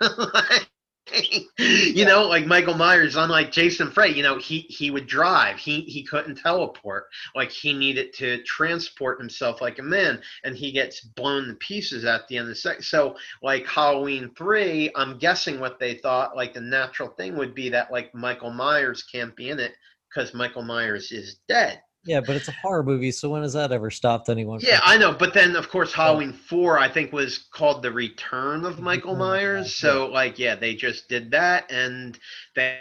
you 1.58 2.04
know, 2.04 2.26
like 2.26 2.46
Michael 2.46 2.74
Myers, 2.74 3.16
unlike 3.16 3.52
Jason 3.52 3.90
Frey, 3.90 4.12
you 4.12 4.22
know, 4.22 4.38
he 4.38 4.60
he 4.60 4.90
would 4.90 5.06
drive. 5.06 5.56
He 5.58 5.82
he 5.82 6.02
couldn't 6.02 6.36
teleport. 6.36 7.06
Like 7.34 7.50
he 7.50 7.72
needed 7.72 8.12
to 8.14 8.42
transport 8.42 9.20
himself 9.20 9.60
like 9.60 9.78
a 9.78 9.82
man, 9.82 10.20
and 10.44 10.56
he 10.56 10.72
gets 10.72 11.00
blown 11.00 11.46
to 11.48 11.54
pieces 11.54 12.04
at 12.04 12.26
the 12.28 12.36
end 12.36 12.44
of 12.44 12.48
the 12.48 12.54
second. 12.56 12.82
So, 12.82 13.16
like 13.42 13.66
Halloween 13.66 14.32
three, 14.36 14.90
I'm 14.96 15.18
guessing 15.18 15.60
what 15.60 15.78
they 15.78 15.94
thought, 15.94 16.36
like 16.36 16.54
the 16.54 16.60
natural 16.60 17.10
thing 17.10 17.36
would 17.36 17.54
be 17.54 17.68
that 17.70 17.92
like 17.92 18.14
Michael 18.14 18.50
Myers 18.50 19.04
can't 19.04 19.34
be 19.36 19.50
in 19.50 19.60
it 19.60 19.74
because 20.08 20.34
Michael 20.34 20.62
Myers 20.62 21.12
is 21.12 21.38
dead. 21.48 21.82
Yeah, 22.06 22.20
but 22.20 22.36
it's 22.36 22.48
a 22.48 22.52
horror 22.62 22.82
movie, 22.82 23.10
so 23.10 23.28
when 23.30 23.42
has 23.42 23.52
that 23.54 23.72
ever 23.72 23.90
stopped 23.90 24.28
anyone? 24.28 24.60
from- 24.60 24.68
Yeah, 24.68 24.80
I 24.84 24.96
know, 24.96 25.12
but 25.12 25.34
then 25.34 25.56
of 25.56 25.68
course 25.68 25.90
oh. 25.92 25.96
Halloween 26.02 26.32
four 26.32 26.78
I 26.78 26.88
think 26.88 27.12
was 27.12 27.38
called 27.52 27.82
the 27.82 27.90
Return 27.92 28.64
of 28.64 28.80
Michael 28.80 29.16
Myers. 29.16 29.74
So 29.74 30.06
like 30.06 30.38
yeah, 30.38 30.54
they 30.54 30.74
just 30.74 31.08
did 31.08 31.30
that 31.32 31.70
and 31.70 32.18
they 32.54 32.80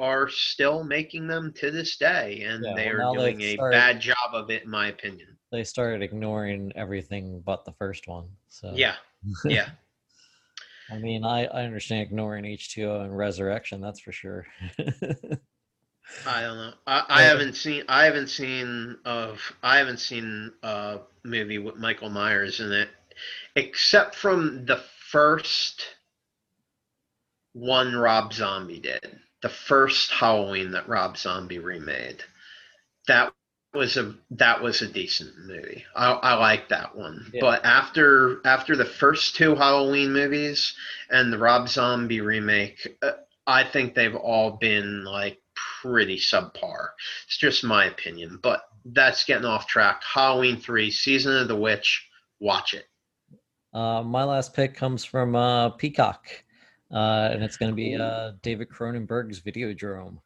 are 0.00 0.28
still 0.28 0.84
making 0.84 1.26
them 1.26 1.52
to 1.56 1.70
this 1.70 1.96
day 1.96 2.42
and 2.42 2.64
Yeah, 2.64 2.74
they 2.74 2.88
are 2.88 3.12
doing 3.14 3.40
a 3.40 3.54
started- 3.54 3.76
bad 3.76 4.00
job 4.00 4.34
of 4.34 4.50
it 4.50 4.64
in 4.64 4.70
my 4.70 4.88
opinion. 4.88 5.28
they 5.50 5.64
started 5.64 6.02
ignoring 6.02 6.72
everything 6.76 7.40
but 7.44 7.64
the 7.64 7.72
first 7.72 8.08
one. 8.08 8.28
So 8.48 8.72
Yeah. 8.74 8.96
Yeah. 9.44 9.68
I 10.90 10.98
mean, 10.98 11.24
I 11.24 11.44
I 11.46 11.62
understand 11.64 12.02
ignoring 12.02 12.44
H 12.44 12.74
two 12.74 12.84
O 12.90 13.00
and 13.00 13.16
Resurrection. 13.16 13.80
That's 13.80 14.00
for 14.00 14.12
sure. 14.12 14.46
I 16.26 16.42
don't 16.42 16.56
know. 16.56 16.72
I, 16.86 17.04
I 17.08 17.22
haven't 17.22 17.54
seen 17.54 17.84
I 17.88 18.04
haven't 18.04 18.28
seen 18.28 18.98
of 19.04 19.40
I 19.62 19.78
haven't 19.78 20.00
seen 20.00 20.52
a 20.62 20.98
movie 21.24 21.58
with 21.58 21.76
Michael 21.76 22.10
Myers 22.10 22.60
in 22.60 22.72
it 22.72 22.88
except 23.56 24.14
from 24.14 24.64
the 24.66 24.82
first 25.10 25.84
one 27.52 27.94
Rob 27.94 28.32
Zombie 28.32 28.80
did. 28.80 29.18
The 29.42 29.48
first 29.48 30.10
Halloween 30.10 30.72
that 30.72 30.88
Rob 30.88 31.16
Zombie 31.16 31.58
remade. 31.58 32.22
That 33.08 33.32
was 33.74 33.96
a 33.96 34.14
that 34.30 34.62
was 34.62 34.82
a 34.82 34.86
decent 34.86 35.32
movie. 35.46 35.84
I, 35.96 36.12
I 36.12 36.34
like 36.34 36.68
that 36.68 36.96
one. 36.96 37.30
Yeah. 37.32 37.40
But 37.40 37.64
after 37.64 38.40
after 38.44 38.76
the 38.76 38.84
first 38.84 39.34
two 39.34 39.54
Halloween 39.56 40.12
movies 40.12 40.74
and 41.10 41.32
the 41.32 41.38
Rob 41.38 41.68
Zombie 41.68 42.20
remake, 42.20 42.96
uh, 43.02 43.12
I 43.46 43.64
think 43.64 43.94
they've 43.94 44.14
all 44.14 44.52
been 44.52 45.04
like 45.04 45.41
pretty 45.54 46.16
subpar. 46.16 46.88
It's 47.26 47.36
just 47.36 47.64
my 47.64 47.86
opinion, 47.86 48.38
but 48.42 48.62
that's 48.84 49.24
getting 49.24 49.44
off 49.44 49.66
track. 49.66 50.02
Halloween 50.02 50.58
3, 50.58 50.90
Season 50.90 51.36
of 51.36 51.48
the 51.48 51.56
Witch, 51.56 52.08
watch 52.40 52.74
it. 52.74 52.86
Uh, 53.72 54.02
my 54.02 54.24
last 54.24 54.54
pick 54.54 54.74
comes 54.74 55.04
from 55.04 55.34
uh, 55.34 55.70
Peacock, 55.70 56.26
uh, 56.92 57.30
and 57.32 57.42
it's 57.42 57.56
going 57.56 57.70
to 57.70 57.76
be 57.76 57.96
uh, 57.96 58.32
David 58.42 58.68
Cronenberg's 58.68 59.40
Videodrome. 59.40 60.18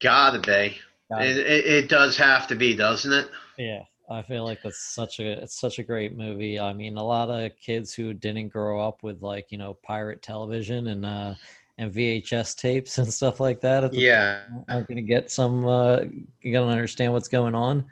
Gotta 0.00 0.40
be. 0.40 0.78
Uh, 1.14 1.20
It, 1.20 1.36
it, 1.36 1.66
it 1.66 1.88
does 1.88 2.16
have 2.16 2.48
to 2.48 2.56
be, 2.56 2.74
doesn't 2.74 3.12
it? 3.12 3.28
Yeah, 3.56 3.84
I 4.10 4.22
feel 4.22 4.44
like 4.44 4.62
that's 4.62 4.80
such 4.94 5.20
a 5.20 5.42
it's 5.42 5.58
such 5.58 5.78
a 5.78 5.84
great 5.84 6.16
movie. 6.16 6.58
I 6.58 6.72
mean, 6.72 6.96
a 6.96 7.04
lot 7.04 7.30
of 7.30 7.52
kids 7.60 7.94
who 7.94 8.12
didn't 8.12 8.48
grow 8.48 8.80
up 8.80 9.02
with 9.02 9.22
like 9.22 9.50
you 9.50 9.58
know 9.58 9.74
pirate 9.82 10.22
television 10.22 10.88
and 10.88 11.06
uh, 11.06 11.34
and 11.78 11.92
VHS 11.92 12.56
tapes 12.56 12.98
and 12.98 13.12
stuff 13.12 13.38
like 13.38 13.60
that 13.60 13.92
Yeah. 13.92 14.40
I'm 14.68 14.84
going 14.84 14.96
to 14.96 15.02
get 15.02 15.30
some 15.30 15.66
uh, 15.66 16.00
you 16.40 16.52
to 16.52 16.62
understand 16.62 17.12
what's 17.12 17.28
going 17.28 17.54
on. 17.54 17.84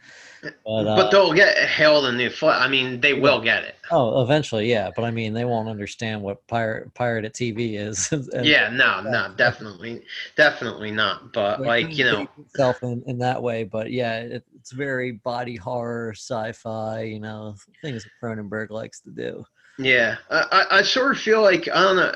But, 0.43 0.87
uh, 0.87 0.97
But 0.97 1.11
they'll 1.11 1.33
get 1.33 1.57
held 1.57 2.05
in 2.07 2.19
the 2.19 2.29
foot. 2.29 2.55
I 2.55 2.69
mean, 2.69 3.01
they 3.01 3.15
will 3.15 3.41
get 3.41 3.65
it. 3.65 3.77
oh, 3.91 4.23
eventually, 4.23 4.71
yeah. 4.71 4.91
But 4.95 5.05
I 5.05 5.11
mean, 5.11 5.33
they 5.33 5.47
won't 5.47 5.69
understand 5.69 6.21
what 6.21 6.47
pirate 6.47 6.93
pirated 6.95 7.33
TV 7.33 7.79
is. 7.79 8.13
Yeah, 8.43 8.69
no, 8.69 9.01
no, 9.01 9.33
definitely, 9.37 10.03
definitely 10.37 10.91
not. 10.91 11.33
But 11.33 11.61
It 11.61 11.67
like 11.67 11.97
you 11.97 12.05
know, 12.05 12.29
itself 12.39 12.83
in, 12.83 13.03
in 13.07 13.19
that 13.19 13.43
way 13.43 13.65
but 13.65 13.91
yeah 13.91 14.19
it, 14.19 14.45
it's 14.55 14.73
very 14.73 15.13
body 15.13 15.57
horror 15.57 16.13
sci-fi 16.15 17.03
you 17.03 17.21
know 17.21 17.55
things 17.83 18.07
cronenberg 18.23 18.71
likes 18.71 19.01
to 19.01 19.11
do 19.11 19.45
Yeah, 19.77 20.19
I, 20.31 20.67
I 20.71 20.83
sort 20.83 21.17
of 21.17 21.21
feel 21.21 21.43
like 21.43 21.69
I 21.69 21.83
don't 21.83 21.97
know. 21.97 22.13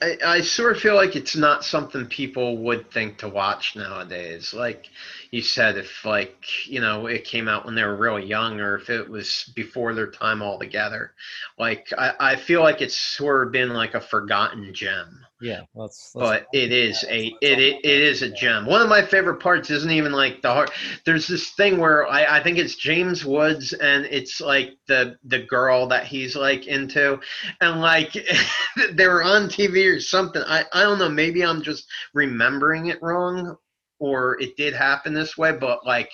I, 0.00 0.16
I 0.24 0.40
sort 0.40 0.74
of 0.74 0.80
feel 0.80 0.94
like 0.94 1.16
it's 1.16 1.36
not 1.36 1.62
something 1.62 2.06
people 2.06 2.56
would 2.64 2.90
think 2.90 3.18
to 3.18 3.28
watch 3.28 3.76
nowadays. 3.76 4.54
Like 4.54 4.88
you 5.30 5.42
said, 5.42 5.76
if 5.76 6.06
like 6.06 6.46
you 6.66 6.80
know 6.80 7.06
it 7.06 7.24
came 7.24 7.46
out 7.46 7.54
out 7.60 7.66
when 7.66 7.74
they 7.74 7.84
were 7.84 7.94
really 7.96 8.24
young 8.24 8.58
or 8.58 8.76
if 8.76 8.88
it 8.88 9.06
was 9.10 9.44
before 9.54 9.92
their 9.94 10.10
time 10.10 10.40
altogether. 10.42 11.12
Like 11.58 11.88
I, 11.96 12.14
I 12.18 12.36
feel 12.36 12.62
like 12.62 12.80
it's 12.80 12.96
sort 12.96 13.46
of 13.46 13.52
been 13.52 13.74
like 13.74 13.92
a 13.94 14.00
forgotten 14.00 14.72
gem. 14.72 15.23
Yeah, 15.44 15.64
that's, 15.74 16.12
that's 16.12 16.14
But 16.14 16.46
it 16.54 16.72
is 16.72 17.04
a 17.10 17.26
it, 17.42 17.58
it, 17.60 17.84
it 17.84 18.02
is 18.02 18.22
a 18.22 18.30
gem. 18.30 18.64
One 18.64 18.80
of 18.80 18.88
my 18.88 19.04
favorite 19.04 19.40
parts 19.40 19.68
isn't 19.68 19.90
even 19.90 20.12
like 20.12 20.40
the 20.40 20.50
heart. 20.50 20.70
There's 21.04 21.26
this 21.26 21.50
thing 21.50 21.76
where 21.76 22.06
I, 22.08 22.38
I 22.38 22.42
think 22.42 22.56
it's 22.56 22.76
James 22.76 23.26
Woods 23.26 23.74
and 23.74 24.06
it's 24.06 24.40
like 24.40 24.70
the 24.88 25.18
the 25.24 25.40
girl 25.40 25.86
that 25.88 26.06
he's 26.06 26.34
like 26.34 26.66
into, 26.66 27.20
and 27.60 27.82
like 27.82 28.14
they 28.94 29.06
were 29.06 29.22
on 29.22 29.50
TV 29.50 29.94
or 29.94 30.00
something. 30.00 30.42
I 30.46 30.64
I 30.72 30.82
don't 30.82 30.98
know. 30.98 31.10
Maybe 31.10 31.44
I'm 31.44 31.60
just 31.60 31.86
remembering 32.14 32.86
it 32.86 33.02
wrong, 33.02 33.54
or 33.98 34.40
it 34.40 34.56
did 34.56 34.72
happen 34.72 35.12
this 35.12 35.36
way. 35.36 35.52
But 35.52 35.84
like 35.84 36.10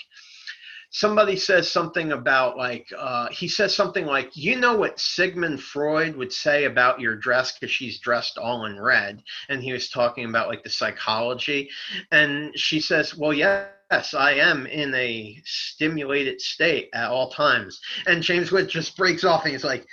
somebody 0.91 1.37
says 1.37 1.71
something 1.71 2.13
about 2.13 2.57
like 2.57 2.93
uh, 2.97 3.29
he 3.31 3.49
says 3.49 3.75
something 3.75 4.07
like 4.07 4.37
you 4.37 4.57
know 4.57 4.77
what 4.77 4.99
sigmund 4.99 5.63
freud 5.63 6.17
would 6.17 6.33
say 6.33 6.65
about 6.65 7.01
your 7.01 7.17
dress 7.17 7.53
because 7.53 7.71
she's 7.71 8.01
dressed 8.01 8.39
all 8.39 8.67
in 8.67 8.79
red? 8.79 9.23
And 9.49 9.63
he 9.63 9.73
was 9.73 9.89
talking 9.89 10.25
about 10.25 10.49
like 10.49 10.63
the 10.63 10.71
psychology. 10.71 11.71
And 12.11 12.57
she 12.59 12.81
says 12.81 13.17
well 13.17 13.33
yes 13.33 14.15
i 14.15 14.33
am 14.35 14.67
in 14.67 14.95
a 14.95 15.41
stimulated 15.45 16.41
state 16.41 16.89
at 16.93 17.11
all 17.11 17.31
times. 17.31 17.81
And 18.07 18.23
james 18.23 18.51
wood 18.53 18.69
just 18.69 18.97
breaks 18.97 19.25
off 19.25 19.45
and 19.45 19.53
he's 19.53 19.65
like 19.65 19.87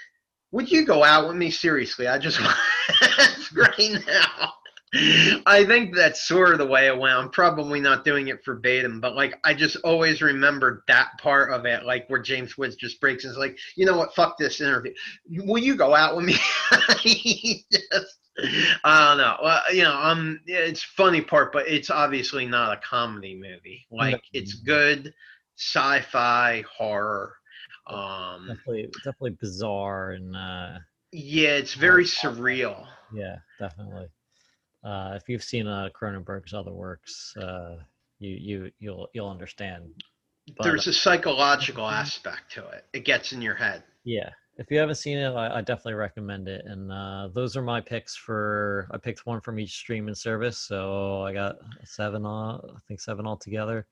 would 0.52 0.72
you 0.72 0.86
go 0.86 1.04
out 1.04 1.28
with 1.28 1.38
me? 1.38 1.52
Seriously 1.52 2.08
i 2.08 2.18
just 2.18 2.40
right 3.54 4.04
now 4.08 4.54
I 4.94 5.66
think 5.68 5.96
that's 5.96 6.28
sort 6.28 6.54
of 6.54 6.60
the 6.60 6.66
way 6.66 6.88
it 6.88 6.98
went. 6.98 7.16
I'm 7.16 7.30
probably 7.30 7.82
not 7.82 8.06
doing 8.06 8.30
it 8.30 8.44
verbatim, 8.46 9.02
but 9.02 9.16
like 9.16 9.38
I 9.44 9.54
just 9.54 9.76
always 9.84 10.22
remembered 10.22 10.82
that 10.88 11.10
part 11.20 11.52
of 11.52 11.66
it, 11.66 11.84
like 11.84 12.10
where 12.10 12.22
James 12.22 12.58
Woods 12.58 12.78
just 12.78 13.02
breaks 13.02 13.26
and 13.26 13.32
is 13.32 13.38
like, 13.38 13.58
you 13.76 13.86
know 13.86 13.98
what, 13.98 14.16
fuck 14.16 14.38
this 14.38 14.62
interview. 14.62 14.94
Will 15.30 15.62
you 15.62 15.76
go 15.76 15.94
out 15.94 16.16
with 16.16 16.26
me? 16.26 16.36
Just, 17.72 18.18
I 18.84 19.10
don't 19.10 19.18
know. 19.18 19.36
Well, 19.44 19.62
you 19.74 19.84
know, 19.84 19.96
um, 19.96 20.40
it's 20.46 20.84
funny 20.84 21.22
part, 21.22 21.52
but 21.52 21.68
it's 21.68 21.90
obviously 21.90 22.46
not 22.46 22.78
a 22.78 22.82
comedy 22.82 23.36
movie. 23.36 23.88
Like 23.92 24.22
it's 24.32 24.54
good 24.54 25.14
sci-fi 25.58 26.64
horror. 26.78 27.34
Um, 27.88 28.48
definitely 28.48 28.90
definitely 29.04 29.38
bizarre 29.42 30.12
and 30.12 30.36
uh, 30.36 30.78
yeah, 31.12 31.52
it's 31.52 31.74
very 31.74 32.04
surreal. 32.04 32.86
yeah, 33.14 33.38
definitely. 33.60 34.08
Uh, 34.88 35.16
if 35.16 35.28
you've 35.28 35.44
seen 35.44 35.68
uh, 35.68 35.90
Cronenberg's 36.00 36.54
other 36.54 36.72
works, 36.72 37.36
uh, 37.38 37.76
you 38.20 38.38
you 38.40 38.72
you'll 38.80 39.10
you'll 39.14 39.30
understand. 39.30 39.84
But, 40.58 40.64
There's 40.64 40.88
a 40.88 40.94
psychological 40.94 41.86
aspect 41.86 42.54
to 42.54 42.66
it. 42.70 42.86
It 42.94 43.04
gets 43.04 43.34
in 43.34 43.42
your 43.42 43.56
head. 43.56 43.84
Yeah, 44.06 44.30
if 44.56 44.72
you 44.72 44.80
haven't 44.80 44.96
seen 44.96 45.18
it, 45.18 45.32
I, 45.34 45.58
I 45.58 45.62
definitely 45.62 45.96
recommend 45.96 46.48
it. 46.48 46.64
And 46.66 46.90
uh, 46.90 47.28
those 47.34 47.58
are 47.58 47.62
my 47.62 47.82
picks 47.82 48.16
for. 48.16 48.88
I 48.92 48.98
picked 48.98 49.26
one 49.26 49.42
from 49.42 49.60
each 49.60 49.76
streaming 49.76 50.16
service, 50.16 50.58
so 50.58 51.22
I 51.24 51.34
got 51.34 51.58
seven. 51.84 52.26
All, 52.26 52.64
I 52.74 52.80
think 52.88 53.02
seven 53.02 53.28
altogether. 53.28 53.86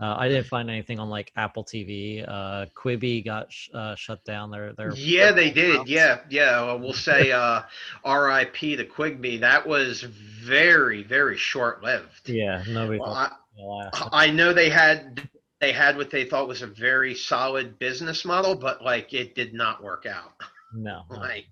Uh, 0.00 0.16
I 0.18 0.28
didn't 0.28 0.46
find 0.46 0.70
anything 0.70 0.98
on 0.98 1.10
like 1.10 1.30
Apple 1.36 1.62
TV. 1.62 2.24
Uh, 2.26 2.66
Quibi 2.74 3.22
got 3.24 3.52
sh- 3.52 3.68
uh, 3.74 3.94
shut 3.96 4.24
down. 4.24 4.50
Their 4.50 4.72
their 4.72 4.92
Yeah, 4.94 5.32
they 5.32 5.50
did. 5.50 5.86
Yeah, 5.86 6.20
yeah. 6.30 6.62
Well, 6.64 6.78
we'll 6.78 6.92
say 6.94 7.32
uh, 7.32 7.62
R.I.P. 8.04 8.76
to 8.76 8.84
Quibi. 8.84 9.40
That 9.40 9.66
was 9.66 10.02
very, 10.02 11.02
very 11.02 11.36
short-lived. 11.36 12.28
yeah. 12.30 12.62
Nobody. 12.66 12.98
Well, 12.98 13.14
thought 13.14 13.32
I, 13.32 13.60
it 13.60 13.66
would 13.66 13.76
last. 13.76 14.08
I 14.12 14.30
know 14.30 14.54
they 14.54 14.70
had 14.70 15.28
they 15.60 15.72
had 15.72 15.96
what 15.96 16.10
they 16.10 16.24
thought 16.24 16.48
was 16.48 16.62
a 16.62 16.66
very 16.66 17.14
solid 17.14 17.78
business 17.78 18.24
model, 18.24 18.54
but 18.54 18.82
like 18.82 19.12
it 19.12 19.34
did 19.34 19.52
not 19.52 19.82
work 19.82 20.06
out. 20.06 20.32
No. 20.74 21.02
no. 21.10 21.18
Like, 21.18 21.46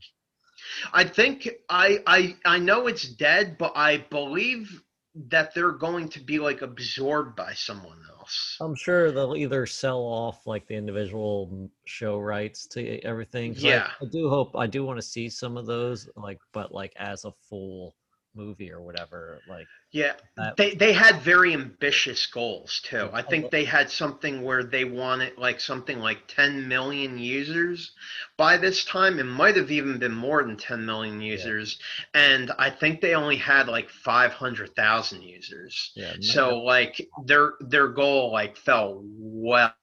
I 0.93 1.05
think 1.05 1.49
I 1.69 1.99
I 2.07 2.37
I 2.45 2.59
know 2.59 2.87
it's 2.87 3.07
dead, 3.07 3.59
but 3.59 3.73
I 3.77 3.99
believe 4.11 4.83
that 5.29 5.55
they're 5.55 5.73
going 5.73 6.09
to 6.11 6.21
be 6.21 6.39
like 6.39 6.62
absorbed 6.62 7.37
by 7.37 7.53
someone 7.55 8.01
else. 8.19 8.57
I'm 8.61 8.75
sure 8.75 9.11
they'll 9.12 9.37
either 9.37 9.66
sell 9.66 10.01
off 10.01 10.47
like 10.47 10.66
the 10.66 10.75
individual 10.75 11.49
mm, 11.53 11.71
show 11.85 12.19
rights 12.19 12.66
to 12.69 13.01
everything. 13.05 13.55
'cause 13.55 13.64
I- 13.64 13.69
Yeah. 13.71 13.93
I, 14.01 14.05
do 14.11 14.29
hope 14.29 14.57
I 14.57 14.66
do 14.66 14.85
want 14.85 14.99
to 14.99 15.03
see 15.03 15.29
some 15.29 15.57
of 15.57 15.66
those, 15.66 16.09
like, 16.16 16.39
but 16.53 16.73
like 16.73 16.93
as 16.97 17.25
a 17.25 17.33
full 17.33 17.97
movie 18.39 18.72
or 18.72 18.80
whatever. 18.80 19.39
Like, 19.47 19.66
Yeah, 19.91 20.14
that, 20.36 20.57
they 20.57 20.74
they 20.74 20.93
had 20.93 21.20
very 21.22 21.53
ambitious 21.53 22.26
goals 22.26 22.80
too. 22.84 23.11
I 23.12 23.22
think 23.22 23.51
they 23.51 23.64
had 23.64 23.91
something 23.91 24.43
where 24.43 24.62
they 24.62 24.84
wanted 24.84 25.36
like 25.36 25.61
something 25.61 25.99
like 25.99 26.26
10 26.28 26.68
million 26.68 27.18
users 27.18 27.93
by 28.36 28.57
this 28.57 28.84
time. 28.84 29.18
It 29.18 29.24
might 29.24 29.57
have 29.57 29.70
even 29.70 29.99
been 29.99 30.14
more 30.14 30.43
than 30.43 30.57
10 30.57 30.86
million 30.86 31.20
users, 31.20 31.78
and 32.14 32.53
I 32.59 32.70
think 32.70 33.01
they 33.01 33.14
only 33.14 33.36
had 33.36 33.68
like 33.68 33.91
500,000 33.91 35.22
users. 35.22 35.93
yeah. 35.97 36.12
So 36.20 36.59
like 36.61 37.07
their 37.26 37.55
their 37.61 37.89
goal 37.89 38.32
like 38.32 38.57
fell 38.57 39.03
well 39.05 39.74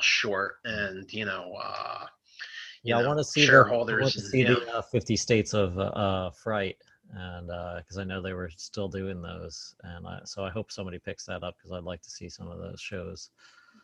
short, 0.00 0.56
and 0.64 1.12
you 1.12 1.24
know. 1.26 1.54
uh 1.62 2.06
you 2.84 2.94
yeah, 2.94 2.98
I 2.98 3.06
want 3.06 3.18
to 3.18 3.24
see 3.24 3.44
the 3.46 3.52
I 3.52 3.54
shareholders 3.54 4.00
want 4.00 4.14
to 4.14 4.20
see 4.20 4.44
the 4.44 4.60
uh, 4.72 4.82
50 4.82 5.16
states 5.16 5.52
of 5.52 5.78
uh, 5.78 6.30
fright, 6.30 6.76
and 7.14 7.50
uh, 7.50 7.76
because 7.78 7.98
I 7.98 8.04
know 8.04 8.20
they 8.20 8.32
were 8.32 8.50
still 8.56 8.88
doing 8.88 9.22
those, 9.22 9.74
and 9.82 10.06
I, 10.06 10.20
so 10.24 10.44
I 10.44 10.50
hope 10.50 10.70
somebody 10.70 10.98
picks 10.98 11.24
that 11.26 11.42
up 11.42 11.56
because 11.58 11.72
I'd 11.72 11.84
like 11.84 12.02
to 12.02 12.10
see 12.10 12.28
some 12.28 12.48
of 12.48 12.58
those 12.58 12.80
shows. 12.80 13.30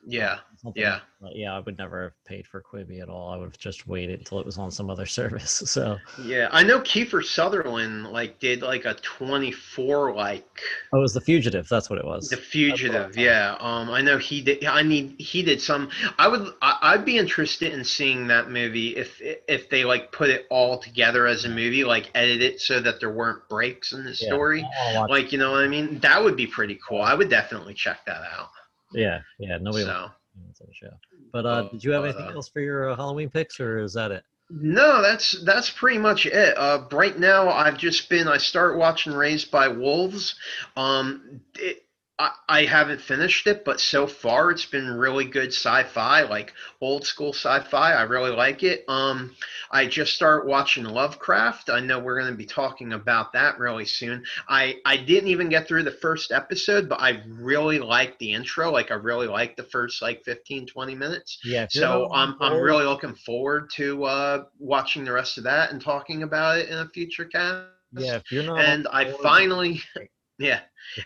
Yeah, 0.06 0.38
Something- 0.56 0.82
yeah. 0.82 1.00
uh, 1.24 1.28
yeah, 1.32 1.54
I 1.56 1.60
would 1.60 1.78
never 1.78 2.02
have 2.04 2.24
paid 2.26 2.46
for 2.46 2.60
Quibi 2.62 3.00
at 3.00 3.08
all. 3.08 3.30
I 3.30 3.36
would 3.36 3.46
have 3.46 3.58
just 3.58 3.86
waited 3.86 4.18
until 4.18 4.38
it 4.38 4.44
was 4.46 4.58
on 4.58 4.70
some 4.70 4.90
other 4.90 5.06
service. 5.20 5.62
So, 5.66 5.98
yeah. 6.22 6.48
I 6.52 6.62
know 6.62 6.80
Kiefer 6.80 7.24
Sutherland 7.24 8.08
like 8.08 8.38
did 8.38 8.62
like 8.62 8.84
a 8.84 8.94
24 8.94 10.14
like 10.14 10.60
oh, 10.92 10.98
it 10.98 11.00
was 11.00 11.14
The 11.14 11.20
Fugitive. 11.20 11.68
That's 11.68 11.88
what 11.88 11.98
it 11.98 12.04
was. 12.04 12.28
The 12.28 12.36
Fugitive, 12.36 13.16
yeah. 13.16 13.56
Um, 13.60 13.90
I 13.90 14.02
know 14.02 14.18
he 14.18 14.42
did. 14.42 14.64
I 14.64 14.82
need 14.82 15.18
he 15.18 15.42
did 15.42 15.60
some. 15.60 15.88
I 16.18 16.28
would. 16.28 16.52
I, 16.60 16.78
I'd 16.82 17.04
be 17.04 17.16
interested 17.18 17.72
in 17.72 17.82
seeing 17.84 18.26
that 18.28 18.50
movie 18.50 18.96
if 18.96 19.20
if 19.22 19.68
they 19.70 19.84
like 19.84 20.12
put 20.12 20.28
it 20.28 20.46
all 20.50 20.78
together 20.78 21.26
as 21.26 21.44
a 21.44 21.48
movie, 21.48 21.84
like 21.84 22.10
edit 22.14 22.42
it 22.42 22.60
so 22.60 22.80
that 22.80 23.00
there 23.00 23.10
weren't 23.10 23.48
breaks 23.48 23.92
in 23.92 24.04
the 24.04 24.10
Yeah, 24.10 24.28
story. 24.28 24.66
Like 25.08 25.32
you 25.32 25.38
know 25.38 25.52
what 25.52 25.64
I 25.64 25.68
mean? 25.68 25.98
That 26.00 26.22
would 26.22 26.36
be 26.36 26.46
pretty 26.46 26.78
cool. 26.86 27.00
I 27.00 27.14
would 27.14 27.30
definitely 27.30 27.74
check 27.74 28.04
that 28.06 28.22
out. 28.36 28.50
Yeah, 28.94 29.20
yeah. 29.38 29.58
Nobody 29.60 29.84
So 29.84 30.10
wants 30.42 30.58
to 30.58 30.66
show. 30.72 30.90
But 31.32 31.46
uh, 31.46 31.64
Oh, 31.66 31.68
did 31.72 31.84
you 31.84 31.92
have 31.92 32.04
anything 32.04 32.26
uh, 32.26 32.32
else 32.34 32.48
for 32.48 32.60
your 32.60 32.90
uh, 32.90 32.96
Halloween 32.96 33.30
picks, 33.30 33.60
or 33.60 33.78
is 33.78 33.92
that 33.94 34.10
it? 34.10 34.24
no, 34.50 35.02
that's 35.02 35.42
that's 35.44 35.70
pretty 35.70 35.98
much 35.98 36.26
it. 36.26 36.56
Uh, 36.56 36.84
right 36.92 37.18
now, 37.18 37.48
I've 37.50 37.78
just 37.78 38.08
been. 38.08 38.28
I 38.28 38.36
start 38.38 38.76
watching 38.76 39.12
Raised 39.12 39.50
by 39.50 39.68
Wolves. 39.68 40.34
Um, 40.76 41.40
it, 41.56 41.83
I, 42.16 42.30
I 42.48 42.64
haven't 42.64 43.00
finished 43.00 43.48
it, 43.48 43.64
but 43.64 43.80
so 43.80 44.06
far 44.06 44.52
it's 44.52 44.66
been 44.66 44.86
really 44.86 45.24
good 45.24 45.48
sci-fi, 45.48 46.22
like 46.22 46.52
old 46.80 47.04
school 47.04 47.32
sci-fi. 47.32 47.92
I 47.92 48.02
really 48.02 48.30
like 48.30 48.62
it. 48.62 48.84
Um, 48.86 49.34
I 49.72 49.86
just 49.86 50.14
started 50.14 50.46
watching 50.46 50.84
Lovecraft. 50.84 51.70
I 51.70 51.80
know 51.80 51.98
we're 51.98 52.18
going 52.20 52.30
to 52.30 52.36
be 52.36 52.46
talking 52.46 52.92
about 52.92 53.32
that 53.32 53.58
really 53.58 53.84
soon. 53.84 54.22
I 54.48 54.76
I 54.84 54.96
didn't 54.96 55.28
even 55.30 55.48
get 55.48 55.66
through 55.66 55.82
the 55.82 55.90
first 55.90 56.30
episode, 56.30 56.88
but 56.88 57.00
I 57.00 57.22
really 57.26 57.80
liked 57.80 58.20
the 58.20 58.32
intro. 58.32 58.70
Like 58.70 58.92
I 58.92 58.94
really 58.94 59.26
liked 59.26 59.56
the 59.56 59.64
first 59.64 60.00
like 60.00 60.22
15 60.24 60.66
20 60.66 60.94
minutes. 60.94 61.40
Yeah. 61.44 61.66
So 61.68 62.08
I'm 62.12 62.36
I'm 62.40 62.60
really 62.60 62.84
looking 62.84 63.14
forward 63.16 63.70
to 63.74 64.04
uh, 64.04 64.44
watching 64.60 65.04
the 65.04 65.12
rest 65.12 65.36
of 65.38 65.44
that 65.44 65.72
and 65.72 65.82
talking 65.82 66.22
about 66.22 66.58
it 66.58 66.68
in 66.68 66.78
a 66.78 66.88
future 66.90 67.24
cast. 67.24 67.66
Yeah, 67.96 68.16
if 68.16 68.30
you're 68.30 68.42
not. 68.44 68.60
And 68.60 68.88
I 68.92 69.12
finally, 69.22 69.80
yeah, 70.38 70.60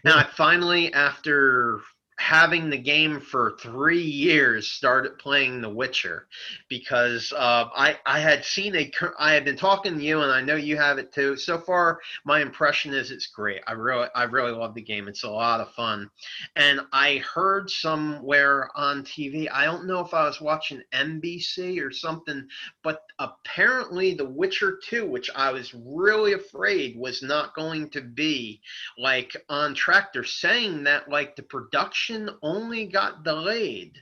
and 0.05 0.15
I 0.15 0.25
finally, 0.25 0.93
after 0.93 1.81
having 2.19 2.69
the 2.69 2.77
game 2.79 3.21
for 3.21 3.57
three 3.61 4.03
years, 4.03 4.69
started 4.69 5.19
playing 5.19 5.61
The 5.61 5.69
Witcher 5.69 6.27
because 6.69 7.33
uh, 7.33 7.69
I 7.75 7.97
I 8.05 8.19
had 8.19 8.45
seen 8.45 8.75
a 8.75 8.91
I 9.19 9.33
had 9.33 9.45
been 9.45 9.57
talking 9.57 9.97
to 9.97 10.05
you 10.05 10.21
and 10.21 10.33
I 10.33 10.41
know 10.41 10.57
you 10.57 10.77
have 10.77 10.99
it 10.99 11.13
too. 11.13 11.37
So 11.37 11.59
far, 11.59 12.01
my 12.25 12.41
impression 12.41 12.93
is 12.93 13.13
it's 13.13 13.29
great. 13.29 13.63
I 13.67 13.73
really 13.73 14.09
I 14.15 14.25
really 14.25 14.51
love 14.51 14.75
the 14.75 14.83
game. 14.83 15.07
It's 15.07 15.23
a 15.23 15.31
lot 15.31 15.61
of 15.61 15.73
fun, 15.75 16.11
and 16.57 16.81
I 16.93 17.19
heard 17.19 17.71
somewhere 17.71 18.69
on 18.75 19.05
TV. 19.05 19.49
I 19.53 19.65
don't 19.65 19.87
know 19.87 20.01
if 20.01 20.13
I 20.13 20.25
was 20.25 20.41
watching 20.41 20.83
NBC 20.93 21.81
or 21.81 21.93
something, 21.93 22.49
but 22.83 23.03
apparently 23.21 24.15
The 24.15 24.29
Witcher 24.29 24.81
2, 24.85 25.07
which 25.07 25.31
I 25.35 25.53
was 25.53 25.73
really 25.75 26.33
afraid 26.33 26.97
was 26.97 27.23
not 27.23 27.55
going 27.55 27.91
to 27.91 28.01
be 28.01 28.61
like 28.99 29.37
on 29.49 29.75
track. 29.75 30.13
They're 30.13 30.25
saying 30.25 30.85
that 30.85 31.09
like 31.09 31.37
the 31.37 31.43
production 31.43 32.08
only 32.43 32.87
got 32.87 33.25
delayed 33.25 33.99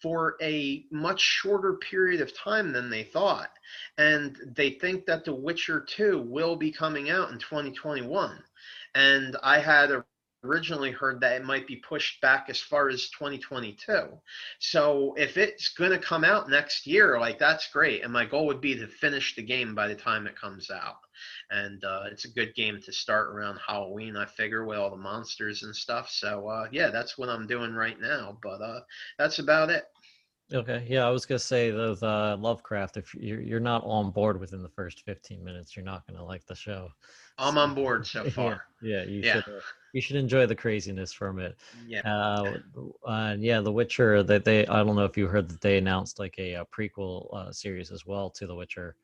for 0.00 0.36
a 0.40 0.86
much 0.90 1.20
shorter 1.20 1.74
period 1.74 2.20
of 2.20 2.36
time 2.36 2.72
than 2.72 2.88
they 2.88 3.04
thought. 3.04 3.50
And 3.98 4.36
they 4.56 4.70
think 4.70 5.06
that 5.06 5.24
The 5.24 5.34
Witcher 5.34 5.80
2 5.80 6.22
will 6.22 6.56
be 6.56 6.72
coming 6.72 7.10
out 7.10 7.30
in 7.30 7.38
2021. 7.38 8.42
And 8.94 9.36
I 9.42 9.60
had 9.60 9.90
originally 10.42 10.90
heard 10.90 11.20
that 11.20 11.36
it 11.36 11.44
might 11.44 11.66
be 11.66 11.76
pushed 11.76 12.20
back 12.20 12.46
as 12.48 12.60
far 12.60 12.88
as 12.88 13.10
2022. 13.10 14.08
So 14.58 15.14
if 15.18 15.36
it's 15.36 15.68
going 15.70 15.90
to 15.90 15.98
come 15.98 16.24
out 16.24 16.48
next 16.48 16.86
year, 16.86 17.20
like 17.20 17.38
that's 17.38 17.70
great. 17.70 18.02
And 18.02 18.12
my 18.12 18.24
goal 18.24 18.46
would 18.46 18.60
be 18.60 18.74
to 18.76 18.86
finish 18.86 19.34
the 19.36 19.42
game 19.42 19.74
by 19.74 19.86
the 19.86 19.94
time 19.94 20.26
it 20.26 20.40
comes 20.40 20.70
out. 20.70 20.96
And 21.50 21.84
uh, 21.84 22.04
it's 22.10 22.24
a 22.24 22.30
good 22.32 22.54
game 22.54 22.80
to 22.82 22.92
start 22.92 23.28
around 23.28 23.58
Halloween, 23.66 24.16
I 24.16 24.26
figure, 24.26 24.64
with 24.64 24.78
all 24.78 24.90
the 24.90 24.96
monsters 24.96 25.62
and 25.62 25.74
stuff. 25.74 26.10
So 26.10 26.48
uh, 26.48 26.68
yeah, 26.72 26.90
that's 26.90 27.18
what 27.18 27.28
I'm 27.28 27.46
doing 27.46 27.74
right 27.74 27.98
now. 28.00 28.38
But 28.42 28.60
uh, 28.62 28.80
that's 29.18 29.38
about 29.38 29.70
it. 29.70 29.84
Okay, 30.52 30.84
yeah, 30.88 31.06
I 31.06 31.10
was 31.10 31.26
gonna 31.26 31.38
say 31.38 31.70
those 31.70 32.02
uh, 32.02 32.36
Lovecraft. 32.38 32.96
If 32.96 33.14
you're 33.14 33.40
you're 33.40 33.60
not 33.60 33.84
on 33.84 34.10
board 34.10 34.40
within 34.40 34.62
the 34.62 34.68
first 34.68 35.02
15 35.04 35.44
minutes, 35.44 35.76
you're 35.76 35.84
not 35.84 36.04
gonna 36.06 36.24
like 36.24 36.44
the 36.46 36.56
show. 36.56 36.88
I'm 37.38 37.56
on 37.56 37.74
board 37.74 38.06
so 38.06 38.24
far. 38.34 38.64
Yeah, 38.82 39.04
you 39.04 39.22
Yeah. 39.22 39.34
should. 39.34 39.48
Uh, 39.48 39.60
you 39.92 40.00
should 40.00 40.16
enjoy 40.16 40.46
the 40.46 40.54
craziness 40.54 41.12
from 41.12 41.40
it. 41.40 41.56
Yeah. 41.88 42.02
Uh, 42.04 42.58
uh, 43.04 43.36
yeah, 43.38 43.60
The 43.60 43.72
Witcher. 43.72 44.22
That 44.22 44.44
they, 44.44 44.64
I 44.66 44.84
don't 44.84 44.94
know 44.94 45.04
if 45.04 45.16
you 45.16 45.26
heard 45.26 45.48
that 45.48 45.60
they 45.60 45.78
announced 45.78 46.18
like 46.20 46.36
a, 46.38 46.56
uh 46.56 46.64
prequel 46.76 47.32
uh, 47.34 47.52
series 47.52 47.90
as 47.90 48.06
well 48.06 48.30
to 48.30 48.46
The 48.46 48.54
Witcher. 48.54 48.96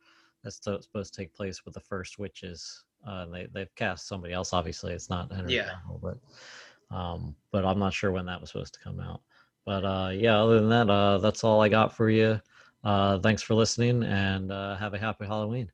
That's 0.46 0.84
supposed 0.84 1.12
to 1.12 1.20
take 1.20 1.34
place 1.34 1.64
with 1.64 1.74
the 1.74 1.80
first 1.80 2.18
witches. 2.18 2.84
Uh, 3.06 3.26
they 3.26 3.46
they've 3.52 3.74
cast 3.74 4.06
somebody 4.06 4.32
else. 4.32 4.52
Obviously, 4.52 4.92
it's 4.92 5.10
not 5.10 5.32
Henry 5.32 5.54
Yeah. 5.54 5.70
Cavill, 5.88 6.00
but 6.00 6.96
um, 6.96 7.34
but 7.50 7.64
I'm 7.64 7.80
not 7.80 7.92
sure 7.92 8.12
when 8.12 8.26
that 8.26 8.40
was 8.40 8.50
supposed 8.50 8.74
to 8.74 8.80
come 8.80 9.00
out. 9.00 9.22
But 9.64 9.84
uh, 9.84 10.10
yeah, 10.12 10.40
other 10.40 10.60
than 10.60 10.68
that, 10.68 10.88
uh, 10.88 11.18
that's 11.18 11.42
all 11.42 11.60
I 11.60 11.68
got 11.68 11.96
for 11.96 12.08
you. 12.08 12.40
Uh, 12.84 13.18
thanks 13.18 13.42
for 13.42 13.54
listening, 13.54 14.04
and 14.04 14.52
uh, 14.52 14.76
have 14.76 14.94
a 14.94 14.98
happy 14.98 15.26
Halloween. 15.26 15.70